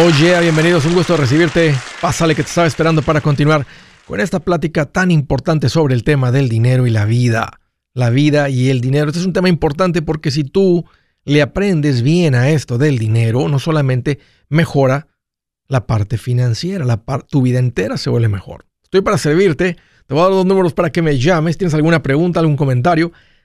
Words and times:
Oye, 0.00 0.40
bienvenidos, 0.40 0.86
un 0.86 0.94
gusto 0.94 1.16
recibirte. 1.16 1.74
Pásale 2.00 2.36
que 2.36 2.44
te 2.44 2.48
estaba 2.48 2.68
esperando 2.68 3.02
para 3.02 3.20
continuar 3.20 3.66
con 4.06 4.20
esta 4.20 4.38
plática 4.38 4.86
tan 4.86 5.10
importante 5.10 5.68
sobre 5.68 5.96
el 5.96 6.04
tema 6.04 6.30
del 6.30 6.48
dinero 6.48 6.86
y 6.86 6.90
la 6.90 7.04
vida. 7.04 7.58
La 7.94 8.08
vida 8.08 8.48
y 8.48 8.70
el 8.70 8.80
dinero. 8.80 9.08
Este 9.08 9.18
es 9.18 9.26
un 9.26 9.32
tema 9.32 9.48
importante 9.48 10.00
porque 10.00 10.30
si 10.30 10.44
tú 10.44 10.84
le 11.24 11.42
aprendes 11.42 12.02
bien 12.02 12.36
a 12.36 12.50
esto 12.50 12.78
del 12.78 12.96
dinero, 12.96 13.48
no 13.48 13.58
solamente 13.58 14.20
mejora 14.48 15.08
la 15.66 15.88
parte 15.88 16.16
financiera, 16.16 16.84
la 16.84 17.02
tu 17.28 17.42
vida 17.42 17.58
entera 17.58 17.96
se 17.96 18.08
vuelve 18.08 18.28
mejor. 18.28 18.66
Estoy 18.84 19.00
para 19.00 19.18
servirte. 19.18 19.78
Te 20.06 20.14
voy 20.14 20.20
a 20.20 20.26
dar 20.26 20.32
dos 20.32 20.46
números 20.46 20.74
para 20.74 20.90
que 20.90 21.02
me 21.02 21.18
llames. 21.18 21.58
¿Tienes 21.58 21.74
alguna 21.74 22.04
pregunta, 22.04 22.38
algún 22.38 22.56
comentario? 22.56 23.10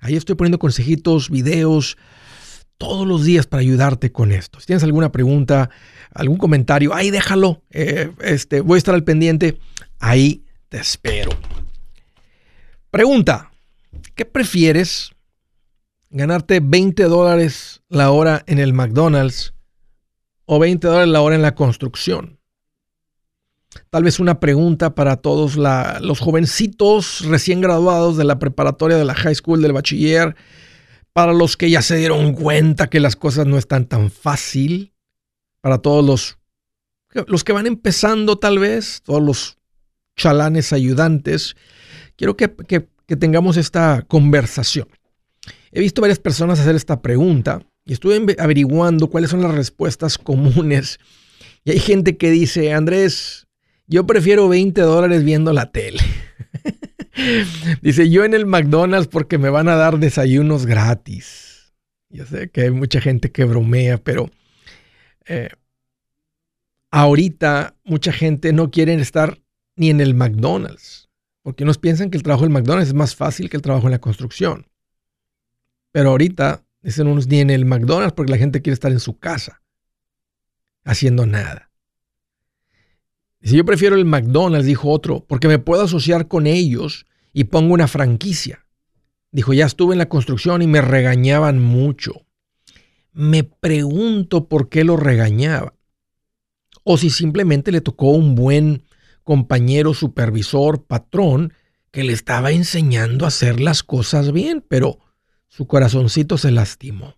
Ahí 0.00 0.16
estoy 0.16 0.36
poniendo 0.36 0.58
consejitos, 0.58 1.30
videos, 1.30 1.96
todos 2.78 3.06
los 3.06 3.24
días 3.24 3.46
para 3.46 3.60
ayudarte 3.60 4.12
con 4.12 4.32
esto. 4.32 4.60
Si 4.60 4.66
tienes 4.66 4.84
alguna 4.84 5.10
pregunta, 5.10 5.70
algún 6.14 6.38
comentario, 6.38 6.94
ahí 6.94 7.10
déjalo. 7.10 7.62
Eh, 7.70 8.12
este, 8.20 8.60
voy 8.60 8.76
a 8.76 8.78
estar 8.78 8.94
al 8.94 9.04
pendiente. 9.04 9.58
Ahí 9.98 10.44
te 10.68 10.78
espero. 10.78 11.32
Pregunta, 12.90 13.50
¿qué 14.14 14.24
prefieres? 14.24 15.10
¿Ganarte 16.10 16.60
20 16.62 17.02
dólares 17.04 17.82
la 17.88 18.10
hora 18.10 18.42
en 18.46 18.58
el 18.58 18.72
McDonald's 18.72 19.52
o 20.46 20.58
20 20.58 20.86
dólares 20.86 21.08
la 21.08 21.20
hora 21.20 21.34
en 21.34 21.42
la 21.42 21.54
construcción? 21.54 22.37
Tal 23.90 24.04
vez 24.04 24.20
una 24.20 24.40
pregunta 24.40 24.94
para 24.94 25.16
todos 25.16 25.56
los 25.56 26.20
jovencitos 26.20 27.24
recién 27.26 27.60
graduados 27.60 28.16
de 28.16 28.24
la 28.24 28.38
preparatoria, 28.38 28.96
de 28.96 29.04
la 29.04 29.14
high 29.14 29.34
school, 29.34 29.62
del 29.62 29.72
bachiller, 29.72 30.36
para 31.12 31.32
los 31.32 31.56
que 31.56 31.70
ya 31.70 31.82
se 31.82 31.96
dieron 31.96 32.34
cuenta 32.34 32.88
que 32.88 33.00
las 33.00 33.16
cosas 33.16 33.46
no 33.46 33.58
están 33.58 33.86
tan 33.86 34.10
fácil, 34.10 34.92
para 35.60 35.78
todos 35.78 36.04
los, 36.04 36.38
los 37.26 37.44
que 37.44 37.52
van 37.52 37.66
empezando 37.66 38.38
tal 38.38 38.58
vez, 38.58 39.02
todos 39.02 39.22
los 39.22 39.58
chalanes 40.16 40.72
ayudantes. 40.72 41.56
Quiero 42.16 42.36
que, 42.36 42.54
que 43.06 43.16
tengamos 43.16 43.56
esta 43.56 44.04
conversación. 44.06 44.88
He 45.72 45.80
visto 45.80 46.00
varias 46.00 46.18
personas 46.18 46.60
hacer 46.60 46.76
esta 46.76 47.02
pregunta 47.02 47.60
y 47.84 47.94
estuve 47.94 48.36
averiguando 48.38 49.08
cuáles 49.08 49.30
son 49.30 49.42
las 49.42 49.54
respuestas 49.54 50.18
comunes. 50.18 50.98
Y 51.64 51.70
hay 51.70 51.80
gente 51.80 52.16
que 52.16 52.30
dice, 52.30 52.72
Andrés, 52.72 53.47
yo 53.88 54.06
prefiero 54.06 54.48
20 54.48 54.80
dólares 54.82 55.24
viendo 55.24 55.52
la 55.52 55.72
tele. 55.72 56.00
Dice, 57.82 58.10
yo 58.10 58.24
en 58.24 58.34
el 58.34 58.46
McDonald's 58.46 59.08
porque 59.08 59.38
me 59.38 59.50
van 59.50 59.68
a 59.68 59.76
dar 59.76 59.98
desayunos 59.98 60.66
gratis. 60.66 61.72
Yo 62.10 62.26
sé 62.26 62.50
que 62.50 62.62
hay 62.62 62.70
mucha 62.70 63.00
gente 63.00 63.32
que 63.32 63.44
bromea, 63.44 63.98
pero 63.98 64.30
eh, 65.26 65.48
ahorita 66.90 67.76
mucha 67.84 68.12
gente 68.12 68.52
no 68.52 68.70
quiere 68.70 68.94
estar 68.94 69.40
ni 69.74 69.90
en 69.90 70.00
el 70.00 70.14
McDonald's. 70.14 71.08
Porque 71.42 71.64
unos 71.64 71.78
piensan 71.78 72.10
que 72.10 72.18
el 72.18 72.22
trabajo 72.22 72.44
del 72.44 72.52
McDonald's 72.52 72.88
es 72.88 72.94
más 72.94 73.16
fácil 73.16 73.48
que 73.48 73.56
el 73.56 73.62
trabajo 73.62 73.86
en 73.86 73.92
la 73.92 74.00
construcción. 74.00 74.66
Pero 75.92 76.10
ahorita 76.10 76.62
dicen 76.82 77.06
unos 77.06 77.26
ni 77.26 77.40
en 77.40 77.50
el 77.50 77.64
McDonald's 77.64 78.12
porque 78.12 78.32
la 78.32 78.38
gente 78.38 78.60
quiere 78.60 78.74
estar 78.74 78.92
en 78.92 79.00
su 79.00 79.18
casa 79.18 79.62
haciendo 80.84 81.26
nada. 81.26 81.67
Si 83.42 83.56
yo 83.56 83.64
prefiero 83.64 83.96
el 83.96 84.04
McDonald's, 84.04 84.66
dijo 84.66 84.90
otro, 84.90 85.24
porque 85.26 85.48
me 85.48 85.58
puedo 85.58 85.82
asociar 85.82 86.28
con 86.28 86.46
ellos 86.46 87.06
y 87.32 87.44
pongo 87.44 87.74
una 87.74 87.86
franquicia. 87.86 88.66
Dijo, 89.30 89.52
ya 89.52 89.66
estuve 89.66 89.94
en 89.94 89.98
la 89.98 90.08
construcción 90.08 90.62
y 90.62 90.66
me 90.66 90.80
regañaban 90.80 91.62
mucho. 91.62 92.26
Me 93.12 93.44
pregunto 93.44 94.48
por 94.48 94.68
qué 94.68 94.84
lo 94.84 94.96
regañaban. 94.96 95.72
O 96.82 96.96
si 96.96 97.10
simplemente 97.10 97.70
le 97.70 97.80
tocó 97.80 98.08
un 98.08 98.34
buen 98.34 98.84
compañero, 99.22 99.92
supervisor, 99.92 100.84
patrón, 100.84 101.52
que 101.90 102.04
le 102.04 102.12
estaba 102.12 102.50
enseñando 102.50 103.24
a 103.24 103.28
hacer 103.28 103.60
las 103.60 103.82
cosas 103.82 104.32
bien, 104.32 104.64
pero 104.66 104.98
su 105.48 105.66
corazoncito 105.66 106.38
se 106.38 106.50
lastimó. 106.50 107.16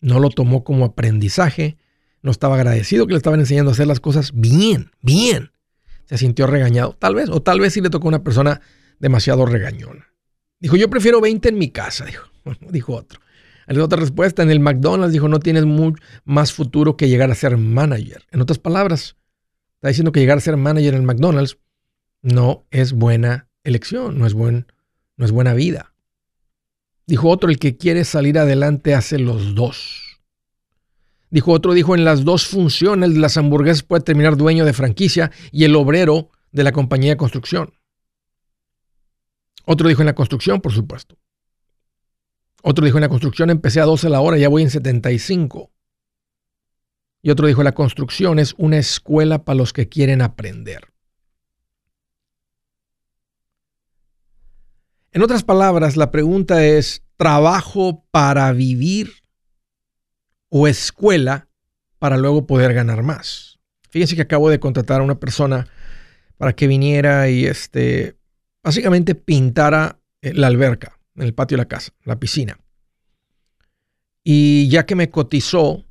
No 0.00 0.20
lo 0.20 0.30
tomó 0.30 0.64
como 0.64 0.84
aprendizaje, 0.84 1.78
no 2.24 2.30
estaba 2.30 2.54
agradecido 2.54 3.06
que 3.06 3.12
le 3.12 3.18
estaban 3.18 3.38
enseñando 3.38 3.70
a 3.70 3.74
hacer 3.74 3.86
las 3.86 4.00
cosas 4.00 4.32
bien, 4.34 4.90
bien. 5.02 5.50
Se 6.06 6.16
sintió 6.16 6.46
regañado, 6.46 6.96
tal 6.98 7.14
vez, 7.14 7.28
o 7.28 7.42
tal 7.42 7.60
vez 7.60 7.74
sí 7.74 7.82
le 7.82 7.90
tocó 7.90 8.08
a 8.08 8.12
una 8.16 8.24
persona 8.24 8.62
demasiado 8.98 9.44
regañona. 9.44 10.08
Dijo, 10.58 10.76
yo 10.76 10.88
prefiero 10.88 11.20
20 11.20 11.50
en 11.50 11.58
mi 11.58 11.68
casa, 11.68 12.04
dijo, 12.06 12.26
dijo 12.70 12.94
otro. 12.94 13.20
otra 13.78 14.00
respuesta, 14.00 14.42
en 14.42 14.50
el 14.50 14.58
McDonald's 14.58 15.12
dijo, 15.12 15.28
no 15.28 15.38
tienes 15.38 15.66
más 16.24 16.54
futuro 16.54 16.96
que 16.96 17.10
llegar 17.10 17.30
a 17.30 17.34
ser 17.34 17.58
manager. 17.58 18.22
En 18.30 18.40
otras 18.40 18.58
palabras, 18.58 19.16
está 19.74 19.88
diciendo 19.88 20.10
que 20.10 20.20
llegar 20.20 20.38
a 20.38 20.40
ser 20.40 20.56
manager 20.56 20.94
en 20.94 21.00
el 21.00 21.06
McDonald's 21.06 21.58
no 22.22 22.64
es 22.70 22.94
buena 22.94 23.50
elección, 23.64 24.18
no 24.18 24.26
es, 24.26 24.32
buen, 24.32 24.66
no 25.18 25.26
es 25.26 25.30
buena 25.30 25.52
vida. 25.52 25.92
Dijo 27.06 27.28
otro, 27.28 27.50
el 27.50 27.58
que 27.58 27.76
quiere 27.76 28.06
salir 28.06 28.38
adelante 28.38 28.94
hace 28.94 29.18
los 29.18 29.54
dos. 29.54 30.03
Dijo 31.34 31.50
otro, 31.50 31.74
dijo, 31.74 31.96
en 31.96 32.04
las 32.04 32.24
dos 32.24 32.46
funciones 32.46 33.12
de 33.12 33.18
las 33.18 33.36
hamburguesas 33.36 33.82
puede 33.82 34.04
terminar 34.04 34.36
dueño 34.36 34.64
de 34.64 34.72
franquicia 34.72 35.32
y 35.50 35.64
el 35.64 35.74
obrero 35.74 36.30
de 36.52 36.62
la 36.62 36.70
compañía 36.70 37.10
de 37.10 37.16
construcción. 37.16 37.74
Otro 39.64 39.88
dijo 39.88 40.00
en 40.00 40.06
la 40.06 40.14
construcción, 40.14 40.60
por 40.60 40.70
supuesto. 40.72 41.18
Otro 42.62 42.84
dijo 42.84 42.98
en 42.98 43.02
la 43.02 43.08
construcción 43.08 43.50
empecé 43.50 43.80
a 43.80 43.84
12 43.84 44.10
la 44.10 44.20
hora, 44.20 44.38
ya 44.38 44.48
voy 44.48 44.62
en 44.62 44.70
75. 44.70 45.72
Y 47.20 47.30
otro 47.30 47.48
dijo 47.48 47.64
la 47.64 47.74
construcción 47.74 48.38
es 48.38 48.54
una 48.56 48.78
escuela 48.78 49.44
para 49.44 49.56
los 49.56 49.72
que 49.72 49.88
quieren 49.88 50.22
aprender. 50.22 50.92
En 55.10 55.20
otras 55.20 55.42
palabras, 55.42 55.96
la 55.96 56.12
pregunta 56.12 56.64
es, 56.64 57.02
¿trabajo 57.16 58.04
para 58.12 58.52
vivir 58.52 59.23
o 60.48 60.68
escuela 60.68 61.48
para 61.98 62.16
luego 62.16 62.46
poder 62.46 62.74
ganar 62.74 63.02
más. 63.02 63.58
Fíjense 63.88 64.16
que 64.16 64.22
acabo 64.22 64.50
de 64.50 64.60
contratar 64.60 65.00
a 65.00 65.04
una 65.04 65.18
persona 65.18 65.66
para 66.36 66.52
que 66.52 66.66
viniera 66.66 67.30
y 67.30 67.46
este, 67.46 68.16
básicamente 68.62 69.14
pintara 69.14 70.00
eh, 70.20 70.34
la 70.34 70.48
alberca, 70.48 70.98
en 71.16 71.22
el 71.22 71.34
patio 71.34 71.56
de 71.56 71.62
la 71.62 71.68
casa, 71.68 71.92
la 72.04 72.18
piscina. 72.18 72.58
Y 74.22 74.68
ya 74.68 74.86
que 74.86 74.96
me 74.96 75.10
cotizó 75.10 75.84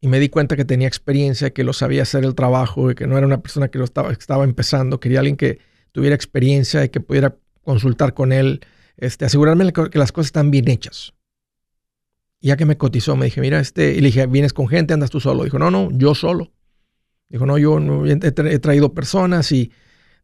y 0.00 0.08
me 0.08 0.20
di 0.20 0.28
cuenta 0.28 0.56
que 0.56 0.64
tenía 0.64 0.86
experiencia, 0.86 1.50
que 1.50 1.64
lo 1.64 1.72
sabía 1.72 2.02
hacer 2.02 2.24
el 2.24 2.34
trabajo 2.34 2.90
y 2.90 2.94
que 2.94 3.06
no 3.06 3.16
era 3.18 3.26
una 3.26 3.42
persona 3.42 3.68
que 3.68 3.78
lo 3.78 3.84
estaba, 3.84 4.12
estaba 4.12 4.44
empezando, 4.44 5.00
quería 5.00 5.20
alguien 5.20 5.36
que 5.36 5.58
tuviera 5.92 6.14
experiencia 6.14 6.84
y 6.84 6.90
que 6.90 7.00
pudiera 7.00 7.36
consultar 7.62 8.14
con 8.14 8.32
él, 8.32 8.60
este, 8.96 9.24
asegurarme 9.24 9.72
que 9.72 9.98
las 9.98 10.12
cosas 10.12 10.26
están 10.26 10.50
bien 10.50 10.68
hechas 10.68 11.14
ya 12.48 12.56
que 12.56 12.66
me 12.66 12.76
cotizó, 12.76 13.16
me 13.16 13.26
dije, 13.26 13.40
mira, 13.40 13.58
este, 13.58 13.92
y 13.94 14.00
le 14.00 14.08
dije, 14.08 14.26
¿vienes 14.26 14.52
con 14.52 14.68
gente? 14.68 14.92
¿Andas 14.92 15.10
tú 15.10 15.20
solo? 15.20 15.44
Dijo, 15.44 15.58
no, 15.58 15.70
no, 15.70 15.90
yo 15.92 16.14
solo. 16.14 16.52
Dijo, 17.28 17.46
no, 17.46 17.56
yo 17.56 17.78
he, 18.06 18.58
traído 18.60 18.92
personas 18.92 19.50
y 19.50 19.72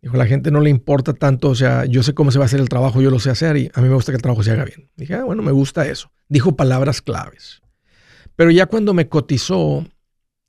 dijo, 0.03 0.17
la 0.17 0.27
gente 0.27 0.50
no 0.50 0.61
le 0.61 0.71
importa 0.71 1.15
tanto, 1.15 1.49
o 1.49 1.55
sea, 1.55 1.87
yo 1.87 2.03
sé 2.03 2.12
cómo 2.12 2.31
se 2.31 2.39
va 2.39 2.44
a 2.44 2.47
hacer 2.47 2.61
el 2.61 2.69
trabajo, 2.69 3.00
yo 3.00 3.11
lo 3.11 3.19
sé 3.19 3.31
hacer 3.31 3.56
y 3.56 3.71
a 3.73 3.81
mí 3.81 3.89
me 3.89 3.94
gusta 3.94 4.12
que 4.12 4.17
el 4.17 4.23
trabajo 4.23 4.43
se 4.43 4.50
haga 4.50 4.65
bien. 4.65 4.91
Dije, 4.97 5.15
ah, 5.15 5.25
bueno, 5.25 5.43
me 5.43 5.50
gusta 5.50 5.87
eso. 5.89 6.12
Dijo 6.29 6.56
palabras 6.56 7.00
claves. 7.00 7.62
Pero 8.37 8.50
ya 8.50 8.67
cuando 8.67 8.94
me 8.94 9.09
cotizó, 9.09 9.87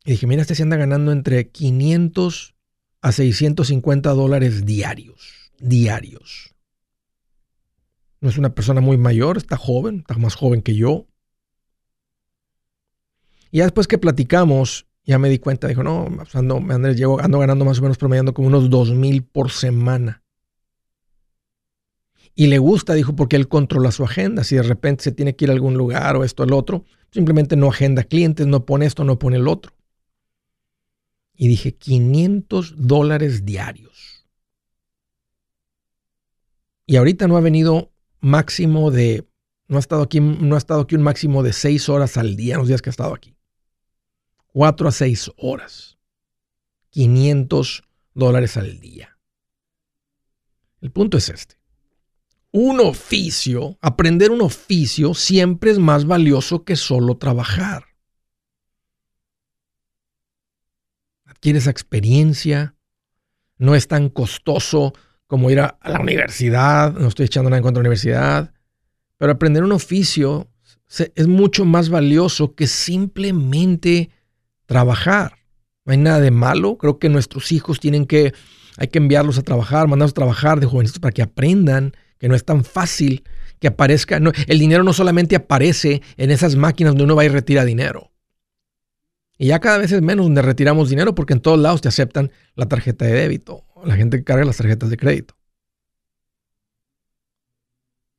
dije, 0.05 0.27
mira, 0.27 0.41
este 0.41 0.55
se 0.55 0.63
anda 0.63 0.77
ganando 0.77 1.11
entre 1.11 1.49
500 1.49 2.53
a 3.01 3.11
650 3.11 4.09
dólares 4.11 4.65
diarios, 4.65 5.51
diarios. 5.59 6.53
No 8.19 8.29
es 8.29 8.37
una 8.37 8.53
persona 8.53 8.81
muy 8.81 8.97
mayor, 8.97 9.37
está 9.37 9.57
joven, 9.57 9.99
está 9.99 10.17
más 10.17 10.35
joven 10.35 10.61
que 10.61 10.75
yo. 10.75 11.07
Y 13.51 13.59
ya 13.59 13.65
después 13.65 13.87
que 13.87 13.97
platicamos, 13.97 14.87
ya 15.03 15.19
me 15.19 15.29
di 15.29 15.39
cuenta, 15.39 15.67
dijo, 15.67 15.83
no, 15.83 16.07
ando, 16.33 16.57
Andrés, 16.69 16.97
llevo, 16.97 17.19
ando 17.21 17.39
ganando 17.39 17.65
más 17.65 17.79
o 17.79 17.81
menos 17.81 17.97
promediando 17.97 18.33
como 18.33 18.47
unos 18.47 18.69
dos 18.69 18.91
mil 18.91 19.23
por 19.23 19.51
semana. 19.51 20.23
Y 22.33 22.47
le 22.47 22.59
gusta, 22.59 22.93
dijo, 22.93 23.15
porque 23.15 23.35
él 23.35 23.47
controla 23.47 23.91
su 23.91 24.03
agenda. 24.03 24.43
Si 24.43 24.55
de 24.55 24.63
repente 24.63 25.03
se 25.03 25.11
tiene 25.11 25.35
que 25.35 25.45
ir 25.45 25.51
a 25.51 25.53
algún 25.53 25.75
lugar 25.75 26.15
o 26.15 26.23
esto 26.23 26.43
el 26.43 26.53
otro, 26.53 26.85
simplemente 27.11 27.55
no 27.55 27.69
agenda 27.69 28.03
clientes, 28.03 28.47
no 28.47 28.65
pone 28.65 28.85
esto, 28.85 29.03
no 29.03 29.19
pone 29.19 29.35
el 29.37 29.47
otro. 29.47 29.73
Y 31.35 31.47
dije, 31.47 31.73
500 31.75 32.75
dólares 32.77 33.45
diarios. 33.45 34.25
Y 36.85 36.95
ahorita 36.95 37.27
no 37.27 37.37
ha 37.37 37.41
venido 37.41 37.91
máximo 38.21 38.91
de, 38.91 39.27
no 39.67 39.77
ha 39.77 39.79
estado 39.79 40.03
aquí, 40.03 40.19
no 40.19 40.55
ha 40.55 40.57
estado 40.57 40.81
aquí 40.81 40.95
un 40.95 41.01
máximo 41.01 41.43
de 41.43 41.53
6 41.53 41.89
horas 41.89 42.17
al 42.17 42.35
día 42.35 42.57
los 42.57 42.67
días 42.67 42.81
que 42.81 42.89
ha 42.89 42.91
estado 42.91 43.13
aquí. 43.13 43.35
4 44.51 44.87
a 44.87 44.91
6 44.91 45.31
horas. 45.37 45.97
500 46.91 47.83
dólares 48.13 48.57
al 48.57 48.79
día. 48.79 49.17
El 50.81 50.91
punto 50.91 51.17
es 51.17 51.29
este. 51.29 51.55
Un 52.51 52.81
oficio, 52.81 53.77
aprender 53.81 54.31
un 54.31 54.41
oficio 54.41 55.13
siempre 55.13 55.71
es 55.71 55.79
más 55.79 56.05
valioso 56.05 56.65
que 56.65 56.75
solo 56.75 57.15
trabajar. 57.17 57.85
Adquieres 61.23 61.67
experiencia, 61.67 62.75
no 63.57 63.73
es 63.73 63.87
tan 63.87 64.09
costoso 64.09 64.93
como 65.27 65.49
ir 65.49 65.61
a, 65.61 65.79
la 65.85 66.01
universidad, 66.01 66.91
no 66.93 67.07
estoy 67.07 67.27
echando 67.27 67.49
nada 67.49 67.59
en 67.59 67.63
contra 67.63 67.79
de 67.79 67.83
la 67.83 67.89
universidad, 67.89 68.53
pero 69.15 69.31
aprender 69.31 69.63
un 69.63 69.71
oficio 69.71 70.49
es 71.15 71.27
mucho 71.27 71.63
más 71.63 71.87
valioso 71.87 72.53
que 72.53 72.67
simplemente 72.67 74.09
trabajar. 74.71 75.33
No 75.83 75.91
hay 75.91 75.97
nada 75.97 76.21
de 76.21 76.31
malo, 76.31 76.77
creo 76.77 76.97
que 76.97 77.09
nuestros 77.09 77.51
hijos 77.51 77.81
tienen 77.81 78.05
que, 78.05 78.33
hay 78.77 78.87
que 78.87 78.99
enviarlos 78.99 79.37
a 79.37 79.41
trabajar, 79.41 79.89
mandarlos 79.89 80.11
a 80.11 80.21
trabajar 80.21 80.61
de 80.61 80.65
jovencitos 80.65 81.01
para 81.01 81.11
que 81.11 81.21
aprendan 81.21 81.91
que 82.17 82.29
no 82.29 82.35
es 82.35 82.45
tan 82.45 82.63
fácil 82.63 83.25
que 83.59 83.67
aparezca. 83.67 84.17
el 84.47 84.59
dinero 84.59 84.83
no 84.83 84.93
solamente 84.93 85.35
aparece 85.35 86.01
en 86.15 86.31
esas 86.31 86.55
máquinas 86.55 86.93
donde 86.93 87.03
uno 87.03 87.17
va 87.17 87.25
y 87.25 87.27
retira 87.27 87.65
dinero. 87.65 88.11
Y 89.37 89.47
ya 89.47 89.59
cada 89.59 89.77
vez 89.77 89.91
es 89.91 90.01
menos 90.01 90.25
donde 90.25 90.41
retiramos 90.41 90.89
dinero 90.89 91.15
porque 91.15 91.33
en 91.33 91.41
todos 91.41 91.59
lados 91.59 91.81
te 91.81 91.89
aceptan 91.89 92.31
la 92.55 92.67
tarjeta 92.67 93.03
de 93.03 93.11
débito. 93.11 93.65
La 93.83 93.95
gente 93.97 94.17
que 94.17 94.23
carga 94.23 94.45
las 94.45 94.57
tarjetas 94.57 94.89
de 94.89 94.95
crédito. 94.95 95.35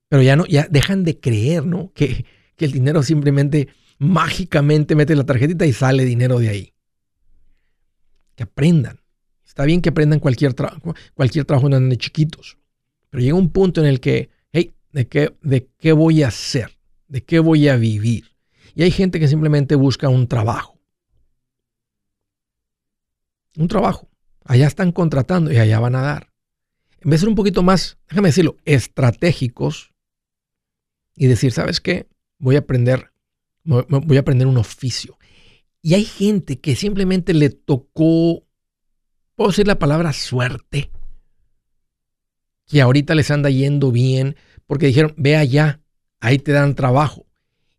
Pero 0.08 0.20
ya 0.22 0.37
no, 0.37 0.44
ya 0.44 0.66
dejan 0.69 1.02
de 1.04 1.19
creer, 1.19 1.64
¿no? 1.64 1.93
Que, 1.94 2.26
que 2.56 2.66
el 2.66 2.72
dinero 2.72 3.02
simplemente 3.02 3.69
mágicamente 4.02 4.96
mete 4.96 5.14
la 5.14 5.25
tarjetita 5.25 5.64
y 5.64 5.72
sale 5.72 6.04
dinero 6.04 6.40
de 6.40 6.49
ahí. 6.49 6.75
Que 8.34 8.43
aprendan. 8.43 9.00
Está 9.46 9.64
bien 9.64 9.81
que 9.81 9.90
aprendan 9.90 10.19
cualquier, 10.19 10.54
trabajo 10.54 10.94
cualquier 11.14 11.44
trabajo 11.44 11.69
de 11.69 11.96
chiquitos. 11.96 12.58
Pero 13.10 13.22
llega 13.22 13.37
un 13.37 13.50
punto 13.50 13.81
en 13.81 13.87
el 13.87 14.00
que, 14.00 14.31
hey, 14.52 14.72
¿de 14.90 15.06
qué, 15.06 15.37
¿de 15.43 15.69
qué 15.78 15.93
voy 15.93 16.22
a 16.22 16.28
hacer? 16.28 16.78
¿De 17.06 17.22
qué 17.22 17.38
voy 17.38 17.69
a 17.69 17.76
vivir? 17.76 18.25
Y 18.75 18.82
hay 18.82 18.90
gente 18.90 19.20
que 19.20 19.28
simplemente 19.28 19.76
busca 19.76 20.08
un 20.08 20.26
trabajo. 20.26 20.81
Un 23.56 23.69
trabajo. 23.69 24.08
Allá 24.44 24.66
están 24.66 24.90
contratando 24.90 25.52
y 25.52 25.58
allá 25.58 25.78
van 25.78 25.94
a 25.94 26.00
dar. 26.00 26.32
En 27.02 27.10
vez 27.10 27.20
de 27.20 27.26
ser 27.26 27.28
un 27.28 27.34
poquito 27.34 27.62
más, 27.62 27.99
déjame 28.08 28.31
decirlo, 28.31 28.56
estratégicos 28.64 29.93
y 31.14 31.26
decir, 31.26 31.52
¿sabes 31.52 31.81
qué? 31.81 32.08
Voy 32.38 32.56
a 32.56 32.60
aprender, 32.60 33.12
voy 33.64 34.17
a 34.17 34.20
aprender 34.20 34.47
un 34.47 34.59
oficio. 34.59 35.19
Y 35.81 35.94
hay 35.94 36.05
gente 36.05 36.61
que 36.61 36.76
simplemente 36.76 37.35
le 37.35 37.50
tocó, 37.50 38.44
puedo 39.35 39.50
decir 39.50 39.67
la 39.67 39.79
palabra 39.79 40.12
suerte, 40.12 40.91
que 42.67 42.81
ahorita 42.81 43.14
les 43.14 43.31
anda 43.31 43.50
yendo 43.50 43.91
bien 43.91 44.37
porque 44.67 44.87
dijeron, 44.87 45.14
ve 45.17 45.37
allá, 45.37 45.81
ahí 46.20 46.38
te 46.38 46.53
dan 46.53 46.75
trabajo. 46.75 47.26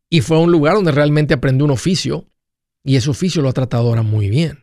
Y 0.10 0.22
fue 0.22 0.38
a 0.38 0.42
un 0.42 0.52
lugar 0.52 0.76
donde 0.76 0.92
realmente 0.92 1.34
aprendió 1.34 1.66
un 1.66 1.72
oficio 1.72 2.28
y 2.84 2.98
ese 2.98 3.10
oficio 3.10 3.42
lo 3.42 3.50
ha 3.50 3.54
tratado 3.54 3.88
ahora 3.88 4.04
muy 4.04 4.30
bien. 4.30 4.60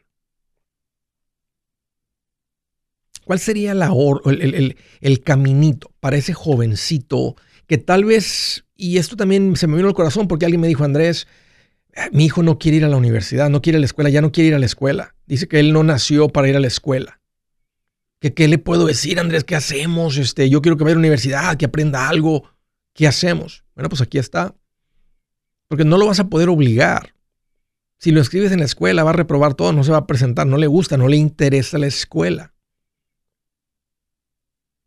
¿Cuál 3.25 3.39
sería 3.39 3.73
el, 3.73 4.77
el, 5.01 5.21
caminito 5.23 5.93
para 6.01 6.17
ese 6.17 6.35
jovencito 6.35 7.37
que 7.67 7.79
tal 7.79 8.05
vez, 8.05 8.65
y 8.81 8.97
esto 8.97 9.15
también 9.15 9.57
se 9.57 9.67
me 9.67 9.77
vino 9.77 9.89
al 9.89 9.95
corazón 9.95 10.27
porque 10.27 10.47
alguien 10.47 10.61
me 10.61 10.69
dijo, 10.69 10.85
Andrés, 10.85 11.29
ah, 11.95 12.09
mi 12.13 12.25
hijo 12.25 12.43
no 12.43 12.59
quiere 12.59 12.79
ir 12.79 12.85
a 12.85 12.89
la 12.89 12.97
universidad, 12.97 13.51
no 13.51 13.61
quiere 13.61 13.77
a 13.77 13.81
la 13.81 13.87
escuela, 13.87 14.09
ya 14.09 14.23
no 14.23 14.33
quiere 14.33 14.49
ir 14.49 14.55
a 14.55 14.59
la 14.59 14.67
escuela. 14.67 15.15
Dice 15.27 15.47
que 15.49 15.61
él 15.61 15.73
no 15.73 15.83
nació 15.83 16.29
para 16.29 16.49
ir 16.49 16.57
a 16.57 16.61
la 16.61 16.67
escuela. 16.67 17.21
¿Qué, 18.21 18.49
le 18.49 18.59
puedo 18.59 18.87
decir, 18.87 19.19
Andrés? 19.19 19.45
¿Qué 19.45 19.57
hacemos? 19.57 20.19
Este, 20.19 20.51
yo 20.51 20.61
quiero 20.61 20.77
que 20.77 20.85
vaya 20.85 20.93
a 20.93 20.97
la 20.97 21.01
universidad, 21.01 21.57
que 21.57 21.67
aprenda 21.67 22.09
algo. 22.09 22.45
¿Qué 22.93 23.07
hacemos? 23.07 23.65
Bueno, 23.75 23.89
pues 23.89 24.03
aquí 24.03 24.19
está. 24.19 24.55
Porque 25.69 25.85
no 25.85 25.97
lo 25.97 26.07
vas 26.07 26.21
a 26.21 26.29
poder 26.29 26.49
obligar. 26.51 27.15
Si 27.99 28.11
lo 28.11 28.21
escribes 28.21 28.53
en 28.53 28.61
la 28.61 28.65
escuela, 28.65 29.05
va 29.05 29.11
a 29.11 29.15
reprobar 29.15 29.55
todo, 29.55 29.73
no 29.73 29.85
se 29.85 29.93
va 29.93 29.99
a 29.99 30.07
presentar, 30.07 30.47
no 30.47 30.59
le 30.59 30.67
gusta, 30.67 30.97
no 30.97 31.09
le 31.09 31.17
interesa 31.17 31.79
la 31.79 31.87
escuela. 31.87 32.55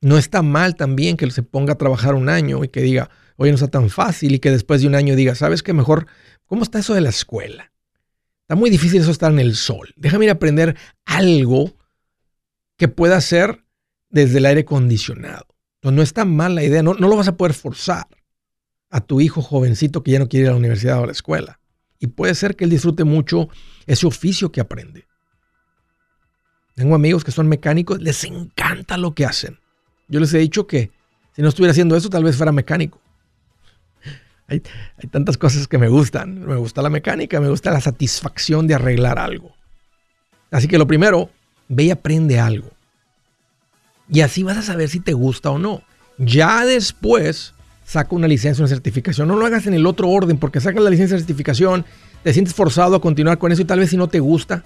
No 0.02 0.18
está 0.18 0.42
mal 0.42 0.76
también 0.76 1.16
que 1.16 1.30
se 1.32 1.44
ponga 1.44 1.74
a 1.74 1.78
trabajar 1.78 2.14
un 2.16 2.30
año 2.30 2.64
y 2.64 2.70
que 2.70 2.82
diga, 2.82 3.10
oye, 3.38 3.52
no 3.52 3.56
está 3.56 3.70
tan 3.70 3.90
fácil 3.90 4.36
y 4.36 4.40
que 4.40 4.52
después 4.52 4.82
de 4.82 4.88
un 4.88 4.96
año 4.96 5.16
diga, 5.16 5.36
¿sabes 5.36 5.64
qué 5.64 5.74
mejor? 5.74 6.08
¿Cómo 6.46 6.64
está 6.64 6.80
eso 6.80 6.94
de 6.94 7.02
la 7.02 7.10
escuela? 7.10 7.72
Está 8.42 8.56
muy 8.56 8.70
difícil 8.70 9.02
eso 9.02 9.12
estar 9.12 9.32
en 9.32 9.40
el 9.40 9.56
sol. 9.56 9.94
Déjame 9.96 10.26
ir 10.26 10.32
a 10.32 10.36
aprender 10.36 10.78
algo 11.06 11.74
que 12.78 12.88
pueda 12.88 13.18
hacer 13.18 13.64
desde 14.10 14.40
el 14.40 14.46
aire 14.46 14.62
acondicionado. 14.62 15.48
Entonces, 15.76 15.96
no 15.96 16.02
está 16.02 16.26
mal 16.26 16.56
la 16.56 16.64
idea, 16.64 16.84
no, 16.84 16.94
no 16.94 17.08
lo 17.08 17.16
vas 17.16 17.28
a 17.28 17.38
poder 17.38 17.54
forzar 17.54 18.08
a 18.90 19.02
tu 19.02 19.22
hijo 19.22 19.42
jovencito 19.42 20.04
que 20.04 20.12
ya 20.12 20.20
no 20.20 20.30
quiere 20.30 20.44
ir 20.44 20.50
a 20.50 20.54
la 20.54 20.60
universidad 20.60 21.00
o 21.00 21.04
a 21.04 21.08
la 21.08 21.12
escuela. 21.12 21.60
Y 22.00 22.08
puede 22.08 22.36
ser 22.36 22.56
que 22.56 22.66
él 22.66 22.70
disfrute 22.70 23.04
mucho 23.04 23.50
ese 23.88 24.06
oficio 24.06 24.52
que 24.52 24.62
aprende. 24.62 25.08
Tengo 26.76 26.96
amigos 26.96 27.24
que 27.24 27.32
son 27.32 27.48
mecánicos, 27.48 28.02
les 28.02 28.24
encanta 28.24 28.98
lo 28.98 29.14
que 29.14 29.26
hacen. 29.26 29.60
Yo 30.08 30.20
les 30.20 30.34
he 30.34 30.40
dicho 30.40 30.68
que 30.68 30.92
si 31.36 31.42
no 31.42 31.50
estuviera 31.50 31.72
haciendo 31.72 31.96
eso, 31.96 32.10
tal 32.10 32.24
vez 32.24 32.36
fuera 32.36 32.52
mecánico. 32.52 33.02
Hay, 34.48 34.62
tantas 35.10 35.38
cosas 35.38 35.68
que 35.68 35.78
me 35.78 35.88
gustan. 35.88 36.46
Me 36.46 36.56
gusta 36.56 36.82
la 36.82 36.90
mecánica, 36.90 37.40
me 37.40 37.50
gusta 37.50 37.72
la 37.72 37.82
satisfacción 37.82 38.68
de 38.68 38.76
arreglar 38.76 39.20
algo. 39.20 39.56
Así 40.52 40.68
que 40.68 40.78
lo 40.78 40.88
primero, 40.88 41.30
ve 41.68 41.86
y 41.86 41.92
aprende 41.92 42.40
algo. 42.40 42.70
Y 44.10 44.22
así 44.22 44.44
vas 44.44 44.58
a 44.58 44.62
saber 44.62 44.90
si 44.90 45.00
te 45.00 45.14
gusta 45.14 45.50
o 45.50 45.58
no. 45.58 45.82
Ya 46.18 46.66
después 46.66 47.54
saca 47.86 48.16
una 48.16 48.28
licencia, 48.28 48.62
una 48.62 48.70
certificación. 48.70 49.28
No 49.28 49.36
lo 49.36 49.46
hagas 49.46 49.66
en 49.66 49.74
el 49.74 49.86
otro 49.86 50.10
orden 50.10 50.38
porque 50.38 50.60
sacas 50.60 50.84
la 50.84 50.90
licencia, 50.90 51.18
certificación, 51.18 51.86
te 52.24 52.34
sientes 52.34 52.54
forzado 52.54 52.96
a 52.96 53.02
continuar 53.02 53.38
con 53.38 53.52
eso 53.52 53.62
y 53.62 53.66
tal 53.66 53.80
vez 53.80 53.90
si 53.90 53.98
no 53.98 54.08
te 54.08 54.20
gusta, 54.20 54.64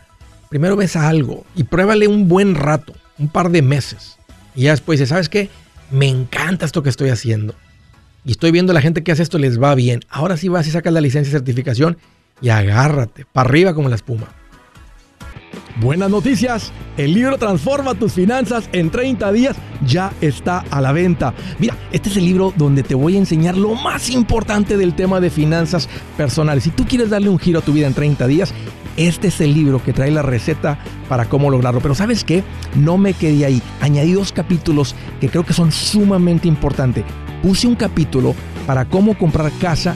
primero 0.49 0.75
ves 0.75 0.95
algo 0.95 1.45
y 1.55 1.63
pruébale 1.63 2.07
un 2.07 2.27
buen 2.27 2.55
rato, 2.55 2.93
un 3.17 3.29
par 3.29 3.49
de 3.49 3.61
meses. 3.61 4.17
Y 4.55 4.63
ya 4.63 4.71
después 4.71 4.99
dices, 4.99 5.09
¿sabes 5.09 5.29
qué? 5.29 5.49
Me 5.91 6.07
encanta 6.07 6.65
esto 6.65 6.83
que 6.83 6.89
estoy 6.89 7.09
haciendo. 7.09 7.55
Y 8.27 8.31
estoy 8.31 8.51
viendo 8.51 8.71
a 8.71 8.73
la 8.73 8.81
gente 8.81 9.03
que 9.03 9.13
hace 9.13 9.23
esto 9.23 9.39
les 9.39 9.59
va 9.59 9.73
bien. 9.73 10.01
Ahora 10.09 10.35
sí 10.35 10.49
vas 10.49 10.67
y 10.67 10.71
sacas 10.71 10.91
la 10.91 10.99
licencia, 10.99 11.31
certificación 11.31 11.97
y 12.41 12.49
agárrate, 12.49 13.25
para 13.31 13.47
arriba 13.47 13.73
como 13.73 13.87
la 13.87 13.95
espuma. 13.95 14.27
Buenas 15.79 16.09
noticias, 16.09 16.73
el 16.97 17.13
libro 17.13 17.37
Transforma 17.37 17.95
tus 17.95 18.11
finanzas 18.11 18.67
en 18.73 18.89
30 18.89 19.31
días 19.31 19.55
ya 19.85 20.11
está 20.19 20.59
a 20.69 20.81
la 20.81 20.91
venta. 20.91 21.33
Mira, 21.57 21.77
este 21.93 22.09
es 22.09 22.17
el 22.17 22.25
libro 22.25 22.53
donde 22.57 22.83
te 22.83 22.95
voy 22.95 23.15
a 23.15 23.19
enseñar 23.19 23.55
lo 23.55 23.75
más 23.75 24.09
importante 24.09 24.75
del 24.75 24.93
tema 24.93 25.21
de 25.21 25.29
finanzas 25.29 25.87
personales. 26.17 26.65
Si 26.65 26.71
tú 26.71 26.85
quieres 26.85 27.09
darle 27.09 27.29
un 27.29 27.39
giro 27.39 27.59
a 27.59 27.63
tu 27.63 27.71
vida 27.71 27.87
en 27.87 27.93
30 27.93 28.27
días, 28.27 28.53
este 28.97 29.29
es 29.29 29.39
el 29.39 29.53
libro 29.53 29.81
que 29.81 29.93
trae 29.93 30.11
la 30.11 30.21
receta 30.21 30.79
para 31.07 31.29
cómo 31.29 31.49
lograrlo. 31.49 31.79
Pero 31.79 31.95
sabes 31.95 32.25
qué, 32.25 32.43
no 32.75 32.97
me 32.97 33.13
quedé 33.13 33.45
ahí. 33.45 33.61
Añadí 33.79 34.11
dos 34.11 34.33
capítulos 34.33 34.95
que 35.21 35.29
creo 35.29 35.45
que 35.45 35.53
son 35.53 35.71
sumamente 35.71 36.49
importantes. 36.49 37.05
Puse 37.41 37.67
un 37.67 37.75
capítulo 37.75 38.35
para 38.65 38.85
cómo 38.85 39.17
comprar 39.17 39.51
casa 39.59 39.95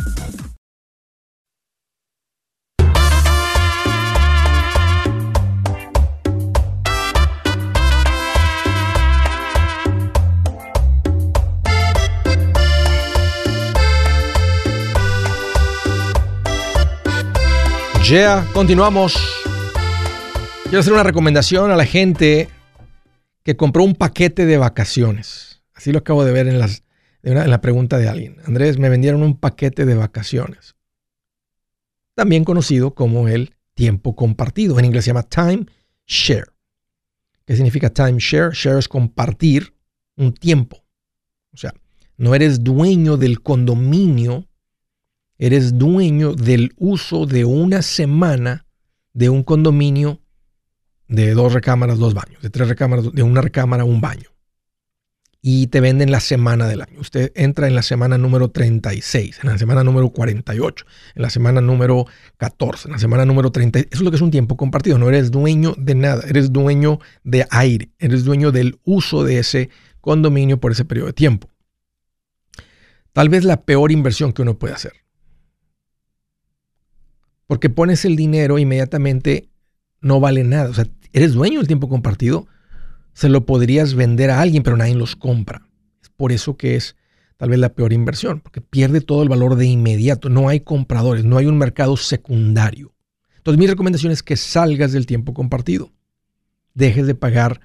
Continuamos. 18.53 19.15
Quiero 20.63 20.79
hacer 20.79 20.91
una 20.91 21.03
recomendación 21.03 21.71
a 21.71 21.77
la 21.77 21.85
gente 21.85 22.49
que 23.41 23.55
compró 23.55 23.85
un 23.85 23.95
paquete 23.95 24.45
de 24.45 24.57
vacaciones. 24.57 25.61
Así 25.73 25.93
lo 25.93 25.99
acabo 25.99 26.25
de 26.25 26.33
ver 26.33 26.49
en, 26.49 26.61
en 27.23 27.49
la 27.49 27.61
pregunta 27.61 27.97
de 27.99 28.09
alguien. 28.09 28.35
Andrés, 28.43 28.77
me 28.77 28.89
vendieron 28.89 29.23
un 29.23 29.37
paquete 29.37 29.85
de 29.85 29.95
vacaciones. 29.95 30.75
También 32.13 32.43
conocido 32.43 32.95
como 32.95 33.29
el 33.29 33.55
tiempo 33.75 34.13
compartido. 34.13 34.77
En 34.77 34.83
inglés 34.83 35.05
se 35.05 35.11
llama 35.11 35.23
time 35.23 35.67
share. 36.05 36.51
¿Qué 37.45 37.55
significa 37.55 37.89
time 37.91 38.19
share? 38.19 38.51
Share 38.51 38.79
es 38.79 38.89
compartir 38.89 39.73
un 40.17 40.33
tiempo. 40.33 40.83
O 41.53 41.57
sea, 41.57 41.73
no 42.17 42.35
eres 42.35 42.61
dueño 42.61 43.15
del 43.15 43.41
condominio 43.41 44.49
eres 45.41 45.79
dueño 45.79 46.35
del 46.35 46.71
uso 46.77 47.25
de 47.25 47.45
una 47.45 47.81
semana 47.81 48.67
de 49.11 49.29
un 49.29 49.41
condominio 49.41 50.21
de 51.07 51.33
dos 51.33 51.51
recámaras, 51.51 51.97
dos 51.97 52.13
baños, 52.13 52.43
de 52.43 52.51
tres 52.51 52.69
recámaras, 52.69 53.11
de 53.11 53.23
una 53.23 53.41
recámara, 53.41 53.83
un 53.83 53.99
baño. 53.99 54.29
Y 55.41 55.67
te 55.67 55.81
venden 55.81 56.11
la 56.11 56.19
semana 56.19 56.67
del 56.67 56.83
año. 56.83 56.99
Usted 56.99 57.31
entra 57.33 57.67
en 57.67 57.73
la 57.73 57.81
semana 57.81 58.19
número 58.19 58.51
36, 58.51 59.39
en 59.41 59.49
la 59.49 59.57
semana 59.57 59.83
número 59.83 60.11
48, 60.11 60.85
en 61.15 61.21
la 61.23 61.31
semana 61.31 61.59
número 61.59 62.05
14, 62.37 62.89
en 62.89 62.91
la 62.91 62.99
semana 62.99 63.25
número 63.25 63.51
30. 63.51 63.79
Eso 63.79 63.87
es 63.93 64.01
lo 64.01 64.11
que 64.11 64.17
es 64.17 64.21
un 64.21 64.29
tiempo 64.29 64.55
compartido. 64.55 64.99
No 64.99 65.09
eres 65.09 65.31
dueño 65.31 65.73
de 65.75 65.95
nada, 65.95 66.21
eres 66.27 66.53
dueño 66.53 66.99
de 67.23 67.47
aire, 67.49 67.89
eres 67.97 68.25
dueño 68.25 68.51
del 68.51 68.79
uso 68.83 69.23
de 69.23 69.39
ese 69.39 69.71
condominio 70.01 70.59
por 70.59 70.71
ese 70.71 70.85
periodo 70.85 71.07
de 71.07 71.13
tiempo. 71.13 71.49
Tal 73.11 73.27
vez 73.29 73.43
la 73.43 73.63
peor 73.63 73.91
inversión 73.91 74.33
que 74.33 74.43
uno 74.43 74.59
puede 74.59 74.75
hacer. 74.75 75.00
Porque 77.51 77.69
pones 77.69 78.05
el 78.05 78.15
dinero 78.15 78.59
inmediatamente 78.59 79.49
no 79.99 80.21
vale 80.21 80.45
nada. 80.45 80.69
O 80.69 80.73
sea, 80.73 80.87
eres 81.11 81.33
dueño 81.33 81.59
del 81.59 81.67
tiempo 81.67 81.89
compartido, 81.89 82.47
se 83.11 83.27
lo 83.27 83.45
podrías 83.45 83.93
vender 83.93 84.29
a 84.29 84.39
alguien, 84.39 84.63
pero 84.63 84.77
nadie 84.77 84.95
los 84.95 85.17
compra. 85.17 85.67
Es 86.01 86.07
por 86.07 86.31
eso 86.31 86.55
que 86.55 86.77
es 86.77 86.95
tal 87.35 87.49
vez 87.49 87.59
la 87.59 87.73
peor 87.73 87.91
inversión, 87.91 88.39
porque 88.39 88.61
pierde 88.61 89.01
todo 89.01 89.21
el 89.21 89.27
valor 89.27 89.57
de 89.57 89.65
inmediato. 89.65 90.29
No 90.29 90.47
hay 90.47 90.61
compradores, 90.61 91.25
no 91.25 91.37
hay 91.37 91.45
un 91.45 91.57
mercado 91.57 91.97
secundario. 91.97 92.95
Entonces 93.35 93.59
mi 93.59 93.67
recomendación 93.67 94.13
es 94.13 94.23
que 94.23 94.37
salgas 94.37 94.93
del 94.93 95.05
tiempo 95.05 95.33
compartido. 95.33 95.91
Dejes 96.73 97.05
de 97.05 97.15
pagar, 97.15 97.59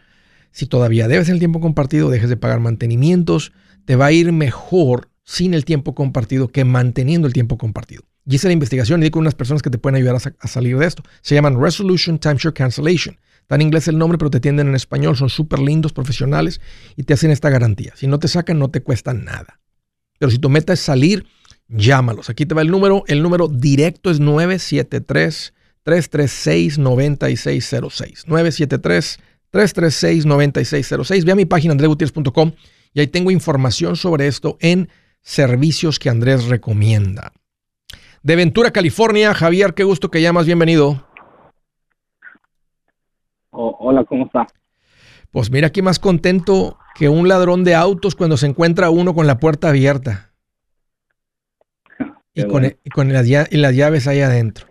si 0.50 0.66
todavía 0.66 1.06
debes 1.06 1.28
el 1.28 1.38
tiempo 1.38 1.60
compartido, 1.60 2.10
dejes 2.10 2.28
de 2.28 2.36
pagar 2.36 2.58
mantenimientos. 2.58 3.52
Te 3.84 3.94
va 3.94 4.06
a 4.06 4.12
ir 4.12 4.32
mejor 4.32 5.10
sin 5.22 5.54
el 5.54 5.64
tiempo 5.64 5.94
compartido 5.94 6.48
que 6.48 6.64
manteniendo 6.64 7.28
el 7.28 7.32
tiempo 7.32 7.56
compartido. 7.56 8.02
Y 8.28 8.34
hice 8.34 8.48
la 8.48 8.52
investigación 8.52 9.02
y 9.02 9.08
di 9.08 9.18
unas 9.18 9.34
personas 9.34 9.62
que 9.62 9.70
te 9.70 9.78
pueden 9.78 9.96
ayudar 9.96 10.16
a, 10.16 10.48
salir 10.48 10.76
de 10.76 10.86
esto. 10.86 11.04
Se 11.22 11.34
llaman 11.34 11.60
Resolution 11.60 12.18
Timeshare 12.18 12.52
Cancellation. 12.52 13.18
Está 13.40 13.54
en 13.54 13.62
inglés 13.62 13.86
el 13.86 13.96
nombre, 13.96 14.18
pero 14.18 14.30
te 14.30 14.38
atienden 14.38 14.66
en 14.66 14.74
español. 14.74 15.16
Son 15.16 15.28
súper 15.28 15.60
lindos, 15.60 15.92
profesionales 15.92 16.60
y 16.96 17.04
te 17.04 17.14
hacen 17.14 17.30
esta 17.30 17.50
garantía. 17.50 17.92
Si 17.94 18.08
no 18.08 18.18
te 18.18 18.26
sacan, 18.26 18.58
no 18.58 18.68
te 18.68 18.82
cuesta 18.82 19.14
nada. 19.14 19.60
Pero 20.18 20.30
si 20.32 20.38
tu 20.38 20.48
meta 20.48 20.72
es 20.72 20.80
salir, 20.80 21.24
llámalos. 21.68 22.28
Aquí 22.28 22.46
te 22.46 22.54
va 22.54 22.62
el 22.62 22.70
número. 22.70 23.04
El 23.06 23.22
número 23.22 23.46
directo 23.46 24.10
es 24.10 24.18
973 24.18 25.54
336 25.84 26.78
9606. 26.78 28.24
973 28.26 29.20
336 29.50 30.26
9606. 30.26 31.24
Ve 31.24 31.32
a 31.32 31.36
mi 31.36 31.44
página 31.44 31.72
andregutierrez.com 31.72 32.52
y 32.92 33.00
ahí 33.00 33.06
tengo 33.06 33.30
información 33.30 33.94
sobre 33.94 34.26
esto 34.26 34.56
en 34.60 34.88
servicios 35.22 36.00
que 36.00 36.08
Andrés 36.10 36.46
recomienda 36.46 37.32
de 38.26 38.34
Ventura, 38.34 38.72
California. 38.72 39.32
Javier, 39.34 39.72
qué 39.72 39.84
gusto 39.84 40.10
que 40.10 40.20
llamas, 40.20 40.46
bienvenido. 40.46 41.06
hola, 43.52 44.02
¿cómo 44.02 44.26
está? 44.26 44.48
Pues 45.30 45.48
mira, 45.48 45.68
aquí 45.68 45.80
más 45.80 46.00
contento 46.00 46.76
que 46.96 47.08
un 47.08 47.28
ladrón 47.28 47.62
de 47.62 47.76
autos 47.76 48.16
cuando 48.16 48.36
se 48.36 48.46
encuentra 48.46 48.90
uno 48.90 49.14
con 49.14 49.28
la 49.28 49.38
puerta 49.38 49.68
abierta. 49.68 50.32
y, 52.34 52.42
con, 52.48 52.64
con 52.92 53.12
las, 53.12 53.28
llaves 53.28 54.08
ahí 54.08 54.20
adentro. 54.20 54.66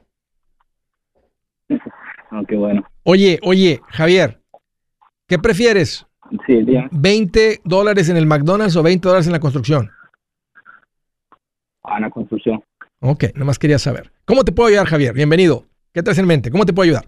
Ah, 2.31 2.41
qué 2.45 2.57
bueno. 2.57 2.83
Oye, 3.03 3.39
oye, 3.41 3.79
Javier, 3.88 4.41
¿qué 5.29 5.39
prefieres? 5.39 6.05
Sí, 6.45 6.62
día. 6.63 6.89
¿20 6.91 7.62
dólares 7.63 8.09
en 8.09 8.17
el 8.17 8.25
McDonald's 8.25 8.75
o 8.75 8.83
20 8.83 9.07
dólares 9.07 9.27
en 9.27 9.33
la 9.33 9.39
construcción? 9.39 9.89
Ah, 11.83 11.95
en 11.95 12.01
la 12.01 12.09
construcción. 12.09 12.62
Ok, 13.07 13.25
nomás 13.35 13.59
quería 13.59 13.77
saber. 13.77 14.12
¿Cómo 14.25 14.43
te 14.43 14.51
puedo 14.51 14.67
ayudar, 14.67 14.88
Javier? 14.88 15.13
Bienvenido. 15.13 15.63
¿Qué 15.93 16.01
traes 16.01 16.17
en 16.17 16.25
mente? 16.25 16.50
¿Cómo 16.50 16.65
te 16.65 16.74
puedo 16.74 16.85
ayudar? 16.85 17.05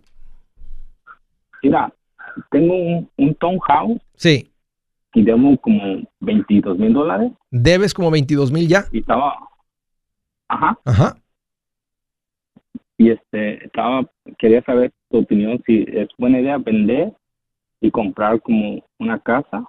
Mira, 1.64 1.92
tengo 2.52 2.76
un, 2.76 3.10
un 3.18 3.34
townhouse. 3.34 4.00
Sí. 4.16 4.52
Y 5.16 5.24
debo 5.24 5.58
como 5.58 6.08
22 6.20 6.78
mil 6.78 6.94
dólares. 6.94 7.32
¿Debes 7.50 7.96
como 7.96 8.12
22 8.12 8.52
mil 8.52 8.68
ya? 8.68 8.86
Y 8.92 9.00
estaba... 9.00 9.40
Ajá. 10.48 10.78
Ajá. 10.86 11.18
Y 13.00 13.10
este, 13.10 13.66
estaba, 13.66 14.08
quería 14.38 14.62
saber 14.66 14.94
tu 15.10 15.18
opinión 15.18 15.60
si 15.66 15.84
es 15.88 16.10
buena 16.20 16.40
idea 16.40 16.60
vender 16.60 17.12
y 17.82 17.90
comprar 17.90 18.40
como 18.44 18.86
una 19.00 19.20
casa, 19.20 19.66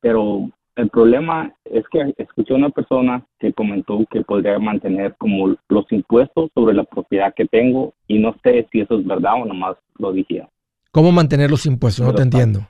pero 0.00 0.48
el 0.76 0.88
problema 0.88 1.52
es 1.64 1.84
que 1.90 2.14
escuché 2.16 2.54
a 2.54 2.56
una 2.56 2.70
persona 2.70 3.24
que 3.38 3.52
comentó 3.52 4.04
que 4.10 4.22
podría 4.22 4.58
mantener 4.58 5.14
como 5.18 5.54
los 5.68 5.92
impuestos 5.92 6.50
sobre 6.54 6.74
la 6.74 6.84
propiedad 6.84 7.34
que 7.34 7.46
tengo 7.46 7.92
y 8.08 8.18
no 8.18 8.34
sé 8.42 8.66
si 8.70 8.80
eso 8.80 8.98
es 8.98 9.06
verdad 9.06 9.34
o 9.42 9.44
nomás 9.44 9.76
lo 9.98 10.12
dije. 10.12 10.46
¿Cómo 10.90 11.12
mantener 11.12 11.50
los 11.50 11.66
impuestos? 11.66 12.06
No 12.06 12.14
te 12.14 12.22
entiendo. 12.22 12.60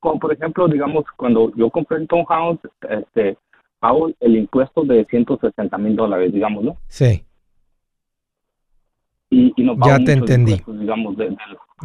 Como 0.00 0.18
por 0.18 0.32
ejemplo, 0.32 0.68
digamos, 0.68 1.04
cuando 1.16 1.52
yo 1.56 1.70
compré 1.70 1.98
el 1.98 2.08
townhouse, 2.08 2.60
este, 2.88 3.38
pago 3.78 4.10
el 4.20 4.36
impuesto 4.36 4.82
de 4.84 5.04
160 5.04 5.78
mil 5.78 5.96
dólares, 5.96 6.32
digamos, 6.32 6.64
¿no? 6.64 6.76
Sí. 6.88 7.24
Y, 9.34 9.52
ya 9.84 9.98
te 9.98 10.12
entendí. 10.12 10.62
Digamos, 10.66 11.16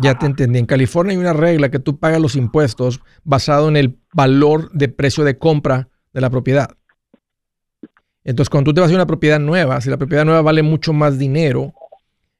ya 0.02 0.18
te 0.18 0.26
entendí. 0.26 0.60
En 0.60 0.66
California 0.66 1.12
hay 1.14 1.18
una 1.18 1.34
regla 1.34 1.72
que 1.72 1.80
tú 1.80 1.98
pagas 1.98 2.22
los 2.22 2.36
impuestos 2.36 3.02
basado 3.24 3.70
en 3.70 3.78
el 3.78 3.98
valor 4.14 4.72
de 4.72 4.88
precio 4.88 5.24
de 5.24 5.38
compra 5.38 5.90
de 6.14 6.22
la 6.22 6.30
propiedad. 6.30 6.76
Entonces, 8.24 8.50
cuando 8.50 8.70
tú 8.70 8.76
te 8.76 8.82
vas 8.82 8.92
a 8.92 8.96
una 8.96 9.08
propiedad 9.08 9.40
nueva, 9.40 9.82
si 9.82 9.90
la 9.90 9.98
propiedad 9.98 10.26
nueva 10.26 10.42
vale 10.42 10.62
mucho 10.62 10.94
más 10.94 11.18
dinero, 11.18 11.74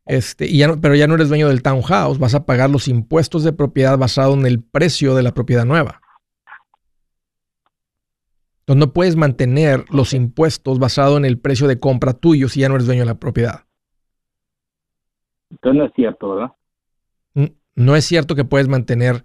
este, 0.06 0.46
y 0.46 0.60
ya 0.60 0.76
pero 0.76 0.96
ya 0.96 1.08
no 1.08 1.16
eres 1.16 1.30
dueño 1.30 1.48
del 1.48 1.64
townhouse, 1.64 2.20
vas 2.20 2.36
a 2.36 2.46
pagar 2.46 2.70
los 2.70 2.88
impuestos 2.88 3.44
de 3.44 3.54
propiedad 3.54 3.98
basado 3.98 4.34
en 4.36 4.46
el 4.46 4.62
precio 4.62 5.16
de 5.16 5.24
la 5.24 5.34
propiedad 5.34 5.66
nueva. 5.66 6.02
Entonces, 8.60 8.80
no 8.80 8.94
puedes 8.94 9.16
mantener 9.16 9.86
los 9.90 10.14
impuestos 10.14 10.78
basado 10.78 11.18
en 11.18 11.26
el 11.26 11.40
precio 11.40 11.68
de 11.68 11.80
compra 11.80 12.14
tuyo 12.14 12.50
si 12.50 12.60
ya 12.60 12.70
no 12.70 12.76
eres 12.76 12.86
dueño 12.86 13.02
de 13.02 13.08
la 13.08 13.20
propiedad. 13.20 13.66
Entonces 15.50 15.80
no 15.80 15.86
es 15.86 15.92
cierto, 15.96 16.36
¿verdad? 16.36 16.52
No 17.76 17.96
es 17.96 18.06
cierto 18.06 18.36
que 18.36 18.44
puedes 18.44 18.68
mantener 18.68 19.24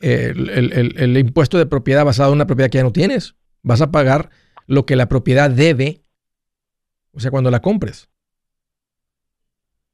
el, 0.00 1.16
impuesto 1.16 1.58
de 1.58 1.66
propiedad 1.66 2.04
basado 2.04 2.30
en 2.30 2.36
una 2.36 2.46
propiedad 2.46 2.70
que 2.70 2.78
ya 2.78 2.84
no 2.84 2.92
tienes. 2.92 3.36
Vas 3.62 3.80
a 3.80 3.92
pagar 3.92 4.30
lo 4.66 4.86
que 4.86 4.96
la 4.96 5.08
propiedad 5.08 5.50
debe, 5.50 6.00
o 7.12 7.20
sea, 7.20 7.30
cuando 7.30 7.50
la 7.50 7.60
compres. 7.60 8.10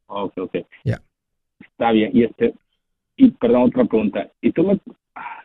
Ok, 0.06 0.32
ok. 0.38 0.56
Ya. 0.84 1.02
Está 1.60 1.92
bien. 1.92 2.10
Y 2.14 2.24
este, 2.24 2.54
y 3.16 3.30
perdón, 3.32 3.64
otra 3.64 3.84
pregunta. 3.84 4.30
¿Y 4.40 4.52
tú 4.52 4.62
me, 4.62 4.80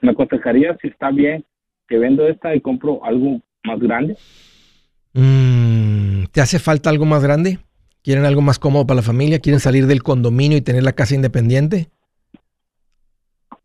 me 0.02 0.12
aconsejarías 0.12 0.78
si 0.82 0.88
está 0.88 1.12
bien 1.12 1.44
que 1.88 1.98
vendo 1.98 2.26
esta 2.28 2.56
y 2.56 2.62
compro 2.62 3.04
algo 3.04 3.42
más 3.64 3.80
grande? 3.80 4.16
Mm, 5.14 6.26
¿Te 6.32 6.42
hace 6.42 6.60
falta 6.60 6.90
algo 6.90 7.06
más 7.06 7.24
grande? 7.24 7.60
¿Quieren 8.04 8.26
algo 8.26 8.42
más 8.42 8.60
cómodo 8.60 8.86
para 8.86 8.98
la 8.98 9.02
familia? 9.02 9.40
¿Quieren 9.40 9.60
salir 9.60 9.88
del 9.88 10.04
condominio 10.04 10.58
y 10.58 10.62
tener 10.62 10.84
la 10.84 10.92
casa 10.92 11.16
independiente? 11.16 11.90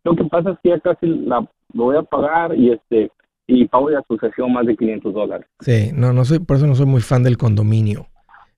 Lo 0.04 0.14
que 0.14 0.25
pasa 0.25 0.50
es 0.50 0.59
que 0.62 0.71
ya 0.71 0.80
casi 0.80 1.07
la 1.07 1.47
lo 1.75 1.85
voy 1.85 1.97
a 1.97 2.02
pagar 2.02 2.54
y 2.57 2.73
este 2.73 3.11
y 3.47 3.66
pago 3.66 3.88
de 3.88 3.97
asociación 3.97 4.52
más 4.52 4.66
de 4.66 4.76
500 4.76 5.14
dólares. 5.14 5.47
Sí, 5.61 5.90
no, 5.95 6.12
no 6.12 6.25
soy, 6.25 6.38
por 6.38 6.59
eso 6.59 6.66
no 6.66 6.75
soy 6.75 6.87
muy 6.87 7.00
fan 7.00 7.23
del 7.23 7.38
condominio. 7.38 8.07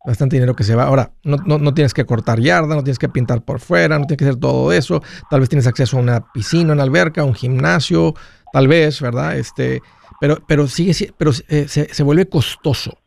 Bastante 0.05 0.37
dinero 0.37 0.57
que 0.57 0.65
se 0.65 0.75
va. 0.75 0.85
Ahora, 0.85 1.13
no, 1.23 1.37
no, 1.47 1.59
no, 1.59 1.75
tienes 1.75 1.95
que 1.95 2.07
cortar 2.07 2.41
yarda, 2.41 2.75
no 2.75 2.83
tienes 2.83 2.99
que 2.99 3.09
pintar 3.09 3.45
por 3.45 3.61
fuera, 3.61 3.99
no 3.99 4.07
tienes 4.07 4.19
que 4.19 4.25
hacer 4.25 4.41
todo 4.41 4.73
eso. 4.73 5.01
Tal 5.31 5.41
vez 5.41 5.49
tienes 5.49 5.67
acceso 5.67 5.97
a 5.97 6.01
una 6.01 6.33
piscina, 6.33 6.73
una 6.73 6.83
alberca, 6.83 7.23
un 7.23 7.35
gimnasio, 7.35 8.15
tal 8.53 8.67
vez, 8.67 9.01
¿verdad? 9.01 9.37
Este, 9.37 9.81
pero, 10.21 10.39
pero 10.47 10.67
sigue, 10.67 11.13
pero 11.17 11.31
eh, 11.49 11.69
se, 11.69 11.93
se 11.93 12.03
vuelve 12.03 12.29
costoso. 12.29 13.00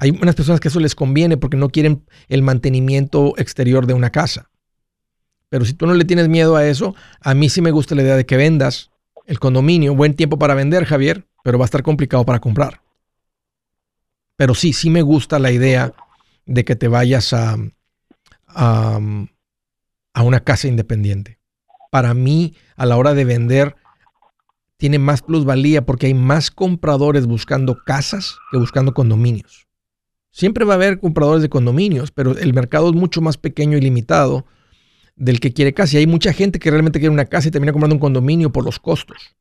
Hay 0.00 0.10
unas 0.10 0.34
personas 0.34 0.60
que 0.60 0.68
eso 0.68 0.80
les 0.80 0.94
conviene 0.94 1.36
porque 1.36 1.58
no 1.58 1.68
quieren 1.68 2.06
el 2.28 2.40
mantenimiento 2.40 3.34
exterior 3.36 3.86
de 3.86 3.92
una 3.92 4.08
casa. 4.08 4.50
Pero 5.50 5.66
si 5.66 5.74
tú 5.74 5.86
no 5.86 5.92
le 5.92 6.06
tienes 6.06 6.26
miedo 6.28 6.56
a 6.56 6.66
eso, 6.66 6.94
a 7.20 7.34
mí 7.34 7.50
sí 7.50 7.60
me 7.60 7.70
gusta 7.70 7.94
la 7.94 8.02
idea 8.02 8.16
de 8.16 8.24
que 8.24 8.38
vendas 8.38 8.90
el 9.26 9.38
condominio. 9.38 9.94
Buen 9.94 10.14
tiempo 10.14 10.38
para 10.38 10.54
vender, 10.54 10.86
Javier, 10.86 11.26
pero 11.44 11.58
va 11.58 11.64
a 11.64 11.66
estar 11.66 11.82
complicado 11.82 12.24
para 12.24 12.40
comprar. 12.40 12.80
Pero 14.36 14.54
sí, 14.54 14.72
sí 14.72 14.88
me 14.88 15.02
gusta 15.02 15.38
la 15.38 15.52
idea 15.52 15.92
de 16.46 16.64
que 16.64 16.76
te 16.76 16.88
vayas 16.88 17.34
a, 17.34 17.58
a, 18.46 19.00
a 20.14 20.22
una 20.22 20.40
casa 20.40 20.66
independiente. 20.66 21.38
Para 21.90 22.14
mí, 22.14 22.54
a 22.76 22.86
la 22.86 22.96
hora 22.96 23.12
de 23.12 23.26
vender, 23.26 23.76
tiene 24.78 24.98
más 24.98 25.20
plusvalía 25.20 25.84
porque 25.84 26.06
hay 26.06 26.14
más 26.14 26.50
compradores 26.50 27.26
buscando 27.26 27.76
casas 27.84 28.38
que 28.50 28.56
buscando 28.56 28.94
condominios. 28.94 29.69
Siempre 30.30 30.64
va 30.64 30.74
a 30.74 30.76
haber 30.76 31.00
compradores 31.00 31.42
de 31.42 31.48
condominios, 31.48 32.10
pero 32.12 32.36
el 32.36 32.54
mercado 32.54 32.88
es 32.88 32.94
mucho 32.94 33.20
más 33.20 33.36
pequeño 33.36 33.76
y 33.76 33.80
limitado 33.80 34.46
del 35.16 35.40
que 35.40 35.52
quiere 35.52 35.74
casa. 35.74 35.96
Y 35.96 36.00
hay 36.00 36.06
mucha 36.06 36.32
gente 36.32 36.58
que 36.58 36.70
realmente 36.70 36.98
quiere 37.00 37.12
una 37.12 37.26
casa 37.26 37.48
y 37.48 37.50
termina 37.50 37.72
comprando 37.72 37.96
un 37.96 38.00
condominio 38.00 38.50
por 38.50 38.64
los 38.64 38.78
costos. 38.78 39.36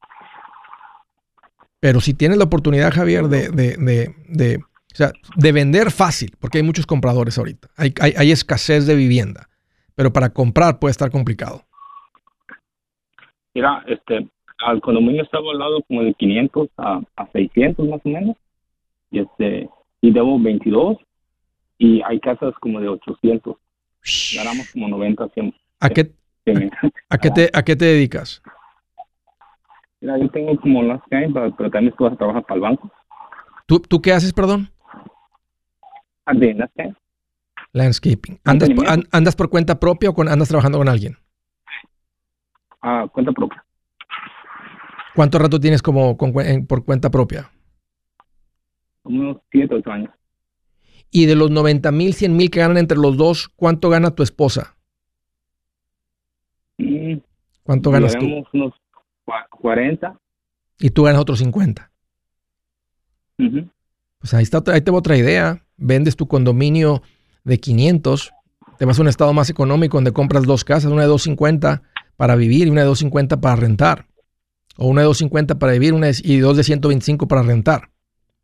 Pero 1.80 2.02
si 2.02 2.14
tienes 2.14 2.38
la 2.38 2.44
oportunidad, 2.46 2.92
Javier, 2.92 3.28
de, 3.28 3.50
de, 3.50 4.14
de, 4.28 4.58
o 4.58 4.96
sea, 4.96 5.12
de 5.36 5.52
vender 5.52 5.92
fácil, 5.92 6.36
porque 6.40 6.58
hay 6.58 6.64
muchos 6.64 6.86
compradores 6.86 7.38
ahorita. 7.38 7.70
Hay, 7.78 7.94
hay, 8.02 8.32
escasez 8.32 8.86
de 8.86 8.96
vivienda. 8.96 9.48
Pero 9.96 10.12
para 10.12 10.30
comprar 10.30 10.80
puede 10.80 10.92
estar 10.92 11.12
complicado. 11.12 11.64
Mira, 13.54 13.84
este, 13.88 14.28
al 14.58 14.82
condominio 14.82 15.24
está 15.24 15.40
volado 15.40 15.82
como 15.84 16.04
de 16.04 16.14
500 16.16 16.70
a, 16.78 17.02
a 17.16 17.32
600 17.32 17.88
más 17.88 18.02
o 18.04 18.10
menos. 18.10 18.36
Y 19.12 19.20
este 19.20 19.70
y 20.02 20.12
debo 20.12 20.40
22 20.40 20.98
y 21.78 22.02
hay 22.04 22.20
casas 22.20 22.54
como 22.62 22.80
de 22.80 22.90
800. 22.90 23.56
Ganamos 24.36 24.72
como 24.72 24.88
90, 24.88 25.30
100. 25.30 25.56
¿A 25.80 25.90
qué, 25.90 26.12
a, 27.10 27.18
qué 27.18 27.32
te, 27.32 27.50
¿A 27.54 27.64
qué 27.64 27.76
te 27.76 27.86
dedicas? 27.86 28.42
Mira, 30.02 30.18
yo 30.18 30.30
tengo 30.30 30.58
como 30.60 30.84
las 30.84 31.02
pero, 31.10 31.56
pero 31.56 31.72
también 31.72 31.94
tú 31.98 32.06
vas 32.06 32.14
a 32.14 32.18
trabajar 32.18 32.44
para 32.44 32.56
el 32.56 32.62
banco. 32.62 32.92
¿Tú, 33.66 33.80
¿Tú 33.80 34.02
qué 34.02 34.14
haces, 34.14 34.34
perdón? 34.34 34.70
Landscaping. 36.26 36.96
Landscaping. 37.74 38.40
¿Andas 38.46 38.70
por, 38.70 38.86
¿Andas 39.12 39.36
por 39.36 39.50
cuenta 39.50 39.80
propia 39.80 40.10
o 40.10 40.22
andas 40.22 40.48
trabajando 40.48 40.78
con 40.78 40.90
alguien? 40.90 41.18
Ah, 42.82 43.08
cuenta 43.12 43.32
propia. 43.32 43.64
¿Cuánto 45.16 45.40
rato 45.40 45.60
tienes 45.60 45.82
como 45.82 46.18
por 46.18 46.86
cuenta 46.86 47.10
propia? 47.10 47.50
Unos 49.10 49.38
7, 49.52 49.74
8 49.76 49.92
años. 49.92 50.12
Y 51.10 51.26
de 51.26 51.36
los 51.36 51.50
90 51.50 51.92
mil, 51.92 52.14
100 52.14 52.38
mil 52.38 52.52
que 52.52 52.60
ganan 52.60 52.78
entre 52.78 52.98
los 52.98 53.18
dos, 53.18 53.50
¿cuánto 53.50 53.90
gana 53.90 54.12
tu 54.12 54.22
esposa? 54.22 54.76
¿Cuánto 57.64 57.92
ganas 57.92 58.16
tú? 58.16 58.26
unos 58.54 58.74
40. 59.62 60.20
Y 60.80 60.92
tú 60.92 61.04
ganas 61.04 61.22
otros 61.22 61.40
50. 61.40 61.92
Pues 63.38 64.34
ahí, 64.34 64.44
está, 64.44 64.62
ahí 64.72 64.82
te 64.82 64.92
va 64.92 65.00
otra 65.00 65.18
idea. 65.18 65.66
Vendes 65.78 66.16
tu 66.16 66.28
condominio 66.28 67.02
de 67.44 67.60
500, 67.60 68.32
te 68.78 68.86
vas 68.86 69.00
a 69.00 69.02
un 69.02 69.08
estado 69.08 69.34
más 69.34 69.50
económico 69.50 69.98
donde 69.98 70.12
compras 70.12 70.46
dos 70.46 70.64
casas, 70.64 70.92
una 70.92 71.02
de 71.04 71.08
250 71.08 71.82
para 72.16 72.36
vivir 72.36 72.68
y 72.68 72.70
una 72.70 72.82
de 72.82 72.88
250 72.88 73.42
para 73.42 73.56
rentar. 73.56 74.06
O 74.78 74.88
una 74.88 75.02
de 75.02 75.08
250 75.08 75.58
para 75.58 75.74
vivir 75.74 75.94
una 75.94 76.10
y 76.12 76.38
dos 76.38 76.58
de 76.58 76.64
125 76.64 77.28
para 77.28 77.42
rentar 77.42 77.90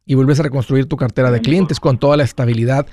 y 0.05 0.15
vuelves 0.15 0.39
a 0.39 0.43
reconstruir 0.43 0.87
tu 0.87 0.97
cartera 0.97 1.31
de 1.31 1.41
clientes 1.41 1.79
con 1.79 1.97
toda 1.97 2.17
la 2.17 2.23
estabilidad. 2.23 2.85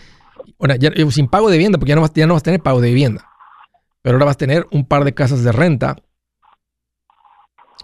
Bueno, 0.59 0.75
ya, 0.77 0.91
sin 1.11 1.29
pago 1.29 1.51
de 1.51 1.57
vivienda, 1.57 1.79
porque 1.79 1.91
ya 1.91 1.97
no, 1.97 2.03
vas, 2.03 2.13
ya 2.15 2.27
no 2.27 2.35
vas 2.35 2.43
a 2.43 2.45
tener 2.45 2.61
pago 2.61 2.81
de 2.81 2.89
vivienda. 2.89 3.29
Pero 4.03 4.17
ahora 4.17 4.27
vas 4.27 4.35
a 4.35 4.39
tener 4.39 4.67
un 4.73 4.87
par 4.87 5.05
de 5.05 5.15
casas 5.15 5.45
de 5.45 5.53
renta. 5.53 5.97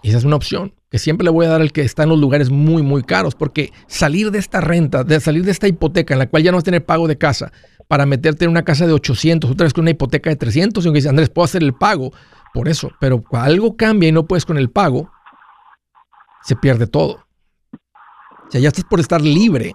Y 0.01 0.09
esa 0.09 0.17
es 0.17 0.23
una 0.23 0.35
opción 0.35 0.73
que 0.89 0.97
siempre 0.97 1.23
le 1.23 1.29
voy 1.29 1.45
a 1.45 1.49
dar 1.49 1.61
al 1.61 1.71
que 1.71 1.81
está 1.81 2.03
en 2.03 2.09
los 2.09 2.19
lugares 2.19 2.49
muy, 2.49 2.81
muy 2.81 3.03
caros, 3.03 3.35
porque 3.35 3.71
salir 3.87 4.31
de 4.31 4.39
esta 4.39 4.59
renta, 4.59 5.03
de 5.03 5.19
salir 5.19 5.45
de 5.45 5.51
esta 5.51 5.67
hipoteca 5.67 6.15
en 6.15 6.19
la 6.19 6.27
cual 6.27 6.43
ya 6.43 6.51
no 6.51 6.57
vas 6.57 6.63
a 6.63 6.65
tener 6.65 6.85
pago 6.85 7.07
de 7.07 7.17
casa, 7.17 7.51
para 7.87 8.05
meterte 8.05 8.45
en 8.45 8.51
una 8.51 8.63
casa 8.63 8.87
de 8.87 8.93
800, 8.93 9.49
otra 9.49 9.65
vez 9.65 9.73
con 9.73 9.83
una 9.83 9.91
hipoteca 9.91 10.29
de 10.29 10.35
300, 10.35 10.83
y 10.83 10.87
aunque 10.87 10.97
dice, 10.97 11.09
Andrés, 11.09 11.29
puedo 11.29 11.45
hacer 11.45 11.63
el 11.63 11.73
pago 11.73 12.11
por 12.53 12.67
eso, 12.67 12.91
pero 12.99 13.23
algo 13.31 13.75
cambia 13.77 14.09
y 14.09 14.11
no 14.11 14.25
puedes 14.25 14.45
con 14.45 14.57
el 14.57 14.69
pago, 14.69 15.11
se 16.43 16.55
pierde 16.55 16.87
todo. 16.87 17.25
O 18.49 18.51
sea, 18.51 18.59
ya 18.59 18.69
estás 18.69 18.83
por 18.83 18.99
estar 18.99 19.21
libre. 19.21 19.73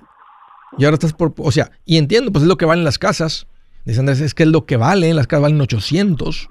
Y 0.76 0.84
ahora 0.84 0.96
estás 0.96 1.12
por, 1.12 1.32
o 1.38 1.52
sea, 1.52 1.70
y 1.84 1.96
entiendo, 1.96 2.32
pues 2.32 2.42
es 2.42 2.48
lo 2.48 2.56
que 2.56 2.64
valen 2.64 2.84
las 2.84 2.98
casas. 2.98 3.46
Dice 3.84 4.00
Andrés, 4.00 4.20
es 4.20 4.34
que 4.34 4.42
es 4.42 4.48
lo 4.48 4.66
que 4.66 4.76
vale, 4.76 5.14
las 5.14 5.28
casas 5.28 5.42
valen 5.42 5.60
800. 5.60 6.48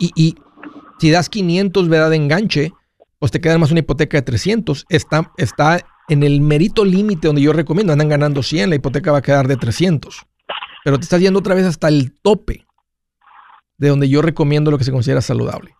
Y, 0.00 0.10
y 0.16 0.34
si 0.98 1.10
das 1.10 1.28
500, 1.28 1.88
¿verdad? 1.88 2.10
De 2.10 2.16
enganche, 2.16 2.72
pues 3.20 3.30
te 3.30 3.40
queda 3.40 3.56
más 3.58 3.70
una 3.70 3.80
hipoteca 3.80 4.18
de 4.18 4.22
300. 4.22 4.86
Está, 4.88 5.32
está 5.36 5.80
en 6.08 6.24
el 6.24 6.40
merito 6.40 6.84
límite 6.84 7.28
donde 7.28 7.42
yo 7.42 7.52
recomiendo. 7.52 7.92
Andan 7.92 8.08
ganando 8.08 8.42
100, 8.42 8.70
la 8.70 8.76
hipoteca 8.76 9.12
va 9.12 9.18
a 9.18 9.22
quedar 9.22 9.46
de 9.46 9.56
300. 9.56 10.26
Pero 10.84 10.98
te 10.98 11.04
estás 11.04 11.20
yendo 11.20 11.38
otra 11.38 11.54
vez 11.54 11.66
hasta 11.66 11.86
el 11.88 12.12
tope 12.20 12.66
de 13.78 13.88
donde 13.88 14.08
yo 14.08 14.22
recomiendo 14.22 14.70
lo 14.70 14.78
que 14.78 14.84
se 14.84 14.92
considera 14.92 15.20
saludable. 15.20 15.74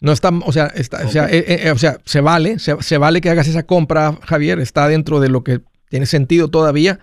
No 0.00 0.12
está, 0.12 0.28
o 0.28 0.52
sea, 0.52 0.66
está, 0.66 1.04
o, 1.06 1.10
sea 1.10 1.28
eh, 1.28 1.66
eh, 1.66 1.70
o, 1.72 1.78
sea, 1.78 1.98
se 2.04 2.20
vale, 2.20 2.58
se, 2.58 2.98
vale 2.98 3.20
que 3.20 3.30
hagas 3.30 3.48
esa 3.48 3.64
compra, 3.64 4.16
Javier, 4.22 4.60
está 4.60 4.88
dentro 4.88 5.18
de 5.18 5.28
lo 5.28 5.42
que 5.42 5.60
tiene 5.88 6.06
sentido 6.06 6.48
todavía, 6.48 7.00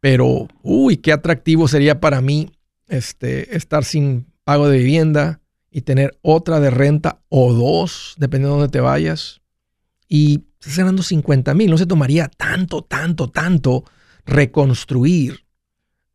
pero, 0.00 0.48
uy, 0.62 0.98
qué 0.98 1.12
atractivo 1.12 1.66
sería 1.66 2.00
para 2.00 2.20
mí 2.20 2.52
este, 2.88 3.56
estar 3.56 3.84
sin 3.84 4.26
pago 4.44 4.68
de 4.68 4.78
vivienda 4.78 5.40
y 5.70 5.82
tener 5.82 6.16
otra 6.22 6.60
de 6.60 6.70
renta 6.70 7.22
o 7.28 7.52
dos, 7.52 8.14
dependiendo 8.18 8.56
de 8.56 8.60
dónde 8.62 8.72
te 8.72 8.80
vayas, 8.80 9.40
y 10.08 10.44
estás 10.60 10.78
ganando 10.78 11.02
50 11.02 11.54
mil, 11.54 11.70
no 11.70 11.78
se 11.78 11.86
tomaría 11.86 12.28
tanto, 12.28 12.82
tanto, 12.82 13.30
tanto 13.30 13.84
reconstruir 14.24 15.44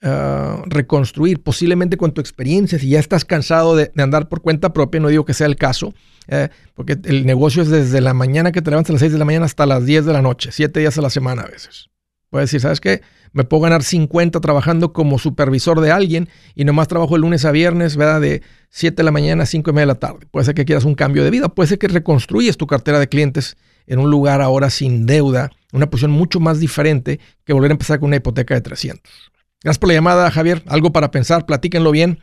Ah, 0.04 0.62
reconstruir, 0.68 1.42
posiblemente 1.42 1.98
con 1.98 2.12
tu 2.12 2.22
experiencia, 2.22 2.78
si 2.78 2.90
ya 2.90 3.00
estás 3.00 3.26
cansado 3.26 3.76
de, 3.76 3.92
andar 3.98 4.30
por 4.30 4.42
cuenta 4.42 4.72
propia, 4.72 5.02
no 5.02 5.08
digo 5.08 5.26
que 5.26 5.34
sea 5.34 5.48
el 5.48 5.56
caso, 5.56 5.96
eh, 6.28 6.50
porque 6.76 7.00
el 7.06 7.26
negocio 7.26 7.64
es 7.64 7.70
desde 7.70 8.00
la 8.00 8.14
mañana 8.14 8.52
que 8.52 8.62
te 8.62 8.70
levantas 8.70 8.92
a 8.92 8.94
las 8.94 9.00
6 9.00 9.14
de 9.14 9.18
la 9.18 9.26
mañana 9.26 9.46
hasta 9.46 9.66
las 9.66 9.88
10 9.88 10.06
de 10.06 10.14
la 10.14 10.22
noche, 10.22 10.52
7 10.52 10.80
días 10.80 11.00
a 11.00 11.02
la 11.02 11.10
semana 11.10 11.42
a 11.44 11.48
veces. 11.48 11.90
Puedes 12.30 12.50
decir, 12.50 12.62
¿sabes 12.62 12.80
qué? 12.80 13.02
Me 13.32 13.44
puedo 13.44 13.64
ganar 13.64 13.82
50 13.82 14.40
trabajando 14.40 14.94
como 14.94 15.18
supervisor 15.18 15.82
de 15.82 15.90
alguien 15.90 16.30
y 16.54 16.64
nomás 16.64 16.88
trabajo 16.88 17.16
el 17.16 17.24
lunes 17.24 17.44
a 17.46 17.52
viernes, 17.52 17.98
¿verdad? 17.98 18.22
De 18.22 18.44
7 18.70 18.98
de 18.98 19.04
la 19.04 19.12
mañana 19.12 19.44
a 19.44 19.46
5 19.48 19.68
y 19.68 19.74
media 19.74 19.88
de 19.88 19.94
la 19.94 19.96
tarde. 19.96 20.28
Puede 20.30 20.46
ser 20.46 20.54
que 20.54 20.66
quieras 20.66 20.86
un 20.86 20.94
cambio 20.94 21.24
de 21.24 21.32
vida, 21.32 21.50
puede 21.50 21.70
ser 21.70 21.80
que 21.80 21.88
reconstruyes 21.88 22.58
tu 22.58 22.68
cartera 22.68 23.00
de 23.00 23.10
clientes 23.10 23.58
en 23.88 23.98
un 23.98 24.12
lugar 24.12 24.42
ahora 24.42 24.70
sin 24.70 25.08
deuda, 25.08 25.50
una 25.74 25.90
posición 25.90 26.12
mucho 26.12 26.40
más 26.40 26.60
diferente 26.60 27.20
que 27.46 27.54
volver 27.54 27.72
a 27.72 27.74
empezar 27.74 28.00
con 28.00 28.08
una 28.08 28.18
hipoteca 28.18 28.54
de 28.54 28.62
300. 28.62 29.32
Gracias 29.64 29.80
por 29.80 29.90
la 29.90 29.96
llamada, 29.96 30.30
Javier. 30.32 30.62
Algo 30.68 30.92
para 30.92 31.12
pensar, 31.12 31.46
platíquenlo 31.46 31.92
bien. 31.92 32.20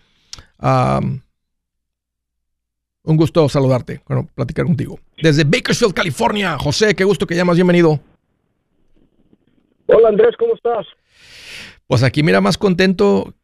un 0.61 1.23
gusto 3.17 3.49
saludarte, 3.49 4.03
bueno, 4.07 4.29
platicar 4.35 4.65
contigo. 4.65 4.99
Desde 5.21 5.45
Bakersfield, 5.45 5.95
California, 5.95 6.57
José, 6.59 6.95
qué 6.95 7.05
gusto 7.05 7.27
que 7.27 7.35
llamas, 7.35 7.57
bienvenido. 7.57 8.01
Hola 9.87 10.09
Andrés, 10.09 10.35
¿cómo 10.39 10.55
estás? 10.55 10.87
Pues 11.87 12.03
aquí 12.03 12.23
mira 12.23 12.41
más 12.41 12.57
contento 12.57 13.35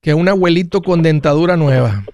que 0.00 0.14
un 0.14 0.28
abuelito 0.28 0.80
con 0.80 1.02
dentadura 1.02 1.56
nueva. 1.56 2.04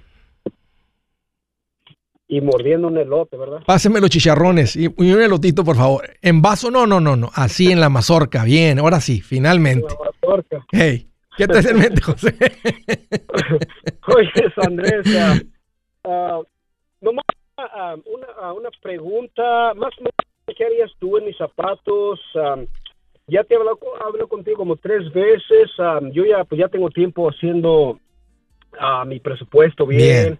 y 2.26 2.40
mordiendo 2.40 2.88
un 2.88 2.98
elote, 2.98 3.36
¿verdad? 3.36 3.60
Páseme 3.66 4.00
los 4.00 4.10
chicharrones 4.10 4.76
y, 4.76 4.88
un 4.88 5.22
elotito, 5.22 5.64
por 5.64 5.76
favor. 5.76 6.10
En 6.20 6.42
vaso, 6.42 6.70
no, 6.70 6.86
no, 6.86 7.00
no, 7.00 7.16
no. 7.16 7.30
Así 7.34 7.72
en 7.72 7.80
la 7.80 7.88
mazorca. 7.88 8.44
Bien, 8.44 8.78
ahora 8.78 9.00
sí, 9.00 9.22
finalmente. 9.22 9.94
La 9.98 10.10
mazorca. 10.10 10.66
Hey, 10.70 11.08
¿qué 11.38 11.46
te 11.46 11.58
hace 11.58 11.70
en 11.70 11.78
mente, 11.78 12.02
José? 12.02 12.34
Oye, 14.14 14.52
Andrés, 14.56 15.06
uh, 16.04 16.44
nomás 17.00 17.24
uh, 17.56 17.98
una, 18.12 18.52
una, 18.52 18.70
pregunta. 18.82 19.72
Más 19.74 19.96
o 19.98 20.02
menos, 20.02 20.56
¿qué 20.56 20.64
harías 20.64 20.90
tú 20.98 21.16
en 21.16 21.24
mis 21.24 21.36
zapatos? 21.36 22.20
ya 23.28 23.44
te 23.44 23.54
he 23.54 23.56
hablado, 23.56 23.78
contigo 24.28 24.58
como 24.58 24.76
tres 24.76 25.10
veces. 25.12 25.70
yo 26.12 26.24
ya, 26.24 26.44
pues 26.44 26.58
ya 26.58 26.68
tengo 26.68 26.90
tiempo 26.90 27.28
haciendo 27.30 27.98
mi 29.06 29.20
presupuesto 29.20 29.86
bien. 29.86 30.00
bien 30.00 30.38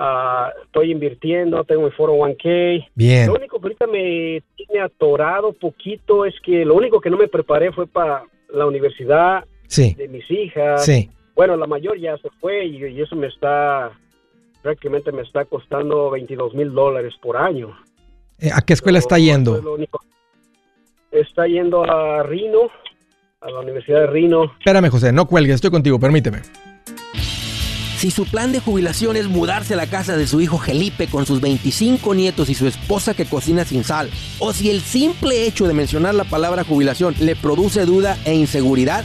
Ah, 0.00 0.52
estoy 0.64 0.92
invirtiendo, 0.92 1.64
tengo 1.64 1.82
mi 1.82 1.90
401k. 1.90 2.88
Bien. 2.94 3.26
Lo 3.26 3.34
único 3.34 3.58
que 3.58 3.66
ahorita 3.66 3.86
me 3.88 4.42
tiene 4.54 4.80
atorado 4.80 5.52
poquito 5.52 6.24
es 6.24 6.34
que 6.40 6.64
lo 6.64 6.76
único 6.76 7.00
que 7.00 7.10
no 7.10 7.16
me 7.16 7.26
preparé 7.26 7.72
fue 7.72 7.88
para 7.88 8.22
la 8.48 8.66
universidad 8.66 9.44
de 9.76 10.08
mis 10.08 10.30
hijas. 10.30 10.84
Sí. 10.84 11.10
Bueno, 11.34 11.56
la 11.56 11.66
mayor 11.66 11.98
ya 11.98 12.16
se 12.18 12.28
fue 12.40 12.66
y, 12.66 13.00
eso 13.00 13.14
me 13.14 13.28
está, 13.28 13.92
prácticamente 14.62 15.12
me 15.12 15.22
está 15.22 15.44
costando 15.44 16.10
22 16.10 16.54
mil 16.54 16.72
dólares 16.72 17.14
por 17.22 17.36
año. 17.36 17.76
Eh, 18.38 18.50
¿A 18.52 18.60
qué 18.60 18.72
escuela 18.72 18.98
está 18.98 19.18
yendo? 19.18 19.78
Está 21.10 21.46
yendo 21.46 21.84
a 21.84 22.22
Rino, 22.24 22.70
a 23.40 23.50
la 23.50 23.60
Universidad 23.60 24.00
de 24.00 24.06
Rino. 24.08 24.44
Espérame, 24.58 24.90
José, 24.90 25.12
no 25.12 25.26
cuelgues, 25.26 25.56
estoy 25.56 25.70
contigo, 25.70 25.98
permíteme. 25.98 26.42
Si 27.98 28.12
su 28.12 28.26
plan 28.26 28.52
de 28.52 28.60
jubilación 28.60 29.16
es 29.16 29.26
mudarse 29.26 29.74
a 29.74 29.76
la 29.76 29.88
casa 29.88 30.16
de 30.16 30.28
su 30.28 30.40
hijo 30.40 30.58
Felipe 30.58 31.08
con 31.08 31.26
sus 31.26 31.40
25 31.40 32.14
nietos 32.14 32.48
y 32.48 32.54
su 32.54 32.68
esposa 32.68 33.12
que 33.12 33.26
cocina 33.26 33.64
sin 33.64 33.82
sal, 33.82 34.08
o 34.38 34.52
si 34.52 34.70
el 34.70 34.82
simple 34.82 35.48
hecho 35.48 35.66
de 35.66 35.74
mencionar 35.74 36.14
la 36.14 36.22
palabra 36.22 36.62
jubilación 36.62 37.16
le 37.18 37.34
produce 37.34 37.84
duda 37.86 38.16
e 38.24 38.34
inseguridad, 38.34 39.04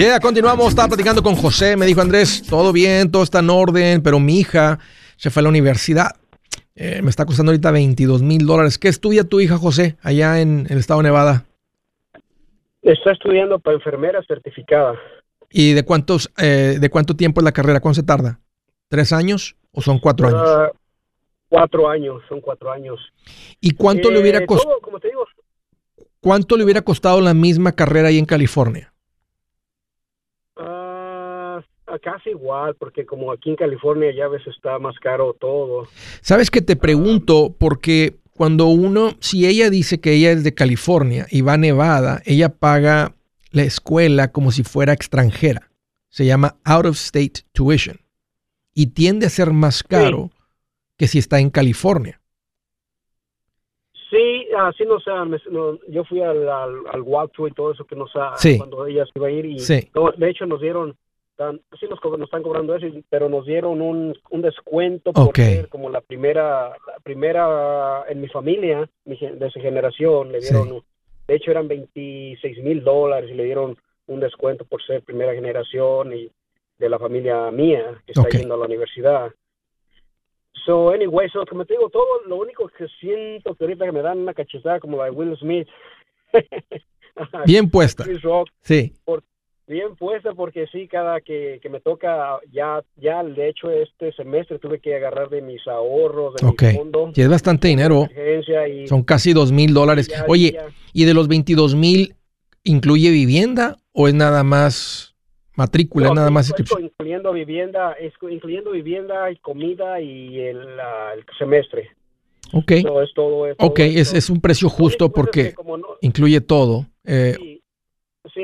Ya, 0.00 0.18
continuamos. 0.18 0.68
Estaba 0.68 0.88
platicando 0.88 1.22
con 1.22 1.34
José. 1.34 1.76
Me 1.76 1.84
dijo 1.84 2.00
Andrés, 2.00 2.42
todo 2.48 2.72
bien, 2.72 3.10
todo 3.10 3.22
está 3.22 3.40
en 3.40 3.50
orden, 3.50 4.02
pero 4.02 4.18
mi 4.18 4.38
hija 4.38 4.78
se 5.18 5.28
fue 5.28 5.40
a 5.40 5.42
la 5.42 5.50
universidad. 5.50 6.12
Eh, 6.74 7.02
me 7.02 7.10
está 7.10 7.26
costando 7.26 7.52
ahorita 7.52 7.70
22 7.70 8.22
mil 8.22 8.46
dólares. 8.46 8.78
¿Qué 8.78 8.88
estudia 8.88 9.24
tu 9.24 9.40
hija, 9.40 9.58
José, 9.58 9.98
allá 10.00 10.40
en 10.40 10.66
el 10.70 10.78
estado 10.78 11.00
de 11.00 11.08
Nevada? 11.08 11.44
Está 12.80 13.12
estudiando 13.12 13.58
para 13.58 13.76
enfermera 13.76 14.22
certificada. 14.26 14.94
¿Y 15.50 15.74
de 15.74 15.84
cuántos, 15.84 16.32
eh, 16.38 16.78
de 16.80 16.88
cuánto 16.88 17.14
tiempo 17.14 17.42
es 17.42 17.44
la 17.44 17.52
carrera? 17.52 17.80
¿Cuánto 17.80 18.00
se 18.00 18.06
tarda? 18.06 18.40
¿Tres 18.88 19.12
años 19.12 19.54
o 19.70 19.82
son 19.82 19.98
cuatro 19.98 20.28
años? 20.28 20.72
Cuatro 21.50 21.90
años, 21.90 22.22
son 22.26 22.40
cuatro 22.40 22.72
años. 22.72 22.98
¿Y 23.60 23.72
cuánto 23.72 24.10
le 24.10 24.18
hubiera 24.18 24.38
eh, 24.38 24.46
costado? 24.46 24.80
¿Cuánto 26.20 26.56
le 26.56 26.64
hubiera 26.64 26.80
costado 26.80 27.20
la 27.20 27.34
misma 27.34 27.72
carrera 27.72 28.08
ahí 28.08 28.18
en 28.18 28.24
California? 28.24 28.90
Ah, 30.62 31.62
casi 31.98 32.30
igual, 32.30 32.74
porque 32.76 33.04
como 33.04 33.32
aquí 33.32 33.50
en 33.50 33.56
California 33.56 34.12
ya 34.14 34.26
a 34.26 34.28
veces 34.28 34.54
está 34.54 34.78
más 34.78 34.98
caro 34.98 35.34
todo. 35.38 35.86
Sabes 36.20 36.50
que 36.50 36.62
te 36.62 36.76
pregunto, 36.76 37.54
porque 37.58 38.16
cuando 38.32 38.66
uno, 38.66 39.10
si 39.20 39.46
ella 39.46 39.68
dice 39.70 40.00
que 40.00 40.14
ella 40.14 40.30
es 40.30 40.44
de 40.44 40.54
California 40.54 41.26
y 41.30 41.42
va 41.42 41.54
a 41.54 41.58
Nevada, 41.58 42.22
ella 42.24 42.48
paga 42.48 43.14
la 43.50 43.62
escuela 43.62 44.32
como 44.32 44.50
si 44.50 44.62
fuera 44.62 44.92
extranjera. 44.92 45.70
Se 46.08 46.24
llama 46.24 46.56
out 46.64 46.86
of 46.86 46.96
state 46.96 47.42
tuition 47.52 47.98
y 48.74 48.88
tiende 48.88 49.26
a 49.26 49.30
ser 49.30 49.52
más 49.52 49.82
caro 49.82 50.30
que 50.96 51.06
si 51.06 51.18
está 51.18 51.40
en 51.40 51.50
California. 51.50 52.20
Sí, 54.10 54.48
así 54.58 54.84
no 54.84 54.98
sé, 55.00 55.10
yo 55.88 56.04
fui 56.04 56.20
al, 56.20 56.48
al, 56.48 57.00
walkthrough 57.02 57.48
y 57.48 57.52
todo 57.52 57.72
eso 57.72 57.84
que 57.84 57.94
nos 57.94 58.10
ha, 58.16 58.34
cuando 58.58 58.86
ella 58.86 59.04
se 59.04 59.12
iba 59.14 59.28
a 59.28 59.30
ir 59.30 59.46
y 59.46 59.56
de 59.58 60.30
hecho 60.30 60.46
nos 60.46 60.60
dieron, 60.60 60.96
sí 61.78 61.86
nos, 61.88 62.02
nos, 62.02 62.20
están 62.22 62.42
cobrando 62.42 62.74
eso, 62.74 62.86
pero 63.08 63.28
nos 63.28 63.46
dieron 63.46 63.80
un, 63.80 64.16
un 64.30 64.42
descuento 64.42 65.12
por 65.12 65.34
ser 65.34 65.68
como 65.68 65.90
la 65.90 66.00
primera, 66.00 66.70
la 66.70 66.98
primera 67.02 68.04
en 68.08 68.20
mi 68.20 68.28
familia, 68.28 68.88
de 69.04 69.46
esa 69.46 69.60
generación, 69.60 70.32
le 70.32 70.40
dieron 70.40 70.82
de 71.30 71.36
hecho, 71.36 71.52
eran 71.52 71.68
26 71.68 72.58
mil 72.58 72.82
dólares 72.82 73.30
y 73.30 73.34
le 73.34 73.44
dieron 73.44 73.78
un 74.08 74.18
descuento 74.18 74.64
por 74.64 74.84
ser 74.84 75.00
primera 75.04 75.32
generación 75.32 76.12
y 76.12 76.28
de 76.76 76.88
la 76.88 76.98
familia 76.98 77.52
mía 77.52 78.02
que 78.04 78.10
está 78.10 78.28
yendo 78.30 78.54
a 78.54 78.56
la 78.56 78.64
universidad. 78.64 79.30
So, 80.66 80.90
anyway, 80.90 81.28
so, 81.28 81.46
como 81.46 81.64
te 81.64 81.74
digo, 81.74 81.88
todo 81.88 82.24
lo 82.26 82.34
único 82.34 82.66
que 82.66 82.88
siento 82.98 83.54
que 83.54 83.62
ahorita 83.62 83.84
que 83.84 83.92
me 83.92 84.02
dan 84.02 84.18
una 84.18 84.34
cachetada 84.34 84.80
como 84.80 84.96
la 84.96 85.04
de 85.04 85.10
Will 85.12 85.36
Smith. 85.38 85.68
Bien 87.46 87.70
puesta. 87.70 88.04
sí 88.62 88.92
bien 89.66 89.96
puesta 89.96 90.32
porque 90.34 90.66
sí, 90.66 90.88
cada 90.88 91.20
que, 91.20 91.60
me 91.70 91.80
toca, 91.80 92.38
ya, 92.52 92.82
ya 92.96 93.22
de 93.22 93.48
hecho 93.48 93.70
este 93.70 94.12
semestre 94.12 94.58
tuve 94.58 94.80
que 94.80 94.94
agarrar 94.94 95.28
de 95.28 95.42
mis 95.42 95.66
ahorros, 95.66 96.34
de 96.34 96.46
mi 96.46 96.76
fondo. 96.76 97.12
Y 97.14 97.20
es 97.20 97.28
bastante 97.28 97.68
dinero. 97.68 98.08
Son 98.86 99.02
casi 99.02 99.32
dos 99.32 99.52
mil 99.52 99.72
dólares. 99.72 100.10
Oye, 100.28 100.58
¿y 100.92 101.04
de 101.04 101.14
los 101.14 101.28
22 101.28 101.74
mil 101.74 102.14
incluye 102.64 103.10
vivienda 103.10 103.76
o 103.92 104.08
es 104.08 104.14
nada 104.14 104.42
más 104.42 105.10
matrícula, 105.54 106.12
nada 106.14 106.30
más 106.30 106.52
Incluyendo 106.78 107.32
vivienda, 107.32 107.96
incluyendo 108.30 108.70
vivienda 108.70 109.30
y 109.30 109.36
comida 109.36 110.00
y 110.00 110.40
el, 110.40 110.58
semestre. 111.38 111.90
Ok. 112.52 112.70
es 112.72 113.14
todo, 113.14 113.46
ok, 113.58 113.78
es, 113.80 114.14
es, 114.14 114.30
un 114.30 114.40
precio 114.40 114.68
justo 114.68 115.12
porque 115.12 115.54
incluye 116.00 116.40
todo. 116.40 116.86
Eh, 117.04 117.34
sí, 117.36 117.59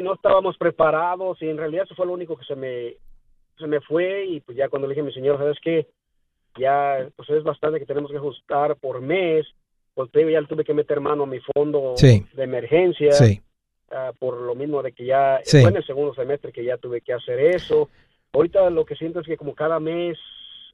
no 0.02 0.14
estábamos 0.14 0.56
preparados 0.56 1.40
y 1.40 1.48
en 1.48 1.56
realidad 1.56 1.84
eso 1.84 1.94
fue 1.94 2.06
lo 2.06 2.12
único 2.12 2.36
que 2.36 2.44
se 2.44 2.56
me, 2.56 2.96
se 3.58 3.66
me 3.66 3.80
fue 3.80 4.24
y 4.26 4.40
pues 4.40 4.56
ya 4.56 4.68
cuando 4.68 4.86
le 4.86 4.92
dije 4.92 5.02
a 5.02 5.04
mi 5.04 5.12
señor, 5.12 5.38
¿sabes 5.38 5.58
qué? 5.62 5.86
Ya, 6.58 7.08
pues 7.16 7.28
es 7.30 7.42
bastante 7.42 7.78
que 7.78 7.86
tenemos 7.86 8.10
que 8.10 8.16
ajustar 8.16 8.76
por 8.76 9.00
mes, 9.00 9.46
pues 9.94 10.10
ya 10.12 10.40
le 10.40 10.46
tuve 10.46 10.64
que 10.64 10.74
meter 10.74 11.00
mano 11.00 11.24
a 11.24 11.26
mi 11.26 11.40
fondo 11.40 11.94
de 12.00 12.24
emergencia. 12.42 13.12
Ah, 13.90 14.12
por 14.18 14.40
lo 14.40 14.56
mismo 14.56 14.82
de 14.82 14.90
que 14.90 15.06
ya 15.06 15.40
fue 15.44 15.62
en 15.62 15.76
el 15.76 15.86
segundo 15.86 16.12
semestre 16.12 16.50
que 16.50 16.64
ya 16.64 16.76
tuve 16.76 17.00
que 17.02 17.12
hacer 17.12 17.38
eso. 17.38 17.88
Ahorita 18.32 18.68
lo 18.68 18.84
que 18.84 18.96
siento 18.96 19.20
es 19.20 19.26
que 19.26 19.36
como 19.36 19.54
cada 19.54 19.78
mes 19.78 20.18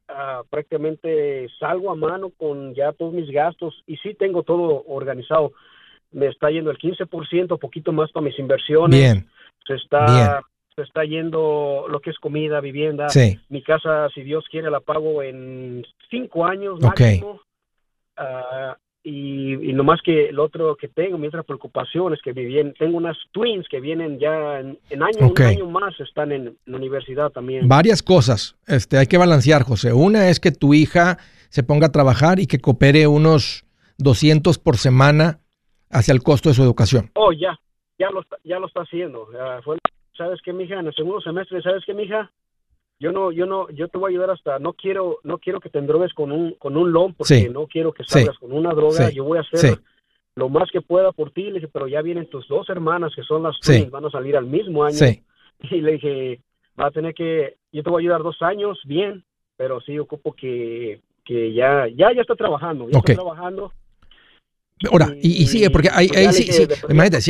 ah, 0.08 0.42
prácticamente 0.48 1.46
salgo 1.58 1.90
a 1.90 1.94
mano 1.94 2.30
con 2.30 2.74
ya 2.74 2.92
todos 2.92 3.12
mis 3.12 3.30
gastos 3.30 3.82
y 3.86 3.96
sí 3.98 4.14
tengo 4.14 4.44
todo 4.44 4.82
organizado 4.86 5.52
me 6.12 6.28
está 6.28 6.50
yendo 6.50 6.70
el 6.70 6.78
15%, 6.78 7.58
poquito 7.58 7.92
más 7.92 8.10
para 8.12 8.24
mis 8.24 8.38
inversiones. 8.38 8.98
Bien. 8.98 9.26
Se 9.66 9.74
está, 9.74 10.42
se 10.74 10.82
está 10.82 11.04
yendo 11.04 11.86
lo 11.88 12.00
que 12.00 12.10
es 12.10 12.18
comida, 12.18 12.60
vivienda. 12.60 13.08
Sí. 13.08 13.38
Mi 13.48 13.62
casa, 13.62 14.08
si 14.14 14.22
Dios 14.22 14.44
quiere, 14.50 14.70
la 14.70 14.80
pago 14.80 15.22
en 15.22 15.84
cinco 16.10 16.46
años 16.46 16.80
máximo. 16.80 17.40
Ah, 18.16 18.76
y, 19.04 19.54
y 19.54 19.72
nomás 19.72 20.00
que 20.00 20.28
el 20.28 20.38
otro 20.38 20.76
que 20.76 20.86
tengo, 20.86 21.18
mi 21.18 21.26
otra 21.26 21.42
preocupación 21.42 22.14
es 22.14 22.20
que 22.22 22.32
vienen, 22.32 22.72
tengo 22.78 22.96
unas 22.96 23.16
twins 23.32 23.66
que 23.68 23.80
vienen 23.80 24.20
ya 24.20 24.60
en, 24.60 24.78
año, 25.02 25.32
un 25.34 25.42
año 25.42 25.68
más, 25.68 25.98
están 25.98 26.30
en 26.30 26.56
la 26.66 26.76
universidad 26.76 27.30
también. 27.30 27.66
Varias 27.66 28.02
cosas, 28.02 28.54
este, 28.66 28.98
hay 28.98 29.06
que 29.06 29.18
balancear, 29.18 29.64
José. 29.64 29.92
Una 29.92 30.28
es 30.28 30.38
que 30.38 30.52
tu 30.52 30.72
hija 30.72 31.18
se 31.48 31.64
ponga 31.64 31.88
a 31.88 31.92
trabajar 31.92 32.38
y 32.38 32.46
que 32.46 32.60
coopere 32.60 33.08
unos 33.08 33.64
200 33.98 34.58
por 34.58 34.76
semana 34.76 35.40
hacia 35.92 36.12
el 36.12 36.22
costo 36.22 36.48
de 36.48 36.54
su 36.54 36.62
educación. 36.62 37.10
Oh, 37.14 37.32
ya, 37.32 37.58
ya 37.98 38.10
lo, 38.10 38.24
ya 38.42 38.58
lo 38.58 38.66
está 38.66 38.80
haciendo. 38.80 39.28
¿Sabes 40.16 40.40
qué, 40.44 40.52
mija? 40.52 40.80
En 40.80 40.86
el 40.86 40.94
segundo 40.94 41.20
semestre, 41.20 41.62
¿sabes 41.62 41.84
qué, 41.86 41.94
mija? 41.94 42.30
yo 43.02 43.10
no, 43.10 43.32
yo 43.32 43.46
no, 43.46 43.68
yo 43.70 43.88
te 43.88 43.98
voy 43.98 44.12
a 44.12 44.12
ayudar 44.12 44.30
hasta, 44.30 44.60
no 44.60 44.74
quiero, 44.74 45.18
no 45.24 45.38
quiero 45.38 45.58
que 45.58 45.68
te 45.68 45.80
endrogues 45.80 46.14
con 46.14 46.30
un, 46.30 46.54
con 46.54 46.76
un 46.76 46.92
loan 46.92 47.14
porque 47.14 47.48
no 47.48 47.66
quiero 47.66 47.92
que 47.92 48.04
salgas 48.04 48.38
con 48.38 48.52
una 48.52 48.70
droga, 48.70 49.10
yo 49.10 49.24
voy 49.24 49.38
a 49.38 49.40
hacer 49.40 49.80
lo 50.36 50.48
más 50.48 50.70
que 50.70 50.80
pueda 50.80 51.10
por 51.10 51.32
ti, 51.32 51.42
le 51.46 51.54
dije, 51.54 51.66
pero 51.66 51.88
ya 51.88 52.00
vienen 52.00 52.30
tus 52.30 52.46
dos 52.46 52.70
hermanas 52.70 53.12
que 53.16 53.24
son 53.24 53.42
las 53.42 53.58
tuyas, 53.58 53.90
van 53.90 54.04
a 54.04 54.10
salir 54.10 54.36
al 54.36 54.46
mismo 54.46 54.84
año, 54.84 54.96
y 55.62 55.80
le 55.80 55.92
dije, 55.92 56.40
va 56.80 56.86
a 56.86 56.90
tener 56.92 57.12
que, 57.12 57.56
yo 57.72 57.82
te 57.82 57.90
voy 57.90 58.02
a 58.02 58.04
ayudar 58.04 58.22
dos 58.22 58.40
años, 58.40 58.78
bien, 58.84 59.24
pero 59.56 59.80
sí 59.80 59.98
ocupo 59.98 60.32
que, 60.32 61.00
que 61.24 61.52
ya, 61.52 61.88
ya, 61.88 62.12
ya 62.14 62.20
está 62.20 62.36
trabajando, 62.36 62.88
ya 62.88 62.98
está 62.98 63.14
trabajando, 63.14 63.72
Ahora, 64.90 65.14
y, 65.22 65.46
sigue, 65.46 65.70
porque 65.70 65.90
ahí, 65.92 66.08
sí, 66.32 66.48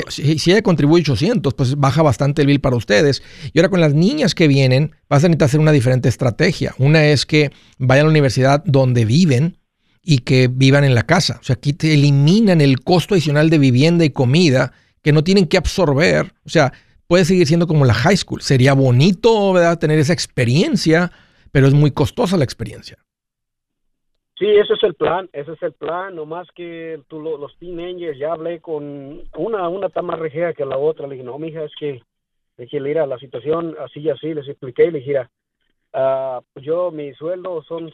sí, 0.09 0.39
si, 0.39 0.51
ella 0.51 0.63
contribuye 0.63 1.03
800, 1.03 1.55
pues 1.55 1.77
baja 1.77 2.03
bastante 2.03 2.43
el 2.43 2.49
bill 2.49 2.61
para 2.61 2.77
ustedes. 2.77 3.23
Y 3.53 3.59
ahora 3.59 3.69
con 3.69 3.81
las 3.81 3.95
niñas 3.95 4.35
que 4.35 4.49
vienen, 4.49 4.95
vas 5.09 5.25
a 5.25 5.29
necesitar 5.29 5.47
hacer 5.47 5.61
una 5.61 5.73
diferente 5.73 6.09
estrategia. 6.09 6.75
Una 6.79 7.05
es 7.07 7.27
que 7.27 7.51
vayan 7.79 8.05
a 8.05 8.07
la 8.07 8.11
universidad 8.11 8.63
donde 8.65 9.05
viven 9.05 9.59
y 10.03 10.19
que 10.19 10.49
vivan 10.49 10.85
en 10.85 10.95
la 10.95 11.05
casa. 11.05 11.39
O 11.41 11.45
sea, 11.45 11.55
aquí 11.55 11.73
te 11.73 11.95
eliminan 11.95 12.61
el 12.61 12.81
costo 12.81 13.15
adicional 13.15 13.51
de 13.51 13.59
vivienda 13.59 14.05
y 14.05 14.11
comida 14.11 14.73
que 15.03 15.13
no 15.13 15.23
tienen 15.23 15.47
que 15.47 15.57
absorber. 15.57 16.35
O 16.45 16.49
sea, 16.49 16.73
puede 17.07 17.25
seguir 17.25 17.47
siendo 17.47 17.67
como 17.67 17.85
la 17.85 17.95
high 17.95 18.17
school. 18.17 18.41
Sería 18.41 18.73
bonito, 18.73 19.53
¿verdad?, 19.53 19.79
tener 19.79 19.99
esa 19.99 20.13
experiencia, 20.13 21.13
pero 21.51 21.69
es 21.69 21.75
muy 21.75 21.91
costosa 21.91 22.37
la 22.37 22.45
experiencia. 22.45 22.99
Sí, 24.43 24.49
ese 24.49 24.73
es 24.73 24.83
el 24.83 24.95
plan, 24.95 25.31
ese 25.33 25.53
es 25.53 25.63
el 25.63 25.73
plan, 25.73 26.17
nomás 26.17 26.49
que 26.51 27.01
tú, 27.07 27.21
los 27.21 27.57
teenagers, 27.59 28.19
ya 28.19 28.33
hablé 28.33 28.59
con 28.59 29.23
una, 29.37 29.69
una 29.69 29.87
está 29.87 30.03
más 30.03 30.19
rejea 30.19 30.53
que 30.53 30.65
la 30.65 30.79
otra, 30.79 31.07
le 31.07 31.15
dije, 31.15 31.25
no, 31.25 31.39
mija, 31.39 31.63
es 31.63 31.71
que, 31.79 32.03
le 32.57 32.65
dije, 32.65 32.81
mira, 32.81 33.07
la 33.07 33.21
situación 33.21 33.77
así 33.79 34.01
y 34.01 34.11
así, 34.11 34.35
les 34.35 34.49
expliqué, 34.49 34.91
le 34.91 34.99
dije, 34.99 35.21
uh, 35.95 36.41
yo, 36.61 36.91
mi 36.91 37.15
sueldo 37.15 37.63
son 37.63 37.93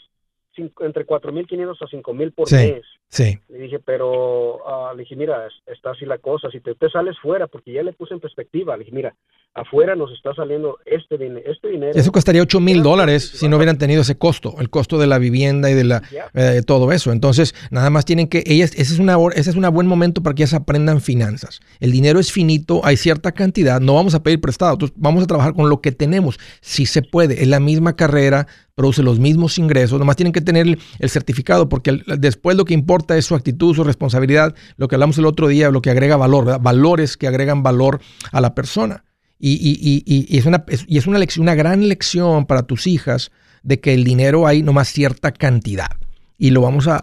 entre 0.57 1.07
4.500 1.07 1.83
a 1.83 1.87
5.000 1.87 2.35
por 2.35 2.51
mes. 2.51 2.87
Sí. 3.09 3.39
Le 3.49 3.59
dije, 3.59 3.79
pero 3.79 4.57
uh, 4.57 4.95
le 4.95 5.03
dije, 5.03 5.17
mira, 5.17 5.49
está 5.67 5.93
así 5.93 6.05
la 6.05 6.19
cosa, 6.19 6.51
si 6.51 6.61
te, 6.61 6.75
te, 6.75 6.91
sales 6.91 7.17
fuera, 7.21 7.47
porque 7.47 7.73
ya 7.73 7.83
le 7.83 7.95
puse 7.95 8.13
en 8.13 8.21
perspectiva, 8.21 8.77
le 8.77 8.85
dije, 8.85 8.95
mira, 8.95 9.15
afuera 9.55 9.97
nos 9.97 10.13
está 10.13 10.35
saliendo 10.35 10.79
este, 10.85 11.17
este 11.51 11.69
dinero. 11.69 11.93
Eso 11.95 12.13
costaría 12.13 12.43
8 12.43 12.61
mil 12.61 12.83
dólares 12.83 13.25
si 13.25 13.49
no 13.49 13.57
hubieran 13.57 13.79
tenido 13.79 14.03
ese 14.03 14.19
costo, 14.19 14.57
el 14.59 14.69
costo 14.69 14.99
de 14.99 15.07
la 15.07 15.19
vivienda 15.19 15.71
y 15.71 15.75
de 15.75 15.85
la 15.85 16.03
eh, 16.35 16.63
todo 16.67 16.93
eso. 16.93 17.11
Entonces, 17.11 17.55
nada 17.71 17.89
más 17.89 18.05
tienen 18.05 18.29
que, 18.29 18.45
ellas, 18.47 18.73
ese 18.77 18.95
es, 18.95 18.99
una, 18.99 19.17
ese 19.35 19.51
es 19.51 19.57
un 19.57 19.69
buen 19.73 19.87
momento 19.87 20.23
para 20.23 20.35
que 20.35 20.43
ellas 20.43 20.55
aprendan 20.55 21.01
finanzas. 21.01 21.61
El 21.81 21.93
dinero 21.93 22.21
es 22.21 22.31
finito, 22.31 22.83
hay 22.85 22.97
cierta 22.97 23.33
cantidad, 23.33 23.81
no 23.81 23.95
vamos 23.95 24.15
a 24.15 24.23
pedir 24.23 24.41
prestado, 24.41 24.75
entonces 24.75 24.97
vamos 24.99 25.25
a 25.25 25.27
trabajar 25.27 25.55
con 25.55 25.71
lo 25.71 25.81
que 25.81 25.93
tenemos. 25.93 26.39
Si 26.61 26.85
se 26.87 27.03
puede, 27.03 27.43
es 27.43 27.49
la 27.49 27.59
misma 27.61 27.97
carrera, 27.97 28.47
produce 28.75 29.03
los 29.03 29.19
mismos 29.19 29.59
ingresos, 29.59 29.99
nomás 29.99 30.15
tienen 30.15 30.33
que 30.33 30.41
tener 30.41 30.79
el, 31.01 31.11
certificado, 31.11 31.69
porque 31.69 32.01
después 32.17 32.57
lo 32.57 32.65
que 32.65 32.75
importa 32.75 32.98
es 33.17 33.27
su 33.27 33.35
actitud, 33.35 33.75
su 33.75 33.85
responsabilidad, 33.85 34.55
lo 34.77 34.89
que 34.89 34.97
hablamos 34.97 35.19
el 35.19 35.27
otro 35.27 35.49
día, 35.49 35.71
lo 35.71 35.83
que 35.83 35.91
agrega 35.91 36.17
valor, 36.17 36.61
valores 36.61 37.17
que 37.17 37.27
agregan 37.27 37.63
valor 37.63 38.01
a 38.33 38.41
la 38.41 38.55
persona. 38.55 39.05
Y, 39.41 40.37
es, 40.37 40.47
una, 40.47 40.65
y 40.89 40.99
es 40.99 41.07
una, 41.07 41.19
lección, 41.19 41.43
una 41.45 41.55
gran 41.55 41.87
lección 41.89 42.47
para 42.47 42.63
tus 42.63 42.89
hijas 42.89 43.31
de 43.63 43.79
que 43.79 43.95
el 43.95 44.03
dinero 44.03 44.49
hay 44.49 44.63
nomás 44.63 44.89
cierta 44.89 45.31
cantidad 45.31 45.91
y 46.39 46.51
lo 46.51 46.61
vamos 46.63 46.87
a, 46.87 46.99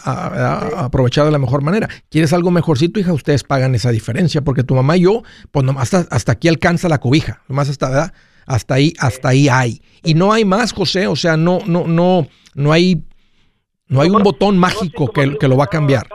aprovechar 0.85 1.25
de 1.25 1.31
la 1.31 1.37
mejor 1.37 1.61
manera. 1.61 1.89
¿Quieres 2.09 2.31
algo 2.31 2.51
mejorcito, 2.51 2.99
hija? 2.99 3.11
Ustedes 3.11 3.43
pagan 3.43 3.75
esa 3.75 3.91
diferencia 3.91 4.41
porque 4.41 4.63
tu 4.63 4.75
mamá 4.75 4.95
y 4.95 5.01
yo, 5.01 5.23
pues 5.51 5.65
nomás 5.65 5.93
hasta, 5.93 6.15
hasta 6.15 6.31
aquí 6.31 6.47
alcanza 6.47 6.87
la 6.87 6.99
cobija, 6.99 7.41
nomás 7.49 7.69
hasta, 7.69 7.89
¿verdad? 7.89 8.13
Hasta 8.45 8.75
ahí, 8.75 8.93
hasta 8.97 9.29
ahí 9.29 9.49
hay. 9.49 9.81
Y 10.03 10.13
no 10.13 10.31
hay 10.31 10.45
más, 10.45 10.71
José, 10.71 11.07
o 11.07 11.15
sea, 11.15 11.35
no, 11.35 11.59
no, 11.67 11.85
no, 11.85 12.27
no 12.53 12.71
hay, 12.71 13.03
no 13.87 14.01
hay 14.01 14.09
un 14.09 14.23
botón 14.23 14.57
mágico 14.57 15.11
que, 15.11 15.37
que 15.37 15.47
lo 15.47 15.57
va 15.57 15.65
a 15.65 15.67
cambiar. 15.67 16.07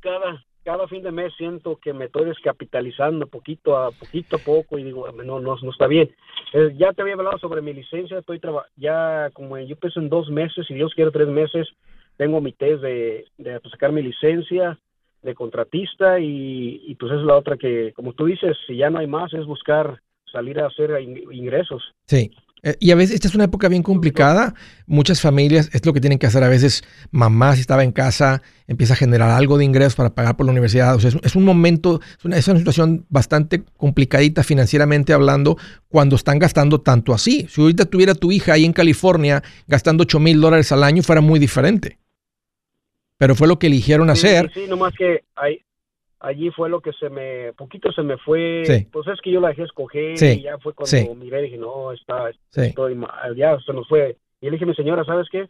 Cada, 0.00 0.44
cada 0.64 0.88
fin 0.88 1.02
de 1.02 1.12
mes 1.12 1.32
siento 1.36 1.76
que 1.76 1.92
me 1.92 2.06
estoy 2.06 2.24
descapitalizando 2.24 3.26
poquito 3.26 3.76
a 3.76 3.90
poquito 3.92 4.36
a 4.36 4.38
poco 4.40 4.78
y 4.78 4.84
digo, 4.84 5.10
no, 5.12 5.40
no, 5.40 5.56
no 5.56 5.70
está 5.70 5.86
bien. 5.86 6.10
Eh, 6.52 6.74
ya 6.76 6.92
te 6.92 7.02
había 7.02 7.14
hablado 7.14 7.38
sobre 7.38 7.62
mi 7.62 7.72
licencia, 7.72 8.18
estoy 8.18 8.40
ya 8.76 9.30
como 9.32 9.58
yo 9.58 9.76
pienso 9.76 10.00
en 10.00 10.08
dos 10.08 10.28
meses, 10.30 10.66
si 10.66 10.74
Dios 10.74 10.92
quiere 10.94 11.10
tres 11.10 11.28
meses, 11.28 11.68
tengo 12.16 12.40
mi 12.40 12.52
test 12.52 12.82
de, 12.82 13.26
de 13.38 13.60
sacar 13.70 13.92
mi 13.92 14.02
licencia 14.02 14.78
de 15.22 15.34
contratista 15.34 16.20
y, 16.20 16.82
y 16.86 16.94
pues 16.94 17.12
es 17.12 17.22
la 17.22 17.36
otra 17.36 17.56
que, 17.56 17.92
como 17.94 18.12
tú 18.12 18.26
dices, 18.26 18.56
si 18.66 18.76
ya 18.76 18.90
no 18.90 18.98
hay 18.98 19.06
más, 19.06 19.32
es 19.34 19.44
buscar 19.44 20.00
salir 20.30 20.60
a 20.60 20.66
hacer 20.66 21.00
ingresos. 21.00 21.82
Sí. 22.06 22.30
Eh, 22.66 22.76
y 22.80 22.90
a 22.90 22.96
veces, 22.96 23.14
esta 23.14 23.28
es 23.28 23.34
una 23.36 23.44
época 23.44 23.68
bien 23.68 23.84
complicada. 23.84 24.52
Muchas 24.86 25.20
familias, 25.20 25.70
es 25.72 25.86
lo 25.86 25.92
que 25.92 26.00
tienen 26.00 26.18
que 26.18 26.26
hacer 26.26 26.42
a 26.42 26.48
veces. 26.48 26.82
Mamá, 27.12 27.54
si 27.54 27.60
estaba 27.60 27.84
en 27.84 27.92
casa, 27.92 28.42
empieza 28.66 28.94
a 28.94 28.96
generar 28.96 29.30
algo 29.30 29.56
de 29.56 29.64
ingresos 29.64 29.94
para 29.94 30.16
pagar 30.16 30.36
por 30.36 30.46
la 30.46 30.52
universidad. 30.52 30.96
O 30.96 30.98
sea, 30.98 31.12
es, 31.22 31.36
un 31.36 31.44
momento, 31.44 32.00
es 32.18 32.24
una, 32.24 32.36
es 32.36 32.48
una, 32.48 32.58
situación 32.58 33.06
bastante 33.08 33.62
complicadita 33.76 34.42
financieramente 34.42 35.12
hablando 35.12 35.56
cuando 35.86 36.16
están 36.16 36.40
gastando 36.40 36.80
tanto 36.80 37.14
así. 37.14 37.46
Si 37.48 37.60
ahorita 37.60 37.84
tuviera 37.84 38.16
tu 38.16 38.32
hija 38.32 38.54
ahí 38.54 38.64
en 38.64 38.72
California 38.72 39.44
gastando 39.68 40.02
8 40.02 40.18
mil 40.18 40.40
dólares 40.40 40.72
al 40.72 40.82
año, 40.82 41.04
fuera 41.04 41.20
muy 41.20 41.38
diferente. 41.38 42.00
Pero 43.16 43.36
fue 43.36 43.46
lo 43.46 43.60
que 43.60 43.68
eligieron 43.68 44.10
hacer. 44.10 44.50
Sí, 44.52 44.66
nomás 44.68 44.92
que 44.98 45.22
hay, 45.36 45.60
allí 46.26 46.50
fue 46.50 46.68
lo 46.68 46.80
que 46.80 46.92
se 46.92 47.08
me, 47.08 47.52
poquito 47.52 47.92
se 47.92 48.02
me 48.02 48.18
fue, 48.18 48.88
pues 48.90 49.06
es 49.06 49.20
que 49.20 49.30
yo 49.30 49.40
la 49.40 49.48
dejé 49.48 49.62
escoger 49.62 50.20
y 50.20 50.42
ya 50.42 50.58
fue 50.58 50.74
cuando 50.74 51.14
miré 51.14 51.40
y 51.40 51.44
dije, 51.44 51.56
no, 51.56 51.92
está, 51.92 52.30
estoy 52.52 52.96
mal, 52.96 53.36
ya 53.36 53.56
se 53.64 53.72
nos 53.72 53.86
fue. 53.88 54.16
Y 54.40 54.46
le 54.46 54.52
dije, 54.52 54.66
mi 54.66 54.74
señora, 54.74 55.04
¿sabes 55.04 55.28
qué? 55.30 55.48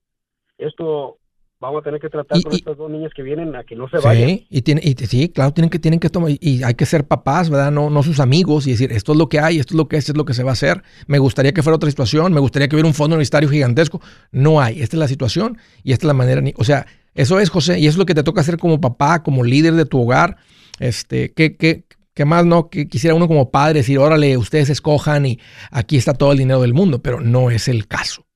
Esto 0.59 1.17
vamos 1.59 1.81
a 1.81 1.85
tener 1.85 1.99
que 1.99 2.11
tratar 2.11 2.43
con 2.43 2.53
estas 2.53 2.77
dos 2.77 2.91
niñas 2.91 3.12
que 3.17 3.23
vienen 3.23 3.57
a 3.57 3.65
que 3.65 3.75
no 3.75 3.89
se 3.89 3.99
vayan. 4.01 4.41
Y 4.51 4.61
tiene, 4.61 4.83
y 4.85 4.93
sí, 5.07 5.31
claro, 5.31 5.55
tienen 5.55 5.71
que, 5.71 5.79
tienen 5.79 5.99
que 5.99 6.11
tomar, 6.11 6.31
y 6.31 6.62
hay 6.62 6.75
que 6.75 6.85
ser 6.85 7.07
papás, 7.07 7.49
¿verdad? 7.49 7.73
No, 7.73 7.89
no 7.89 8.03
sus 8.03 8.21
amigos 8.21 8.67
y 8.67 8.73
decir, 8.73 8.93
esto 8.93 9.12
es 9.12 9.19
lo 9.19 9.31
que 9.31 9.41
hay, 9.41 9.59
esto 9.59 9.73
es 9.73 9.79
lo 9.79 9.89
que 9.89 9.97
es, 9.97 10.01
esto 10.01 10.12
es 10.12 10.19
lo 10.19 10.27
que 10.27 10.35
se 10.35 10.43
va 10.43 10.51
a 10.51 10.53
hacer. 10.53 10.83
Me 11.07 11.19
gustaría 11.19 11.53
que 11.53 11.62
fuera 11.62 11.77
otra 11.77 11.89
situación, 11.89 12.35
me 12.35 12.41
gustaría 12.41 12.69
que 12.69 12.77
hubiera 12.77 12.87
un 12.87 12.95
fondo 12.95 13.15
universitario 13.15 13.49
gigantesco. 13.49 14.03
No 14.31 14.61
hay, 14.61 14.83
esta 14.83 14.97
es 14.97 15.01
la 15.01 15.09
situación 15.09 15.57
y 15.83 15.93
esta 15.93 16.05
es 16.05 16.09
la 16.09 16.15
manera, 16.15 16.43
o 16.57 16.65
sea, 16.65 16.85
eso 17.15 17.41
es, 17.41 17.49
José, 17.49 17.79
y 17.79 17.87
eso 17.87 17.95
es 17.95 17.99
lo 17.99 18.05
que 18.05 18.15
te 18.15 18.23
toca 18.23 18.43
hacer 18.43 18.59
como 18.59 18.79
papá, 18.79 19.23
como 19.23 19.43
líder 19.43 19.73
de 19.73 19.87
tu 19.87 20.03
hogar 20.03 20.37
este, 20.79 21.33
¿qué, 21.33 21.85
más 22.25 22.45
no? 22.45 22.69
Que 22.69 22.89
quisiera 22.89 23.15
uno 23.15 23.29
como 23.29 23.51
padre 23.51 23.81
decir, 23.81 23.99
órale, 23.99 24.37
ustedes 24.37 24.71
escojan 24.71 25.27
y 25.27 25.39
aquí 25.71 25.97
está 25.97 26.15
todo 26.15 26.33
el 26.33 26.39
dinero 26.39 26.62
del 26.62 26.75
mundo, 26.75 27.03
pero 27.03 27.21
no 27.21 27.51
es 27.51 27.69
el 27.69 27.87
caso. 27.87 28.27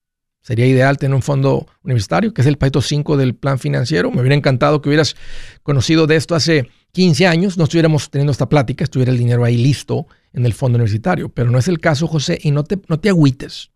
Sería 0.43 0.67
ideal 0.67 0.97
tener 0.97 1.15
un 1.15 1.23
fondo 1.23 1.67
universitario, 1.85 2.33
que 2.33 2.41
es 2.41 2.47
el 2.47 2.57
Paito 2.57 2.81
5 2.81 3.17
del 3.17 3.35
plan 3.35 3.59
financiero. 3.59 4.11
Me 4.11 4.21
hubiera 4.21 4.35
encantado 4.35 4.81
que 4.81 4.89
hubieras 4.89 5.15
conocido 5.63 6.07
de 6.07 6.17
esto 6.17 6.35
hace 6.35 6.69
15 6.93 7.27
años, 7.27 7.59
no 7.59 7.65
estuviéramos 7.65 8.11
teniendo 8.11 8.33
esta 8.33 8.49
plática, 8.49 8.85
estuviera 8.85 9.13
el 9.13 9.19
dinero 9.19 9.45
ahí 9.45 9.57
listo 9.57 10.07
en 10.33 10.47
el 10.47 10.55
fondo 10.55 10.77
universitario, 10.77 11.29
pero 11.29 11.51
no 11.51 11.59
es 11.59 11.69
el 11.69 11.79
caso, 11.79 12.07
José, 12.07 12.39
y 12.43 12.51
no 12.51 12.65
te, 12.65 12.81
no 12.89 12.99
te 12.99 13.11
agüites. 13.11 13.71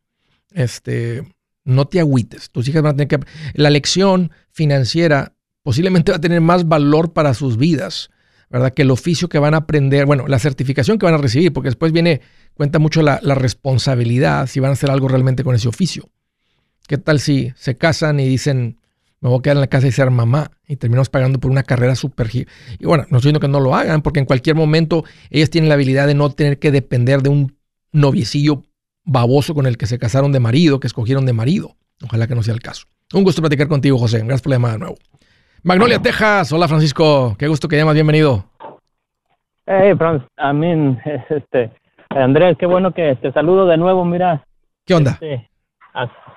Este, 0.53 1.23
no 1.65 1.87
te 1.87 2.01
agüites. 2.01 2.51
Tus 2.51 2.69
hijas 2.69 2.83
van 2.83 2.95
a 2.95 2.97
tener 2.97 3.09
que... 3.09 3.27
La 3.55 3.71
lección 3.71 4.31
financiera 4.51 5.35
posiblemente 5.63 6.13
va 6.13 6.17
a 6.17 6.21
tener 6.21 6.41
más 6.41 6.67
valor 6.67 7.13
para 7.13 7.35
sus 7.35 7.57
vidas 7.57 8.11
¿verdad? 8.55 8.73
Que 8.73 8.83
el 8.83 8.93
oficio 8.93 9.29
que 9.29 9.41
van 9.41 9.53
a 9.55 9.57
aprender, 9.57 10.07
bueno, 10.07 10.29
la 10.29 10.39
certificación 10.39 10.97
que 10.97 11.07
van 11.07 11.15
a 11.17 11.19
recibir, 11.19 11.53
porque 11.53 11.71
después 11.71 11.91
viene, 11.91 12.21
cuenta 12.55 12.79
mucho 12.79 13.03
la, 13.03 13.19
responsabilidad 13.19 14.47
si 14.47 14.61
van 14.61 14.71
a 14.71 14.75
hacer 14.75 14.93
algo 14.93 15.09
realmente 15.09 15.43
con 15.43 15.57
ese 15.57 15.67
oficio. 15.67 16.09
¿Qué 16.87 16.97
tal 16.97 17.19
si 17.19 17.53
se 17.57 17.77
casan 17.77 18.21
y 18.21 18.29
dicen, 18.29 18.79
me 19.21 19.29
voy 19.29 19.41
a 19.41 19.43
quedar 19.43 19.57
en 19.57 19.63
la 19.63 19.67
casa 19.67 19.89
y 19.89 19.91
ser 19.91 20.09
mamá 20.13 20.53
y 20.69 20.77
terminamos 20.77 21.09
pagando 21.09 21.41
por 21.41 21.51
una 21.51 21.65
carrera 21.65 21.97
súper... 21.97 22.31
Y 22.33 22.47
bueno, 22.87 23.03
no 23.11 23.19
estoy 23.19 23.31
diciendo 23.31 23.41
que 23.41 23.49
no 23.49 23.59
lo 23.59 23.75
hagan, 23.75 24.03
porque 24.03 24.21
en 24.21 24.27
cualquier 24.27 24.55
momento 24.55 25.03
ellas 25.31 25.51
tienen 25.51 25.69
la 25.69 25.75
habilidad 25.75 26.07
de 26.07 26.15
no 26.15 26.31
tener 26.31 26.61
que 26.61 26.71
depender 26.71 27.23
de 27.23 27.31
un 27.31 27.57
noviecillo 27.91 28.63
baboso 29.05 29.57
con 29.57 29.67
el 29.67 29.77
que 29.77 29.87
se 29.89 29.99
casaron 29.99 30.31
de 30.31 30.39
marido, 30.39 30.79
que 30.79 30.87
escogieron 30.87 31.27
de 31.27 31.33
marido. 31.33 31.77
Ojalá 32.05 32.29
que 32.29 32.37
no 32.37 32.45
sea 32.45 32.55
el 32.55 32.61
caso. 32.61 32.85
Un 33.13 33.25
gusto 33.25 33.43
platicar 33.43 33.67
contigo, 33.67 33.99
José. 33.99 34.19
Gracias 34.19 34.43
por 34.43 34.51
la 34.51 34.57
llamada 34.57 34.75
de 34.75 34.79
nuevo. 34.79 34.97
Magnolia, 35.65 35.99
Texas. 35.99 36.53
Hola, 36.53 36.69
Francisco. 36.69 37.35
Qué 37.39 37.49
gusto 37.49 37.69
que 37.69 37.79
llamas. 37.79 37.95
Bienvenido. 37.95 38.45
Hey, 39.65 39.95
Franz. 39.97 40.23
A 40.37 40.53
mí, 40.53 40.99
este, 41.31 41.71
Andrés, 42.11 42.59
qué 42.59 42.67
bueno 42.67 42.93
que 42.93 43.17
te 43.17 43.33
saludo 43.33 43.65
de 43.67 43.79
nuevo. 43.79 44.05
Mira. 44.05 44.45
¿Qué 44.85 44.95
onda? 44.95 45.13
Este, 45.13 45.49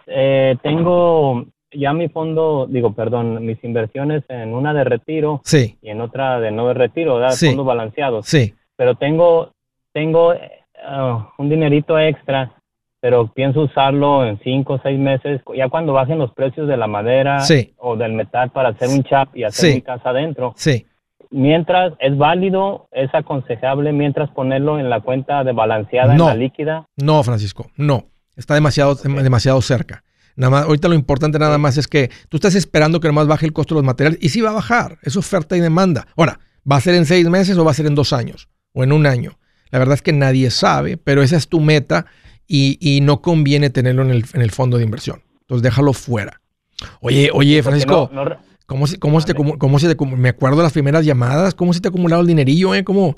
eh, 0.08 0.56
tengo 0.63 1.46
ya 1.74 1.92
mi 1.92 2.08
fondo, 2.08 2.68
digo, 2.70 2.94
perdón, 2.94 3.46
mis 3.46 3.62
inversiones 3.66 4.24
en 4.30 4.54
una 4.54 4.74
de 4.74 4.86
retiro 4.86 5.42
sí. 5.44 5.78
y 5.82 5.90
en 5.90 6.00
otra 6.00 6.40
de 6.40 6.52
no 6.52 6.70
de 6.70 6.76
retiro, 6.76 7.16
¿verdad? 7.16 7.32
Sí. 7.32 7.48
Fondos 7.48 7.66
balanceados. 7.66 8.26
Sí. 8.26 8.56
Pero 8.78 8.96
tengo, 8.96 9.52
tengo 9.92 10.30
uh, 10.30 11.24
un 11.38 11.50
dinerito 11.50 12.00
extra, 12.00 12.54
pero 13.00 13.32
pienso 13.34 13.62
usarlo 13.62 14.26
en 14.26 14.40
cinco 14.44 14.74
o 14.74 14.80
seis 14.82 15.00
meses, 15.00 15.42
ya 15.56 15.70
cuando 15.70 15.94
bajen 15.94 16.18
los 16.18 16.32
precios 16.34 16.68
de 16.68 16.78
la 16.78 16.88
madera 16.88 17.40
Sí. 17.42 17.74
o 17.78 17.96
del 17.96 18.14
metal 18.14 18.50
para 18.52 18.70
hacer 18.70 18.90
un 18.90 19.04
chap 19.04 19.36
y 19.36 19.44
hacer 19.44 19.70
Sí. 19.70 19.76
mi 19.76 19.82
casa 19.82 20.10
adentro. 20.10 20.54
Sí. 20.56 20.86
Mientras 21.30 21.94
es 22.00 22.18
válido, 22.18 22.88
es 22.92 23.14
aconsejable 23.14 23.92
mientras 23.92 24.30
ponerlo 24.32 24.80
en 24.80 24.90
la 24.90 25.02
cuenta 25.02 25.44
de 25.44 25.52
balanceada 25.52 26.14
No. 26.16 26.24
en 26.24 26.30
la 26.30 26.36
líquida. 26.36 26.86
No, 26.96 27.22
Francisco, 27.24 27.70
no. 27.76 28.06
Está 28.36 28.54
demasiado, 28.54 28.96
demasiado 28.96 29.62
cerca. 29.62 30.04
Nada 30.36 30.52
más, 30.52 30.64
ahorita 30.66 30.88
lo 30.88 30.94
importante 30.94 31.40
nada 31.40 31.58
más 31.58 31.78
es 31.78 31.88
que 31.88 32.10
tú 32.30 32.38
estás 32.38 32.54
esperando 32.56 33.00
que 33.00 33.08
nomás 33.08 33.28
baje 33.28 33.46
el 33.46 33.54
costo 33.54 33.74
de 33.76 33.80
los 33.82 33.86
materiales 33.86 34.20
y 34.22 34.30
sí 34.30 34.40
va 34.42 34.52
a 34.52 34.54
bajar. 34.54 35.00
Es 35.02 35.18
oferta 35.18 35.58
y 35.58 35.60
demanda. 35.60 36.06
Ahora, 36.16 36.40
¿va 36.70 36.76
a 36.78 36.82
ser 36.82 36.94
en 36.96 37.06
seis 37.06 37.28
meses 37.28 37.58
o 37.58 37.66
va 37.66 37.72
a 37.72 37.74
ser 37.74 37.88
en 37.88 37.96
dos 37.96 38.14
años 38.14 38.48
o 38.74 38.84
en 38.84 38.92
un 38.92 39.06
año? 39.08 39.38
La 39.72 39.80
verdad 39.80 39.96
es 39.96 40.02
que 40.04 40.14
nadie 40.14 40.50
sabe, 40.52 40.96
pero 40.98 41.24
esa 41.24 41.36
es 41.36 41.50
tu 41.50 41.60
meta 41.60 42.06
y, 42.48 42.78
y 42.80 43.02
no 43.02 43.22
conviene 43.22 43.70
tenerlo 43.70 44.02
en 44.04 44.12
el, 44.12 44.26
en 44.34 44.42
el 44.42 44.52
fondo 44.52 44.78
de 44.78 44.84
inversión. 44.84 45.22
Entonces 45.42 45.64
déjalo 45.64 45.94
fuera. 45.94 46.42
Oye, 47.02 47.30
oye, 47.34 47.62
Francisco, 47.64 48.10
no- 48.14 48.26
no- 48.26 48.38
¿cómo, 48.66 48.88
se- 48.88 49.00
cómo, 49.00 49.20
se 49.22 49.34
te, 49.34 49.58
cómo 49.58 49.80
se 49.80 49.94
te 49.94 50.06
me 50.06 50.30
acuerdo 50.30 50.58
de 50.58 50.64
las 50.64 50.74
primeras 50.74 51.06
llamadas, 51.06 51.56
cómo 51.56 51.74
se 51.74 51.82
te 51.82 51.88
ha 51.88 51.90
acumulado 51.90 52.22
el 52.22 52.28
dinerillo, 52.28 52.76
eh? 52.76 52.84
Como 52.84 53.16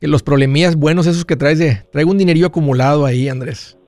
los 0.00 0.22
problemillas 0.22 0.76
buenos 0.76 1.06
esos 1.06 1.24
que 1.24 1.36
traes 1.36 1.58
de, 1.58 1.76
traigo 1.92 2.10
un 2.10 2.18
dinerillo 2.18 2.46
acumulado 2.48 3.06
ahí, 3.06 3.28
Andrés. 3.28 3.78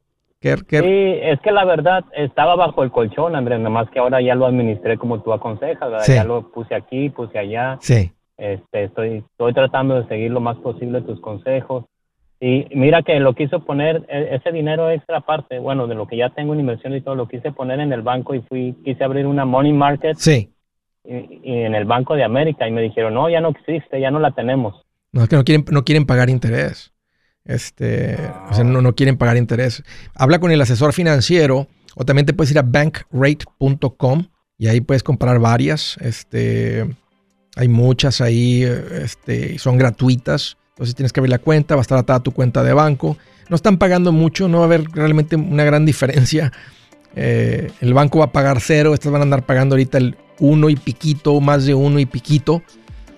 ¿Qué, 0.41 0.57
qué- 0.69 0.81
Sí, 0.81 1.21
es 1.23 1.41
que 1.41 1.51
la 1.51 1.65
verdad 1.65 2.05
estaba 2.15 2.55
bajo 2.55 2.83
el 2.85 2.91
colchón, 2.91 3.35
Andrés, 3.35 3.59
nada 3.59 3.71
más 3.71 3.91
que 3.91 3.99
ahora 3.99 4.21
ya 4.23 4.35
lo 4.35 4.47
administré 4.47 4.97
como 4.99 5.23
tú 5.23 5.33
aconsejas, 5.33 5.91
¿verdad? 5.91 6.05
Sí. 6.05 6.15
ya 6.15 6.25
lo 6.25 6.51
puse 6.53 6.75
aquí, 6.75 7.09
puse 7.11 7.39
allá, 7.39 7.79
Sí, 7.81 8.13
este, 8.37 8.85
estoy, 8.85 9.25
estoy 9.31 9.55
tratando 9.55 10.01
de 10.01 10.07
seguir 10.07 10.31
lo 10.31 10.41
más 10.41 10.57
posible 10.59 11.01
tus 11.03 11.21
consejos. 11.21 11.85
Y 12.47 12.67
mira 12.75 13.03
que 13.03 13.19
lo 13.21 13.33
quise 13.33 13.59
poner, 13.59 14.05
e- 14.07 14.35
ese 14.35 14.53
dinero 14.53 14.91
extra 14.91 15.17
aparte, 15.17 15.59
bueno, 15.59 15.87
de 15.87 15.95
lo 15.95 16.07
que 16.07 16.19
ya 16.19 16.29
tengo 16.29 16.53
en 16.53 16.61
inversión 16.61 16.95
y 16.95 17.01
todo, 17.01 17.15
lo 17.15 17.27
quise 17.27 17.53
poner 17.53 17.81
en 17.81 17.91
el 17.91 18.03
banco 18.03 18.35
y 18.35 18.43
fui, 18.43 18.77
quise 18.85 19.03
abrir 19.03 19.27
una 19.27 19.47
money 19.47 19.73
market 19.73 20.19
sí. 20.19 20.53
y, 21.07 21.41
y 21.43 21.63
en 21.63 21.75
el 21.75 21.87
Banco 21.87 22.15
de 22.15 22.23
América 22.23 22.69
y 22.69 22.71
me 22.71 22.83
dijeron, 22.83 23.15
no, 23.15 23.31
ya 23.31 23.41
no 23.41 23.49
existe, 23.49 23.99
ya 23.99 24.11
no 24.11 24.19
la 24.19 24.33
tenemos. 24.33 24.85
No, 25.11 25.23
es 25.23 25.31
que 25.31 25.37
no 25.37 25.45
quieren, 25.45 25.65
no 25.71 25.85
quieren 25.85 26.05
pagar 26.05 26.29
interés. 26.29 26.93
Este, 27.47 28.19
o 28.51 28.53
sea, 28.53 28.63
no, 28.63 28.83
no 28.83 28.95
quieren 28.95 29.17
pagar 29.17 29.39
interés. 29.39 29.83
Habla 30.15 30.39
con 30.39 30.51
el 30.51 30.61
asesor 30.61 30.93
financiero 30.93 31.67
o 31.97 32.05
también 32.05 32.27
te 32.27 32.35
puedes 32.35 32.51
ir 32.51 32.59
a 32.59 32.63
bankrate.com 32.63 34.27
y 34.59 34.67
ahí 34.67 34.83
puedes 34.83 35.03
comprar 35.03 35.39
varias. 35.39 35.97
Este, 36.03 36.85
hay 37.57 37.69
muchas 37.69 38.21
ahí, 38.21 38.65
este, 38.65 39.59
son 39.59 39.79
gratuitas. 39.79 40.59
Entonces 40.75 40.97
tienes 40.97 41.13
que 41.13 41.21
abrir 41.21 41.31
la 41.31 41.39
cuenta, 41.39 41.77
va 41.77 41.81
a 41.81 41.83
estar 41.83 41.97
atada 41.99 42.19
a 42.19 42.23
tu 42.23 42.33
cuenta 42.33 42.65
de 42.65 42.73
banco. 42.73 43.17
No 43.49 43.55
están 43.55 43.79
pagando 43.79 44.11
mucho, 44.11 44.49
no 44.49 44.59
va 44.59 44.65
a 44.65 44.67
haber 44.67 44.85
realmente 44.93 45.37
una 45.37 45.65
gran 45.65 45.87
diferencia. 45.87 46.53
Eh, 47.17 47.71
el 47.81 47.95
banco 47.95 48.19
va 48.19 48.25
a 48.25 48.33
pagar 48.33 48.61
cero, 48.61 48.93
estas 48.93 49.13
van 49.13 49.21
a 49.21 49.23
andar 49.23 49.47
pagando 49.47 49.77
ahorita 49.77 49.99
el 49.99 50.17
uno 50.41 50.69
y 50.69 50.75
piquito, 50.75 51.41
más 51.41 51.65
de 51.65 51.73
uno 51.73 52.01
y 52.01 52.07
piquito. 52.07 52.61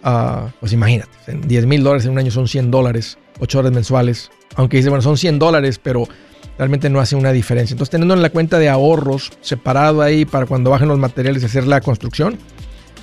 Ah, 0.02 0.52
pues 0.60 0.74
imagínate, 0.74 1.08
en 1.28 1.40
10 1.48 1.64
mil 1.64 1.82
dólares 1.82 2.04
en 2.04 2.12
un 2.12 2.18
año 2.18 2.30
son 2.30 2.46
100 2.46 2.70
dólares, 2.70 3.16
8 3.40 3.58
horas 3.58 3.72
mensuales. 3.72 4.30
Aunque 4.56 4.76
dice, 4.76 4.90
bueno, 4.90 5.00
son 5.00 5.16
100 5.16 5.38
dólares, 5.38 5.80
pero 5.82 6.06
realmente 6.58 6.90
no 6.90 7.00
hace 7.00 7.16
una 7.16 7.32
diferencia. 7.32 7.72
Entonces, 7.72 7.90
teniendo 7.90 8.12
en 8.12 8.20
la 8.20 8.28
cuenta 8.28 8.58
de 8.58 8.68
ahorros 8.68 9.32
separado 9.40 10.02
ahí 10.02 10.26
para 10.26 10.44
cuando 10.44 10.68
bajen 10.68 10.88
los 10.88 10.98
materiales 10.98 11.42
y 11.42 11.46
hacer 11.46 11.66
la 11.66 11.80
construcción, 11.80 12.38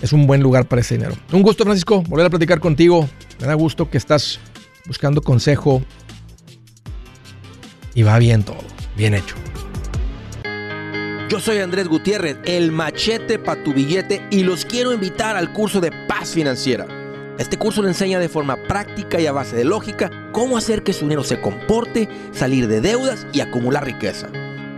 es 0.04 0.12
un 0.12 0.28
buen 0.28 0.42
lugar 0.42 0.68
para 0.68 0.82
ese 0.82 0.96
dinero. 0.96 1.16
Un 1.32 1.42
gusto, 1.42 1.64
Francisco, 1.64 2.02
volver 2.02 2.26
a 2.26 2.30
platicar 2.30 2.60
contigo. 2.60 3.08
Me 3.40 3.48
da 3.48 3.54
gusto 3.54 3.90
que 3.90 3.98
estás 3.98 4.38
buscando 4.86 5.22
consejo 5.22 5.82
y 7.96 8.04
va 8.04 8.20
bien 8.20 8.44
todo, 8.44 8.60
bien 8.98 9.14
hecho. 9.14 9.36
Yo 11.30 11.40
soy 11.40 11.60
Andrés 11.60 11.88
Gutiérrez, 11.88 12.38
el 12.44 12.74
machete 12.74 13.40
para 13.40 13.64
tu 13.64 13.74
billete 13.74 14.22
y 14.30 14.44
los 14.44 14.66
quiero 14.66 14.92
invitar 14.92 15.38
al 15.38 15.54
curso 15.54 15.80
de 15.80 15.94
paz 16.10 16.32
financiera. 16.32 16.86
Este 17.40 17.58
curso 17.58 17.82
le 17.82 17.88
enseña 17.88 18.20
de 18.20 18.28
forma 18.28 18.58
práctica 18.68 19.22
y 19.22 19.26
a 19.26 19.32
base 19.32 19.56
de 19.56 19.64
lógica 19.64 20.12
cómo 20.34 20.58
hacer 20.58 20.84
que 20.84 20.92
su 20.92 21.06
dinero 21.06 21.24
se 21.24 21.40
comporte, 21.40 22.10
salir 22.34 22.68
de 22.68 22.82
deudas 22.82 23.26
y 23.32 23.40
acumular 23.40 23.86
riqueza. 23.86 24.28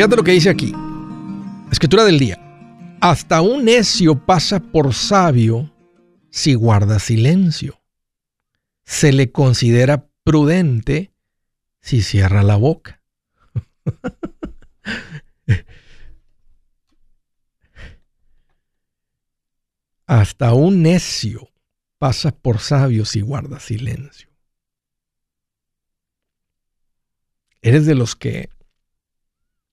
Fíjate 0.00 0.16
lo 0.16 0.24
que 0.24 0.32
dice 0.32 0.48
aquí. 0.48 0.72
Escritura 1.70 2.04
del 2.04 2.18
día. 2.18 2.38
Hasta 3.02 3.42
un 3.42 3.66
necio 3.66 4.24
pasa 4.24 4.58
por 4.58 4.94
sabio 4.94 5.70
si 6.30 6.54
guarda 6.54 6.98
silencio. 6.98 7.82
Se 8.82 9.12
le 9.12 9.30
considera 9.30 10.08
prudente 10.24 11.12
si 11.82 12.00
cierra 12.00 12.42
la 12.42 12.56
boca. 12.56 13.02
Hasta 20.06 20.54
un 20.54 20.80
necio 20.80 21.50
pasa 21.98 22.30
por 22.30 22.60
sabio 22.60 23.04
si 23.04 23.20
guarda 23.20 23.60
silencio. 23.60 24.30
Eres 27.60 27.84
de 27.84 27.94
los 27.94 28.16
que 28.16 28.48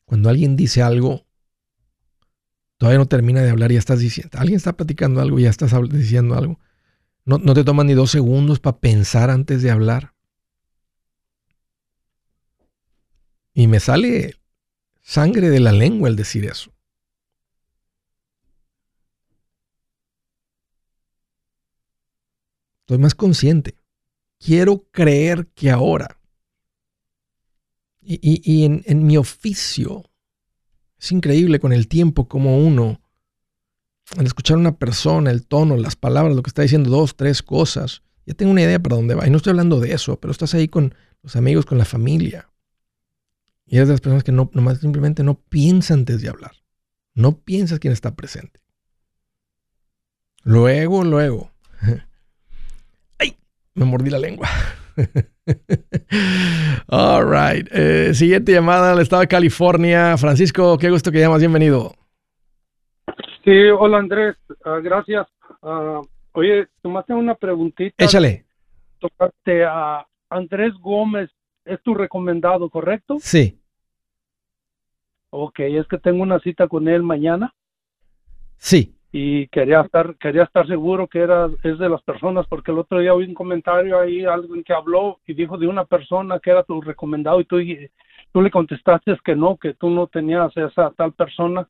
cuando 0.08 0.30
alguien 0.30 0.56
dice 0.56 0.82
algo, 0.82 1.28
todavía 2.78 2.98
no 2.98 3.08
termina 3.08 3.42
de 3.42 3.50
hablar 3.50 3.72
y 3.72 3.74
ya 3.74 3.80
estás 3.80 4.00
diciendo, 4.00 4.38
alguien 4.40 4.56
está 4.56 4.72
platicando 4.72 5.20
algo 5.20 5.38
y 5.38 5.44
ya 5.44 5.50
estás 5.50 5.74
diciendo 5.90 6.36
algo. 6.36 6.62
No, 7.26 7.40
no 7.40 7.54
te 7.54 7.66
toman 7.66 7.88
ni 7.88 7.94
dos 7.94 8.12
segundos 8.12 8.62
para 8.62 8.80
pensar 8.80 9.30
antes 9.30 9.62
de 9.62 9.70
hablar. 9.70 10.14
Y 13.54 13.68
me 13.68 13.82
sale 13.82 14.36
sangre 15.02 15.50
de 15.50 15.60
la 15.60 15.74
lengua 15.74 16.08
el 16.08 16.16
decir 16.16 16.46
eso. 16.46 16.72
Estoy 22.80 22.98
más 23.00 23.14
consciente. 23.14 23.76
Quiero 24.40 24.88
creer 24.90 25.48
que 25.48 25.70
ahora 25.70 26.17
y, 28.08 28.20
y, 28.22 28.42
y 28.44 28.66
en, 28.66 28.84
en, 28.86 29.06
mi 29.06 29.18
oficio, 29.18 30.06
es 30.98 31.12
increíble 31.12 31.60
con 31.60 31.74
el 31.74 31.88
tiempo 31.88 32.28
como 32.28 32.58
uno, 32.58 33.02
al 34.16 34.26
escuchar 34.26 34.56
a 34.56 34.62
una 34.62 34.78
persona, 34.78 35.30
el 35.30 35.46
tono, 35.46 35.76
las 35.76 35.98
palabras, 35.98 36.36
lo 36.36 36.42
que 36.42 36.50
está 36.50 36.62
diciendo, 36.62 36.90
dos, 36.90 37.18
tres 37.18 37.44
cosas, 37.44 38.04
ya 38.26 38.34
tengo 38.34 38.52
una 38.52 38.62
idea 38.62 38.80
para 38.80 38.96
dónde 38.96 39.16
va. 39.16 39.28
Y 39.28 39.30
no 39.30 39.38
estoy 39.38 39.52
hablando 39.52 39.82
de 39.82 39.94
eso, 39.94 40.20
pero 40.20 40.32
estás 40.32 40.54
ahí 40.54 40.70
con 40.70 40.96
los 41.22 41.36
amigos, 41.36 41.66
con 41.66 41.78
la 41.78 41.86
familia. 41.86 42.50
Y 43.66 43.76
eres 43.76 43.90
de 43.90 43.96
las 43.96 44.02
personas 44.02 44.24
que 44.24 44.32
no, 44.32 44.50
nomás 44.54 44.80
simplemente 44.80 45.24
no 45.24 45.40
piensa 45.40 45.94
antes 45.94 46.22
de 46.22 46.30
hablar. 46.30 46.54
No 47.14 47.40
piensas 47.40 47.80
quién 47.80 47.92
está 47.92 48.16
presente. 48.16 48.62
Luego, 50.44 51.04
luego. 51.04 51.52
¡Ay! 53.20 53.38
Me 53.74 53.84
mordí 53.84 54.10
la 54.10 54.20
lengua. 54.20 54.48
All 56.90 57.26
right. 57.26 57.68
Eh, 57.72 58.14
siguiente 58.14 58.52
llamada 58.52 58.92
al 58.92 59.00
estado 59.00 59.22
de 59.22 59.28
California. 59.28 60.18
Francisco, 60.18 60.78
qué 60.78 60.90
gusto 60.90 61.12
que 61.12 61.20
llamas. 61.20 61.40
Bienvenido. 61.40 61.94
Sí, 63.44 63.70
hola 63.78 64.00
Andrés. 64.00 64.36
Ah, 64.66 64.80
gracias. 64.82 65.28
Uh, 65.62 66.06
oye, 66.34 66.68
tomaste 66.82 67.14
una 67.14 67.36
preguntita. 67.36 68.04
Échale. 68.04 68.46
Tocaste 69.00 69.64
a 69.66 70.06
Andrés 70.30 70.74
Gómez. 70.82 71.30
¿Es 71.66 71.82
tu 71.84 71.94
recomendado, 71.94 72.70
correcto? 72.70 73.18
Sí. 73.20 73.60
Ok, 75.30 75.60
es 75.60 75.88
que 75.88 75.98
tengo 75.98 76.24
una 76.24 76.40
cita 76.40 76.68
con 76.68 76.88
él 76.88 77.04
mañana. 77.04 77.54
Sí 78.58 78.97
y 79.12 79.48
quería 79.48 79.82
estar 79.82 80.16
quería 80.18 80.44
estar 80.44 80.68
seguro 80.68 81.08
que 81.08 81.20
era 81.20 81.50
es 81.64 81.80
de 81.80 81.90
las 81.90 82.02
personas 82.02 82.46
porque 82.48 82.72
el 82.72 82.80
otro 82.80 83.00
día 83.00 83.14
oí 83.14 83.26
un 83.26 83.34
comentario 83.34 84.00
ahí 84.00 84.26
alguien 84.26 84.64
que 84.64 84.74
habló 84.74 85.20
y 85.26 85.34
dijo 85.34 85.58
de 85.58 85.68
una 85.68 85.86
persona 85.86 86.40
que 86.40 86.52
era 86.52 86.64
tu 86.64 86.82
recomendado 86.82 87.40
y 87.40 87.46
tú 87.46 87.58
tú 88.34 88.42
le 88.42 88.52
contestaste 88.52 89.18
que 89.24 89.36
no 89.36 89.56
que 89.58 89.74
tú 89.76 89.90
no 89.90 90.08
tenías 90.08 90.52
esa 90.58 90.92
tal 90.92 91.14
persona 91.14 91.68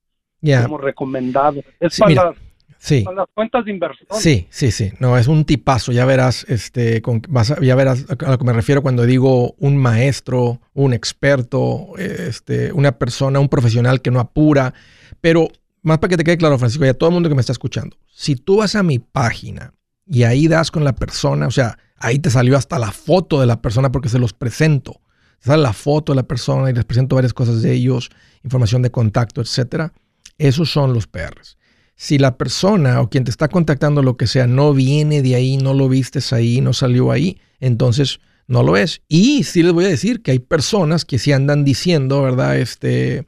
como 0.64 0.78
recomendado. 0.78 1.62
Es 1.80 2.00
para, 2.00 2.14
las, 2.14 2.36
sí. 2.78 3.04
las 3.16 3.28
cuentas 3.34 3.66
de 3.66 3.72
inversión. 3.72 4.08
Sí 4.12 4.48
sí 4.50 4.72
sí. 4.72 4.92
No 5.00 5.18
es 5.18 5.28
un 5.28 5.46
tipazo. 5.46 5.92
Ya 5.92 6.06
verás 6.06 6.46
este 6.50 7.02
con, 7.02 7.22
vas 7.30 7.56
ya 7.62 7.76
verás 7.76 8.06
a 8.10 8.32
lo 8.32 8.38
que 8.38 8.46
me 8.46 8.54
refiero 8.54 8.82
cuando 8.82 9.04
digo 9.04 9.54
un 9.60 9.78
maestro 9.78 10.60
un 10.74 10.94
experto 10.94 11.98
este 11.98 12.72
una 12.72 12.94
persona 12.94 13.40
un 13.40 13.50
profesional 13.50 14.02
que 14.02 14.12
no 14.12 14.20
apura. 14.20 14.74
Pero 15.22 15.50
más 15.88 16.00
para 16.00 16.10
que 16.10 16.18
te 16.18 16.24
quede 16.24 16.38
claro, 16.38 16.60
Francisco, 16.60 16.86
y 16.86 16.90
a 16.90 16.94
todo 16.94 17.10
el 17.10 17.14
mundo 17.14 17.30
que 17.30 17.36
me 17.36 17.42
está 17.42 17.54
escuchando, 17.54 17.98
si 18.14 18.36
tú 18.36 18.58
vas 18.58 18.76
a 18.76 18.84
mi 18.84 19.00
página 19.00 19.74
y 20.06 20.24
ahí 20.24 20.48
das 20.48 20.70
con 20.72 20.84
la 20.84 20.94
persona, 20.96 21.48
o 21.48 21.52
sea, 21.52 21.78
ahí 21.98 22.20
te 22.20 22.30
salió 22.30 22.58
hasta 22.58 22.78
la 22.80 22.92
foto 22.92 23.40
de 23.40 23.48
la 23.48 23.62
persona 23.62 23.92
porque 23.92 24.10
se 24.10 24.20
los 24.20 24.34
presento. 24.34 25.02
sale 25.40 25.62
la 25.62 25.74
foto 25.74 26.12
de 26.12 26.18
la 26.18 26.28
persona 26.28 26.70
y 26.70 26.74
les 26.74 26.86
presento 26.86 27.16
varias 27.16 27.34
cosas 27.34 27.62
de 27.62 27.74
ellos, 27.74 28.10
información 28.44 28.82
de 28.82 28.92
contacto, 28.92 29.42
etcétera. 29.42 29.94
Esos 30.38 30.72
son 30.72 30.94
los 30.94 31.08
PRs. 31.08 31.58
Si 31.96 32.18
la 32.18 32.38
persona 32.38 33.02
o 33.02 33.10
quien 33.10 33.24
te 33.24 33.32
está 33.32 33.48
contactando, 33.48 34.04
lo 34.04 34.18
que 34.18 34.28
sea, 34.28 34.46
no 34.46 34.74
viene 34.74 35.22
de 35.22 35.36
ahí, 35.36 35.58
no 35.58 35.74
lo 35.74 35.90
vistes 35.90 36.34
ahí, 36.34 36.62
no 36.62 36.74
salió 36.74 37.12
ahí, 37.12 37.40
entonces 37.60 38.20
no 38.48 38.62
lo 38.62 38.78
es. 38.78 39.02
Y 39.08 39.44
sí 39.44 39.64
les 39.64 39.74
voy 39.74 39.86
a 39.86 39.90
decir 39.90 40.22
que 40.22 40.32
hay 40.32 40.40
personas 40.40 41.06
que 41.06 41.18
sí 41.18 41.32
andan 41.32 41.64
diciendo, 41.64 42.22
¿verdad? 42.22 42.58
Este, 42.58 43.26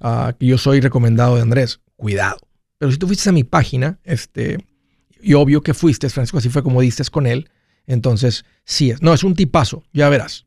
ah, 0.00 0.34
que 0.38 0.46
yo 0.46 0.58
soy 0.58 0.80
recomendado 0.80 1.36
de 1.36 1.42
Andrés 1.42 1.80
cuidado. 2.00 2.38
Pero 2.78 2.90
si 2.90 2.98
tú 2.98 3.06
fuiste 3.06 3.28
a 3.28 3.32
mi 3.32 3.44
página, 3.44 3.98
este, 4.04 4.56
y 5.20 5.34
obvio 5.34 5.60
que 5.60 5.74
fuiste, 5.74 6.08
Francisco, 6.08 6.38
así 6.38 6.48
fue 6.48 6.62
como 6.62 6.80
diste 6.80 7.04
con 7.10 7.26
él, 7.26 7.50
entonces 7.86 8.44
sí 8.64 8.90
es. 8.90 9.02
No, 9.02 9.12
es 9.12 9.22
un 9.22 9.34
tipazo, 9.34 9.82
ya 9.92 10.08
verás. 10.08 10.46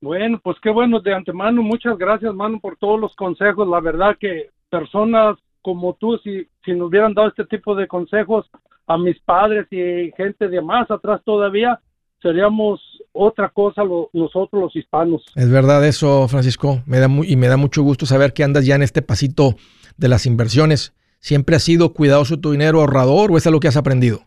Bueno, 0.00 0.40
pues 0.42 0.56
qué 0.62 0.70
bueno 0.70 1.00
de 1.00 1.12
antemano. 1.12 1.62
Muchas 1.62 1.98
gracias, 1.98 2.32
mano, 2.32 2.60
por 2.60 2.76
todos 2.78 2.98
los 2.98 3.14
consejos. 3.16 3.68
La 3.68 3.80
verdad 3.80 4.16
que 4.18 4.50
personas 4.70 5.36
como 5.62 5.94
tú, 5.94 6.16
si, 6.18 6.46
si 6.64 6.72
nos 6.72 6.88
hubieran 6.88 7.12
dado 7.12 7.28
este 7.28 7.44
tipo 7.44 7.74
de 7.74 7.86
consejos 7.86 8.48
a 8.86 8.96
mis 8.96 9.20
padres 9.20 9.66
y 9.70 10.10
gente 10.16 10.48
de 10.48 10.62
más 10.62 10.90
atrás 10.90 11.20
todavía, 11.24 11.80
seríamos 12.22 12.80
otra 13.12 13.48
cosa 13.48 13.82
nosotros 14.12 14.62
los 14.62 14.76
hispanos. 14.76 15.24
Es 15.34 15.50
verdad 15.50 15.84
eso, 15.86 16.28
Francisco, 16.28 16.82
me 16.86 16.98
da 16.98 17.08
y 17.26 17.36
me 17.36 17.48
da 17.48 17.56
mucho 17.56 17.82
gusto 17.82 18.06
saber 18.06 18.32
que 18.32 18.44
andas 18.44 18.66
ya 18.66 18.74
en 18.74 18.82
este 18.82 19.02
pasito 19.02 19.54
de 19.96 20.08
las 20.08 20.26
inversiones. 20.26 20.94
¿Siempre 21.18 21.56
has 21.56 21.62
sido 21.62 21.92
cuidadoso 21.92 22.40
tu 22.40 22.52
dinero 22.52 22.80
ahorrador 22.80 23.30
o 23.30 23.36
es 23.36 23.46
algo 23.46 23.60
que 23.60 23.68
has 23.68 23.76
aprendido? 23.76 24.20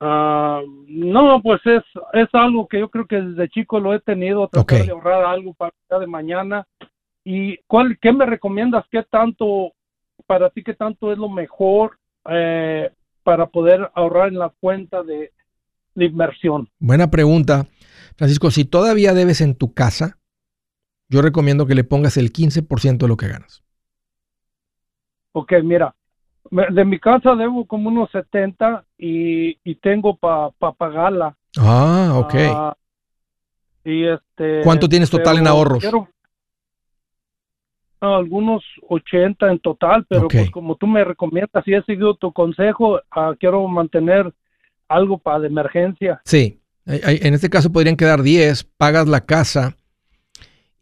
Ah, 0.00 0.60
no, 0.88 1.40
pues 1.42 1.60
es, 1.64 1.82
es 2.12 2.28
algo 2.32 2.66
que 2.68 2.80
yo 2.80 2.90
creo 2.90 3.06
que 3.06 3.16
desde 3.16 3.48
chico 3.48 3.80
lo 3.80 3.94
he 3.94 4.00
tenido, 4.00 4.48
tratar 4.48 4.84
de 4.84 4.90
ahorrar 4.90 5.24
algo 5.24 5.54
para 5.54 5.70
el 5.70 5.88
día 5.88 5.98
de 6.00 6.06
mañana. 6.06 6.66
¿Y 7.24 7.56
cuál, 7.66 7.98
qué 8.00 8.12
me 8.12 8.26
recomiendas? 8.26 8.84
¿Qué 8.90 9.02
tanto, 9.04 9.72
para 10.26 10.50
ti, 10.50 10.62
qué 10.62 10.74
tanto 10.74 11.10
es 11.10 11.16
lo 11.16 11.30
mejor 11.30 11.98
eh, 12.28 12.90
para 13.22 13.46
poder 13.46 13.90
ahorrar 13.94 14.28
en 14.28 14.38
la 14.38 14.52
cuenta 14.60 15.02
de, 15.02 15.32
de 15.94 16.06
inversión? 16.06 16.68
Buena 16.78 17.10
pregunta. 17.10 17.66
Francisco, 18.16 18.50
si 18.50 18.64
todavía 18.64 19.14
debes 19.14 19.40
en 19.40 19.54
tu 19.54 19.74
casa, 19.74 20.18
yo 21.08 21.22
recomiendo 21.22 21.66
que 21.66 21.74
le 21.74 21.84
pongas 21.84 22.16
el 22.16 22.32
15% 22.32 22.98
de 22.98 23.08
lo 23.08 23.16
que 23.16 23.28
ganas. 23.28 23.62
Ok, 25.32 25.52
mira, 25.62 25.94
de 26.50 26.84
mi 26.84 27.00
casa 27.00 27.34
debo 27.34 27.66
como 27.66 27.88
unos 27.88 28.10
70 28.10 28.84
y, 28.98 29.58
y 29.64 29.74
tengo 29.76 30.16
para 30.16 30.50
pagarla. 30.76 31.36
Ah, 31.58 32.12
ok. 32.16 32.34
Ah, 32.38 32.76
y 33.84 34.06
este, 34.06 34.62
¿Cuánto 34.62 34.88
tienes 34.88 35.10
total 35.10 35.38
en 35.38 35.46
ahorros? 35.46 35.84
algunos 38.00 38.62
80 38.88 39.50
en 39.50 39.58
total, 39.60 40.04
pero 40.08 40.28
pues 40.28 40.50
como 40.50 40.76
tú 40.76 40.86
me 40.86 41.04
recomiendas 41.04 41.66
y 41.66 41.74
he 41.74 41.82
seguido 41.84 42.14
tu 42.14 42.32
consejo, 42.32 43.00
ah, 43.10 43.34
quiero 43.38 43.66
mantener 43.66 44.32
algo 44.88 45.18
para 45.18 45.40
de 45.40 45.46
emergencia. 45.48 46.20
Sí, 46.24 46.60
en 46.86 47.34
este 47.34 47.50
caso 47.50 47.72
podrían 47.72 47.96
quedar 47.96 48.22
10, 48.22 48.64
pagas 48.76 49.08
la 49.08 49.22
casa 49.22 49.76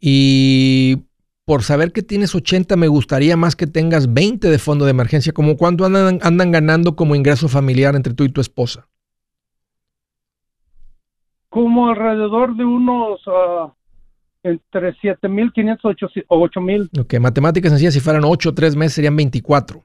y 0.01 0.99
por 1.45 1.63
saber 1.63 1.93
que 1.93 2.03
tienes 2.03 2.35
80 2.35 2.77
me 2.77 2.89
gustaría 2.89 3.37
más 3.37 3.57
que 3.57 3.67
tengas 3.67 4.13
20 4.13 4.49
de 4.49 4.59
fondo 4.59 4.85
de 4.85 4.91
emergencia, 4.91 5.33
como 5.33 5.57
cuánto 5.57 5.85
andan, 5.85 6.19
andan 6.23 6.51
ganando 6.51 6.97
como 6.97 7.15
ingreso 7.15 7.49
familiar 7.49 7.95
entre 7.95 8.15
tú 8.15 8.25
y 8.25 8.29
tu 8.29 8.41
esposa. 8.41 8.89
Como 11.49 11.89
alrededor 11.89 12.57
de 12.57 12.65
unos 12.65 13.27
uh, 13.27 13.71
entre 14.43 14.95
7.500 14.95 16.25
o 16.29 16.49
8.000. 16.49 17.01
Ok, 17.01 17.15
matemáticas 17.21 17.71
sencillas, 17.71 17.95
si 17.95 18.01
fueran 18.01 18.25
8 18.25 18.49
o 18.49 18.55
3 18.55 18.75
meses 18.77 18.95
serían 18.95 19.17
24. 19.17 19.85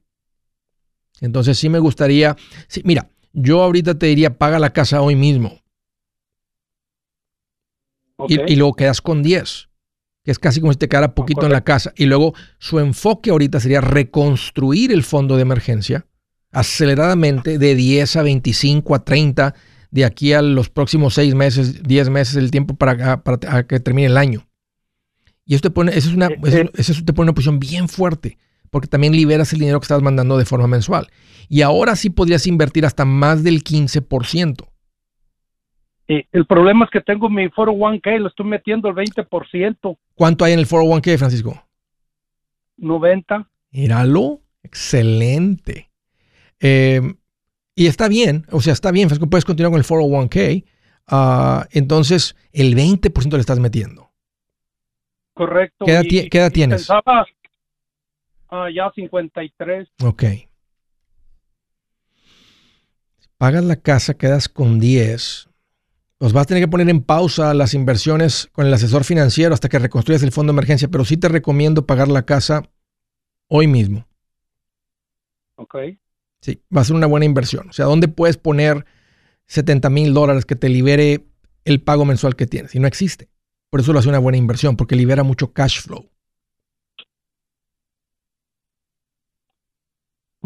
Entonces 1.22 1.58
sí 1.58 1.70
me 1.70 1.80
gustaría, 1.80 2.36
sí, 2.68 2.82
mira, 2.86 3.10
yo 3.40 3.62
ahorita 3.62 4.00
te 4.00 4.08
diría, 4.08 4.38
paga 4.38 4.58
la 4.58 4.74
casa 4.74 5.00
hoy 5.02 5.16
mismo. 5.16 5.62
Y, 8.28 8.56
luego 8.56 8.74
quedas 8.74 9.00
con 9.00 9.22
10, 9.22 9.70
que 10.24 10.32
es 10.32 10.40
casi 10.40 10.60
como 10.60 10.74
si 10.74 10.80
te 10.80 10.90
quedara 10.90 11.14
poquito 11.14 11.46
en 11.46 11.52
la 11.52 11.64
casa. 11.64 11.94
Y 11.96 12.08
luego 12.08 12.34
su 12.58 12.80
enfoque 12.80 13.30
ahorita 13.30 13.60
sería 13.60 13.80
reconstruir 13.80 14.92
el 14.92 15.04
fondo 15.04 15.36
de 15.36 15.44
emergencia 15.44 16.08
aceleradamente 16.52 17.60
de 17.60 17.76
10 17.76 18.16
a 18.16 18.24
25 18.24 18.96
a 18.96 19.06
30 19.06 19.54
de 19.92 20.04
aquí 20.04 20.34
a 20.34 20.42
los 20.42 20.72
próximos 20.72 21.14
6 21.14 21.36
meses, 21.36 21.84
10 21.84 22.10
meses, 22.10 22.38
el 22.38 22.50
tiempo 22.50 22.76
para, 22.76 23.22
que 23.68 23.80
termine 23.80 24.08
el 24.08 24.18
año. 24.18 24.50
Y 25.46 25.54
eso 25.54 25.62
te 25.62 25.70
pone, 25.70 25.96
eso 25.96 26.10
es 26.10 26.16
una, 26.16 26.28
eh, 26.28 26.40
eh. 26.46 26.72
eso, 26.74 26.94
te 27.06 27.14
pone 27.14 27.30
una 27.30 27.36
posición 27.36 27.60
bien 27.60 27.88
fuerte, 27.88 28.40
porque 28.70 28.88
también 28.88 29.14
liberas 29.14 29.54
el 29.54 29.60
dinero 29.60 29.80
que 29.80 29.86
estás 29.86 30.02
mandando 30.02 30.38
de 30.38 30.46
forma 30.46 30.68
mensual. 30.68 31.08
Y 31.50 31.62
ahora 31.62 31.96
sí 31.96 32.10
podrías 32.10 32.48
invertir 32.48 32.86
hasta 32.86 33.06
más 33.06 33.44
del 33.44 33.64
15%. 33.64 34.68
Y 36.10 36.26
el 36.32 36.46
problema 36.46 36.86
es 36.86 36.92
que 36.92 37.02
tengo 37.02 37.30
mi 37.30 37.48
401k, 37.48 38.20
lo 38.20 38.30
estoy 38.30 38.46
metiendo 38.46 38.88
el 38.90 38.96
20%. 38.96 39.98
¿Cuánto 40.16 40.46
hay 40.46 40.54
en 40.54 40.60
el 40.60 40.68
401k, 40.68 41.18
Francisco? 41.18 41.62
90. 42.78 43.50
Míralo, 43.72 44.42
excelente. 44.64 45.90
Eh, 46.60 47.02
y 47.76 47.88
está 47.88 48.08
bien, 48.08 48.46
o 48.52 48.62
sea, 48.62 48.74
está 48.74 48.92
bien, 48.92 49.10
Francisco, 49.10 49.30
puedes 49.30 49.46
continuar 49.46 49.72
con 49.72 49.80
el 49.80 49.86
401k. 49.86 50.66
Ah, 51.08 51.68
entonces, 51.72 52.36
el 52.52 52.76
20% 52.76 53.32
le 53.34 53.40
estás 53.40 53.60
metiendo. 53.60 54.12
Correcto. 55.34 55.86
¿Qué 55.86 56.30
edad, 56.32 56.52
tienes? 56.52 56.88
Pensaba, 56.88 57.26
ah, 58.50 58.68
ya 58.74 58.92
53. 58.94 59.88
Ok 60.04 60.24
pagas 63.38 63.64
la 63.64 63.76
casa, 63.76 64.16
quedas 64.16 64.50
con 64.50 64.80
10, 64.80 65.50
pues 66.18 66.34
vas 66.34 66.44
a 66.44 66.46
tener 66.46 66.64
que 66.64 66.68
poner 66.68 66.90
en 66.90 67.02
pausa 67.02 67.54
las 67.54 67.74
inversiones 67.74 68.50
con 68.52 68.66
el 68.66 68.74
asesor 68.74 69.04
financiero 69.04 69.54
hasta 69.54 69.70
que 69.70 69.80
reconstruyas 69.80 70.24
el 70.24 70.32
fondo 70.32 70.52
de 70.52 70.56
emergencia, 70.56 70.88
pero 70.88 71.06
sí 71.06 71.18
te 71.18 71.30
recomiendo 71.30 71.86
pagar 71.86 72.08
la 72.08 72.26
casa 72.26 72.64
hoy 73.48 73.68
mismo. 73.68 74.08
Ok. 75.56 75.76
Sí, 76.42 76.62
va 76.76 76.82
a 76.82 76.86
ser 76.86 76.96
una 76.96 77.08
buena 77.08 77.26
inversión. 77.26 77.70
O 77.70 77.74
sea, 77.74 77.86
¿dónde 77.86 78.08
puedes 78.08 78.38
poner 78.38 78.86
70 79.48 79.90
mil 79.90 80.14
dólares 80.14 80.46
que 80.46 80.56
te 80.56 80.70
libere 80.70 81.26
el 81.66 81.82
pago 81.82 82.06
mensual 82.06 82.36
que 82.36 82.48
tienes? 82.48 82.76
Y 82.76 82.80
no 82.80 82.88
existe. 82.88 83.30
Por 83.70 83.80
eso 83.80 83.92
lo 83.92 84.00
hace 84.00 84.10
una 84.10 84.20
buena 84.20 84.38
inversión, 84.38 84.78
porque 84.78 84.96
libera 84.96 85.24
mucho 85.24 85.52
cash 85.52 85.82
flow. 85.82 86.10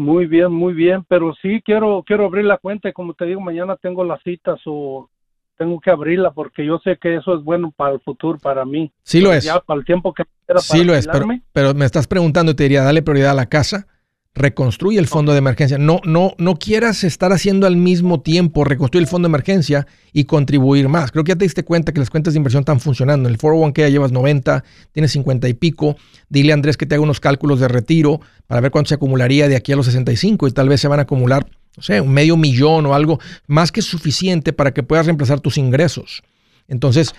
Muy 0.02 0.26
bien, 0.26 0.52
muy 0.52 0.74
bien, 0.74 1.04
pero 1.08 1.32
sí 1.40 1.62
quiero 1.64 2.02
quiero 2.04 2.26
abrir 2.26 2.44
la 2.44 2.58
cuenta 2.58 2.88
y 2.88 2.92
como 2.92 3.14
te 3.14 3.24
digo, 3.24 3.40
mañana 3.40 3.76
tengo 3.76 4.04
las 4.04 4.20
citas 4.22 4.60
o 4.66 5.08
tengo 5.56 5.80
que 5.80 5.90
abrirla 5.90 6.32
porque 6.32 6.66
yo 6.66 6.80
sé 6.82 6.98
que 7.00 7.16
eso 7.16 7.36
es 7.36 7.44
bueno 7.44 7.72
para 7.76 7.94
el 7.94 8.00
futuro, 8.00 8.36
para 8.38 8.64
mí. 8.64 8.92
Sí 9.04 9.20
lo 9.20 9.32
es. 9.32 9.44
Ya 9.44 9.60
para 9.60 9.78
el 9.78 9.86
tiempo 9.86 10.12
que 10.12 10.24
Sí 10.58 10.84
lo 10.84 10.94
es, 10.94 11.06
pero, 11.06 11.26
pero, 11.52 11.72
me 11.72 11.84
estás 11.84 12.06
preguntando, 12.06 12.54
te 12.54 12.64
diría, 12.64 12.82
dale 12.82 13.02
prioridad 13.02 13.30
a 13.30 13.34
la 13.34 13.46
casa, 13.46 13.86
reconstruye 14.34 14.98
el 14.98 15.06
fondo 15.06 15.32
de 15.32 15.38
emergencia. 15.38 15.78
No, 15.78 16.00
no, 16.04 16.34
no 16.38 16.56
quieras 16.56 17.04
estar 17.04 17.32
haciendo 17.32 17.66
al 17.66 17.76
mismo 17.76 18.20
tiempo 18.20 18.64
reconstruir 18.64 19.02
el 19.02 19.08
fondo 19.08 19.28
de 19.28 19.30
emergencia 19.30 19.86
y 20.12 20.24
contribuir 20.24 20.88
más. 20.88 21.10
Creo 21.10 21.24
que 21.24 21.30
ya 21.30 21.36
te 21.36 21.44
diste 21.44 21.64
cuenta 21.64 21.92
que 21.92 22.00
las 22.00 22.08
cuentas 22.08 22.34
de 22.34 22.38
inversión 22.38 22.62
están 22.62 22.80
funcionando. 22.80 23.28
En 23.28 23.34
el 23.34 23.38
401k 23.38 23.78
ya 23.78 23.88
llevas 23.88 24.12
90, 24.12 24.64
tienes 24.92 25.12
50 25.12 25.48
y 25.48 25.54
pico. 25.54 25.96
Dile 26.28 26.52
a 26.52 26.54
Andrés 26.54 26.76
que 26.76 26.86
te 26.86 26.94
haga 26.94 27.04
unos 27.04 27.20
cálculos 27.20 27.60
de 27.60 27.68
retiro 27.68 28.20
para 28.46 28.60
ver 28.60 28.70
cuánto 28.70 28.88
se 28.88 28.94
acumularía 28.94 29.48
de 29.48 29.56
aquí 29.56 29.72
a 29.72 29.76
los 29.76 29.86
65 29.86 30.48
y 30.48 30.52
tal 30.52 30.68
vez 30.68 30.80
se 30.80 30.88
van 30.88 31.00
a 31.00 31.02
acumular, 31.02 31.46
no 31.76 31.82
sé, 31.82 32.00
un 32.00 32.12
medio 32.12 32.36
millón 32.36 32.86
o 32.86 32.94
algo 32.94 33.20
más 33.46 33.70
que 33.70 33.82
suficiente 33.82 34.52
para 34.52 34.72
que 34.72 34.82
puedas 34.82 35.06
reemplazar 35.06 35.40
tus 35.40 35.58
ingresos. 35.58 36.22
Entonces, 36.68 37.14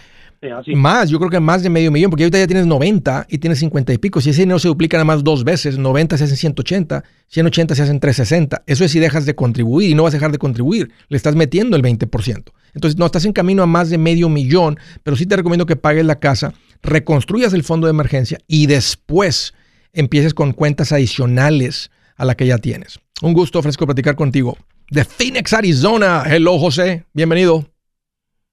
más, 0.75 1.09
yo 1.09 1.19
creo 1.19 1.29
que 1.29 1.39
más 1.39 1.63
de 1.63 1.69
medio 1.69 1.91
millón, 1.91 2.09
porque 2.09 2.23
ahorita 2.23 2.37
ya 2.37 2.47
tienes 2.47 2.65
90 2.65 3.27
y 3.29 3.37
tienes 3.37 3.59
50 3.59 3.93
y 3.93 3.97
pico. 3.97 4.21
Si 4.21 4.31
ese 4.31 4.41
dinero 4.41 4.59
se 4.59 4.67
duplica 4.67 4.97
nada 4.97 5.05
más 5.05 5.23
dos 5.23 5.43
veces, 5.43 5.77
90 5.77 6.17
se 6.17 6.23
hacen 6.25 6.37
180, 6.37 7.03
180 7.27 7.75
se 7.75 7.81
hacen 7.81 7.99
360. 7.99 8.63
Eso 8.65 8.85
es 8.85 8.91
si 8.91 8.99
dejas 8.99 9.25
de 9.25 9.35
contribuir 9.35 9.89
y 9.89 9.95
no 9.95 10.03
vas 10.03 10.13
a 10.13 10.17
dejar 10.17 10.31
de 10.31 10.37
contribuir. 10.37 10.91
Le 11.09 11.17
estás 11.17 11.35
metiendo 11.35 11.77
el 11.77 11.83
20%. 11.83 12.51
Entonces, 12.73 12.97
no 12.97 13.05
estás 13.05 13.25
en 13.25 13.33
camino 13.33 13.63
a 13.63 13.67
más 13.67 13.89
de 13.89 13.97
medio 13.97 14.29
millón, 14.29 14.77
pero 15.03 15.15
sí 15.15 15.25
te 15.25 15.35
recomiendo 15.35 15.65
que 15.65 15.75
pagues 15.75 16.05
la 16.05 16.19
casa, 16.19 16.53
reconstruyas 16.81 17.53
el 17.53 17.63
fondo 17.63 17.87
de 17.87 17.91
emergencia 17.91 18.39
y 18.47 18.67
después 18.67 19.53
empieces 19.93 20.33
con 20.33 20.53
cuentas 20.53 20.91
adicionales 20.91 21.91
a 22.15 22.25
la 22.25 22.35
que 22.35 22.47
ya 22.47 22.57
tienes. 22.57 22.99
Un 23.21 23.33
gusto, 23.33 23.59
ofrezco 23.59 23.85
platicar 23.85 24.15
contigo. 24.15 24.57
De 24.89 25.05
Phoenix, 25.05 25.53
Arizona. 25.53 26.23
Hello, 26.25 26.57
José. 26.59 27.05
Bienvenido. 27.13 27.65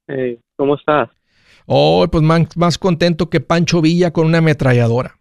Hey, 0.06 0.38
¿cómo 0.56 0.76
estás? 0.76 1.08
Oh, 1.72 2.04
pues 2.10 2.24
más, 2.24 2.78
contento 2.78 3.30
que 3.30 3.38
Pancho 3.38 3.80
Villa 3.80 4.10
con 4.10 4.26
una 4.26 4.38
ametralladora. 4.38 5.14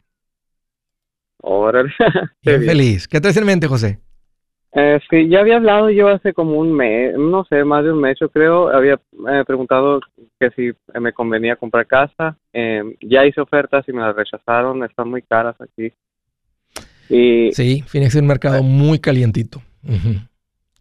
Órale. 1.44 1.94
Qué 2.42 2.58
feliz. 2.58 3.08
¿Qué 3.08 3.22
traes 3.22 3.38
en 3.38 3.46
mente, 3.46 3.68
José? 3.68 4.00
Eh, 4.72 5.00
sí, 5.12 5.30
ya 5.30 5.42
había 5.42 5.58
hablado 5.58 5.92
yo 5.92 6.08
hace 6.08 6.34
como 6.34 6.58
un 6.58 6.74
mes, 6.74 7.16
no 7.16 7.46
sé, 7.46 7.64
más 7.64 7.84
de 7.84 7.94
un 7.94 8.02
mes, 8.02 8.18
yo 8.20 8.30
creo. 8.30 8.70
Había 8.70 8.96
eh, 8.96 9.44
preguntado 9.46 10.00
que 10.40 10.50
si 10.56 10.72
me 11.00 11.14
convenía 11.14 11.56
comprar 11.56 11.86
casa. 11.86 12.36
Eh, 12.52 12.82
ya 13.02 13.28
hice 13.28 13.42
ofertas 13.42 13.88
y 13.88 13.94
me 13.94 14.02
las 14.02 14.16
rechazaron. 14.16 14.84
Están 14.84 15.08
muy 15.08 15.22
caras 15.22 15.56
aquí. 15.62 15.94
Y, 17.10 17.52
sí, 17.52 17.84
Phoenix 17.86 18.16
es 18.16 18.22
un 18.22 18.28
mercado 18.28 18.64
muy 18.64 18.98
calientito. 18.98 19.62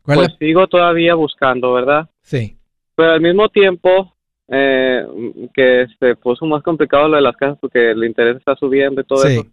Pues 0.02 0.34
sigo 0.38 0.66
todavía 0.66 1.14
buscando, 1.14 1.74
¿verdad? 1.74 2.08
Sí. 2.22 2.56
Pero 2.94 3.12
al 3.12 3.20
mismo 3.20 3.50
tiempo, 3.50 4.14
eh, 4.48 5.06
que 5.54 5.86
se 5.98 6.16
puso 6.16 6.46
más 6.46 6.62
complicado 6.62 7.08
lo 7.08 7.16
de 7.16 7.22
las 7.22 7.36
casas 7.36 7.58
porque 7.60 7.90
el 7.90 8.02
interés 8.04 8.36
está 8.36 8.56
subiendo 8.56 9.00
y 9.00 9.04
todo 9.04 9.24
eso. 9.24 9.46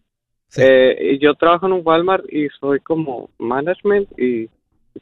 Eh, 0.58 1.18
yo 1.22 1.34
trabajo 1.36 1.66
en 1.66 1.74
un 1.74 1.82
Walmart 1.84 2.24
y 2.32 2.48
soy 2.60 2.80
como 2.80 3.30
management 3.38 4.08
y 4.18 4.50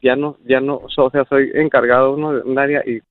ya 0.02 0.16
no, 0.16 0.38
ya 0.46 0.60
no, 0.60 0.82
o 0.84 1.10
sea, 1.12 1.26
soy 1.26 1.52
encargado 1.54 2.16
de 2.16 2.42
un 2.42 2.60
área 2.60 2.84
y, 2.86 3.02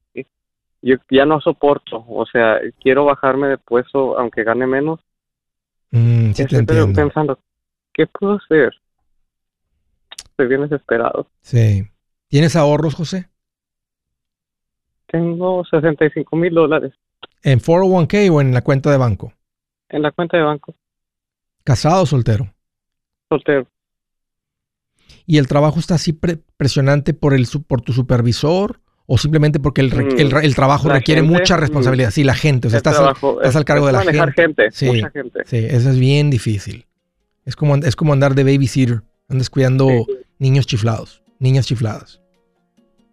yo 0.85 0.97
ya 1.11 1.25
no 1.25 1.41
soporto, 1.41 2.05
o 2.09 2.27
sea, 2.27 2.59
quiero 2.81 3.05
bajarme 3.05 3.47
de 3.47 3.59
puesto 3.59 4.19
aunque 4.19 4.43
gane 4.43 4.67
menos. 4.67 4.99
Mm, 5.93 6.31
estoy 6.31 6.67
pensando, 6.67 7.39
¿qué 7.93 8.09
puedo 8.09 8.35
hacer? 8.35 8.75
Estoy 10.17 10.49
bien 10.49 10.63
desesperado. 10.63 11.29
Sí. 11.43 11.87
¿Tienes 12.27 12.57
ahorros, 12.57 12.95
José? 12.95 13.29
Tengo 15.13 15.63
65 15.71 16.35
mil 16.37 16.55
dólares. 16.55 16.95
¿En 17.43 17.61
401k 17.61 18.31
o 18.33 18.41
en 18.41 18.55
la 18.55 18.63
cuenta 18.63 18.91
de 18.91 18.97
banco? 18.97 19.35
En 19.91 20.01
la 20.01 20.11
cuenta 20.11 20.39
de 20.39 20.43
banco. 20.43 20.75
¿Casado 21.65 22.03
o 22.03 22.07
soltero? 22.07 22.53
Soltero. 23.29 23.69
¿Y 25.27 25.37
el 25.37 25.47
trabajo 25.47 25.79
está 25.79 25.97
así 25.97 26.19
presionante 26.57 27.13
por, 27.13 27.35
el, 27.35 27.47
por 27.67 27.83
tu 27.83 27.93
supervisor 27.93 28.81
o 29.05 29.19
simplemente 29.19 29.61
porque 29.61 29.83
el, 29.83 29.93
mm, 29.93 30.55
trabajo 30.55 30.89
requiere 30.89 31.21
mucha 31.21 31.59
mm. 31.59 31.61
responsabilidad? 31.61 32.11
Sí, 32.11 32.25
la 32.25 32.35
gente. 32.35 32.69
O 32.69 32.71
sea, 32.71 32.79
estás, 32.79 32.99
al 32.99 33.65
cargo 33.67 33.87
de 33.87 33.93
la 33.93 34.33
gente. 34.33 34.71
Sí, 34.71 34.87
mucha 34.87 35.11
gente. 35.11 35.41
Sí, 35.45 35.59
eso 35.59 35.91
es 35.91 35.99
bien 35.99 36.31
difícil. 36.31 36.87
Es 37.45 37.55
como, 37.55 37.77
es 37.77 37.97
como 37.97 38.15
andar 38.15 38.35
de 38.35 38.45
babysitter. 38.45 39.03
Andas 39.29 39.51
cuidando 39.51 40.07
niños 40.39 40.67
chiflados, 40.67 41.23
niñas 41.39 41.67
chifladas. 41.67 42.22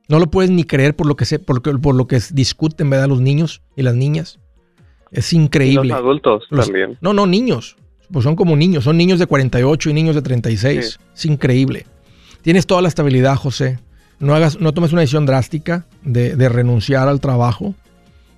No 0.09 0.19
lo 0.19 0.29
puedes 0.29 0.49
ni 0.51 0.63
creer 0.63 0.95
por 0.95 1.07
lo 1.07 1.15
que 1.15 1.25
sé, 1.25 1.39
por, 1.39 1.61
por 1.61 1.95
lo 1.95 2.07
que 2.07 2.19
discuten, 2.31 2.89
¿verdad? 2.89 3.07
Los 3.07 3.21
niños 3.21 3.61
y 3.75 3.83
las 3.83 3.95
niñas. 3.95 4.39
Es 5.11 5.33
increíble. 5.33 5.89
los 5.89 5.97
adultos 5.97 6.43
también. 6.49 6.97
No, 6.99 7.13
no, 7.13 7.27
niños. 7.27 7.77
Pues 8.11 8.23
son 8.23 8.35
como 8.35 8.55
niños. 8.55 8.83
Son 8.83 8.97
niños 8.97 9.19
de 9.19 9.27
48 9.27 9.89
y 9.89 9.93
niños 9.93 10.15
de 10.15 10.23
36. 10.23 10.99
Es 11.15 11.25
increíble. 11.25 11.85
Tienes 12.41 12.65
toda 12.65 12.81
la 12.81 12.87
estabilidad, 12.87 13.35
José. 13.35 13.79
No, 14.19 14.33
hagas, 14.33 14.59
no 14.59 14.73
tomes 14.73 14.91
una 14.91 15.01
decisión 15.01 15.27
drástica 15.27 15.85
de, 16.03 16.35
de 16.35 16.49
renunciar 16.49 17.07
al 17.07 17.21
trabajo, 17.21 17.75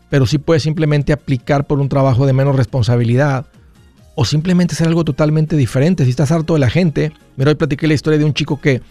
pero 0.10 0.26
sí 0.26 0.38
puedes 0.38 0.64
simplemente 0.64 1.14
aplicar 1.14 1.66
por 1.66 1.80
un 1.80 1.90
trabajo 1.90 2.26
de 2.26 2.34
menos 2.34 2.56
responsabilidad 2.56 3.48
o 4.16 4.26
simplemente 4.26 4.76
hacer 4.76 4.88
algo 4.88 5.06
totalmente 5.06 5.56
diferente. 5.56 6.04
Si 6.04 6.10
estás 6.10 6.32
harto 6.32 6.54
de 6.54 6.60
la 6.60 6.70
gente, 6.70 7.14
mira, 7.38 7.50
hoy 7.50 7.56
platiqué 7.56 7.88
la 7.88 7.94
historia 7.94 8.20
de 8.20 8.26
un 8.26 8.34
chico 8.34 8.60
que 8.60 8.82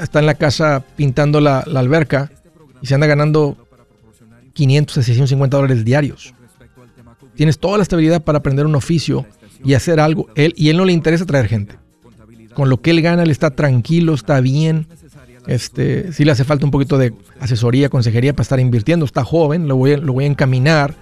está 0.00 0.18
en 0.20 0.26
la 0.26 0.34
casa 0.34 0.84
pintando 0.96 1.40
la, 1.40 1.60
alberca 1.60 2.30
y 2.80 2.86
se 2.86 2.94
anda 2.94 3.06
ganando 3.06 3.56
500 4.52 4.98
a 4.98 5.02
650 5.02 5.56
dólares 5.56 5.84
diarios. 5.84 6.34
Tienes 7.34 7.58
toda 7.58 7.76
la 7.76 7.82
estabilidad 7.82 8.22
para 8.22 8.38
aprender 8.38 8.66
un 8.66 8.74
oficio 8.74 9.24
y 9.64 9.74
hacer 9.74 10.00
algo. 10.00 10.28
Él, 10.34 10.54
y 10.56 10.70
él 10.70 10.76
no 10.76 10.84
le 10.84 10.92
interesa 10.92 11.24
traer 11.24 11.46
gente. 11.46 11.76
Con 12.54 12.68
lo 12.68 12.80
que 12.80 12.90
él 12.90 13.02
gana, 13.02 13.22
él 13.22 13.30
está 13.30 13.50
tranquilo, 13.50 14.14
está 14.14 14.40
bien. 14.40 14.88
Este, 15.46 16.12
sí 16.12 16.24
le 16.24 16.32
hace 16.32 16.44
falta 16.44 16.64
un 16.64 16.70
poquito 16.70 16.98
de 16.98 17.14
asesoría, 17.40 17.88
consejería 17.88 18.32
para 18.32 18.42
estar 18.42 18.58
invirtiendo. 18.58 19.04
Está 19.06 19.24
joven, 19.24 19.68
lo 19.68 19.76
voy, 19.76 19.96
lo 19.96 20.12
voy 20.12 20.24
a 20.24 20.26
encaminar. 20.26 20.94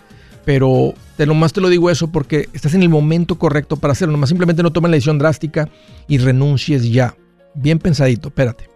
Pero 0.45 0.95
de 1.19 1.27
lo 1.27 1.35
más 1.35 1.53
te 1.53 1.61
lo 1.61 1.69
digo 1.69 1.91
eso 1.91 2.09
porque 2.09 2.49
estás 2.53 2.75
en 2.75 2.83
el 2.83 2.89
momento 2.89 3.39
correcto 3.39 3.77
para 3.77 3.93
hacerlo. 3.93 4.13
Nomás 4.13 4.29
simplemente 4.29 4.63
no 4.63 4.73
tomes 4.73 4.91
la 4.91 4.97
decisión 4.97 5.19
drástica 5.19 5.69
y 6.07 6.19
renuncies 6.19 6.85
ya. 6.91 7.17
Bien 7.55 7.79
pensadito, 7.79 8.29
espérate. 8.29 8.76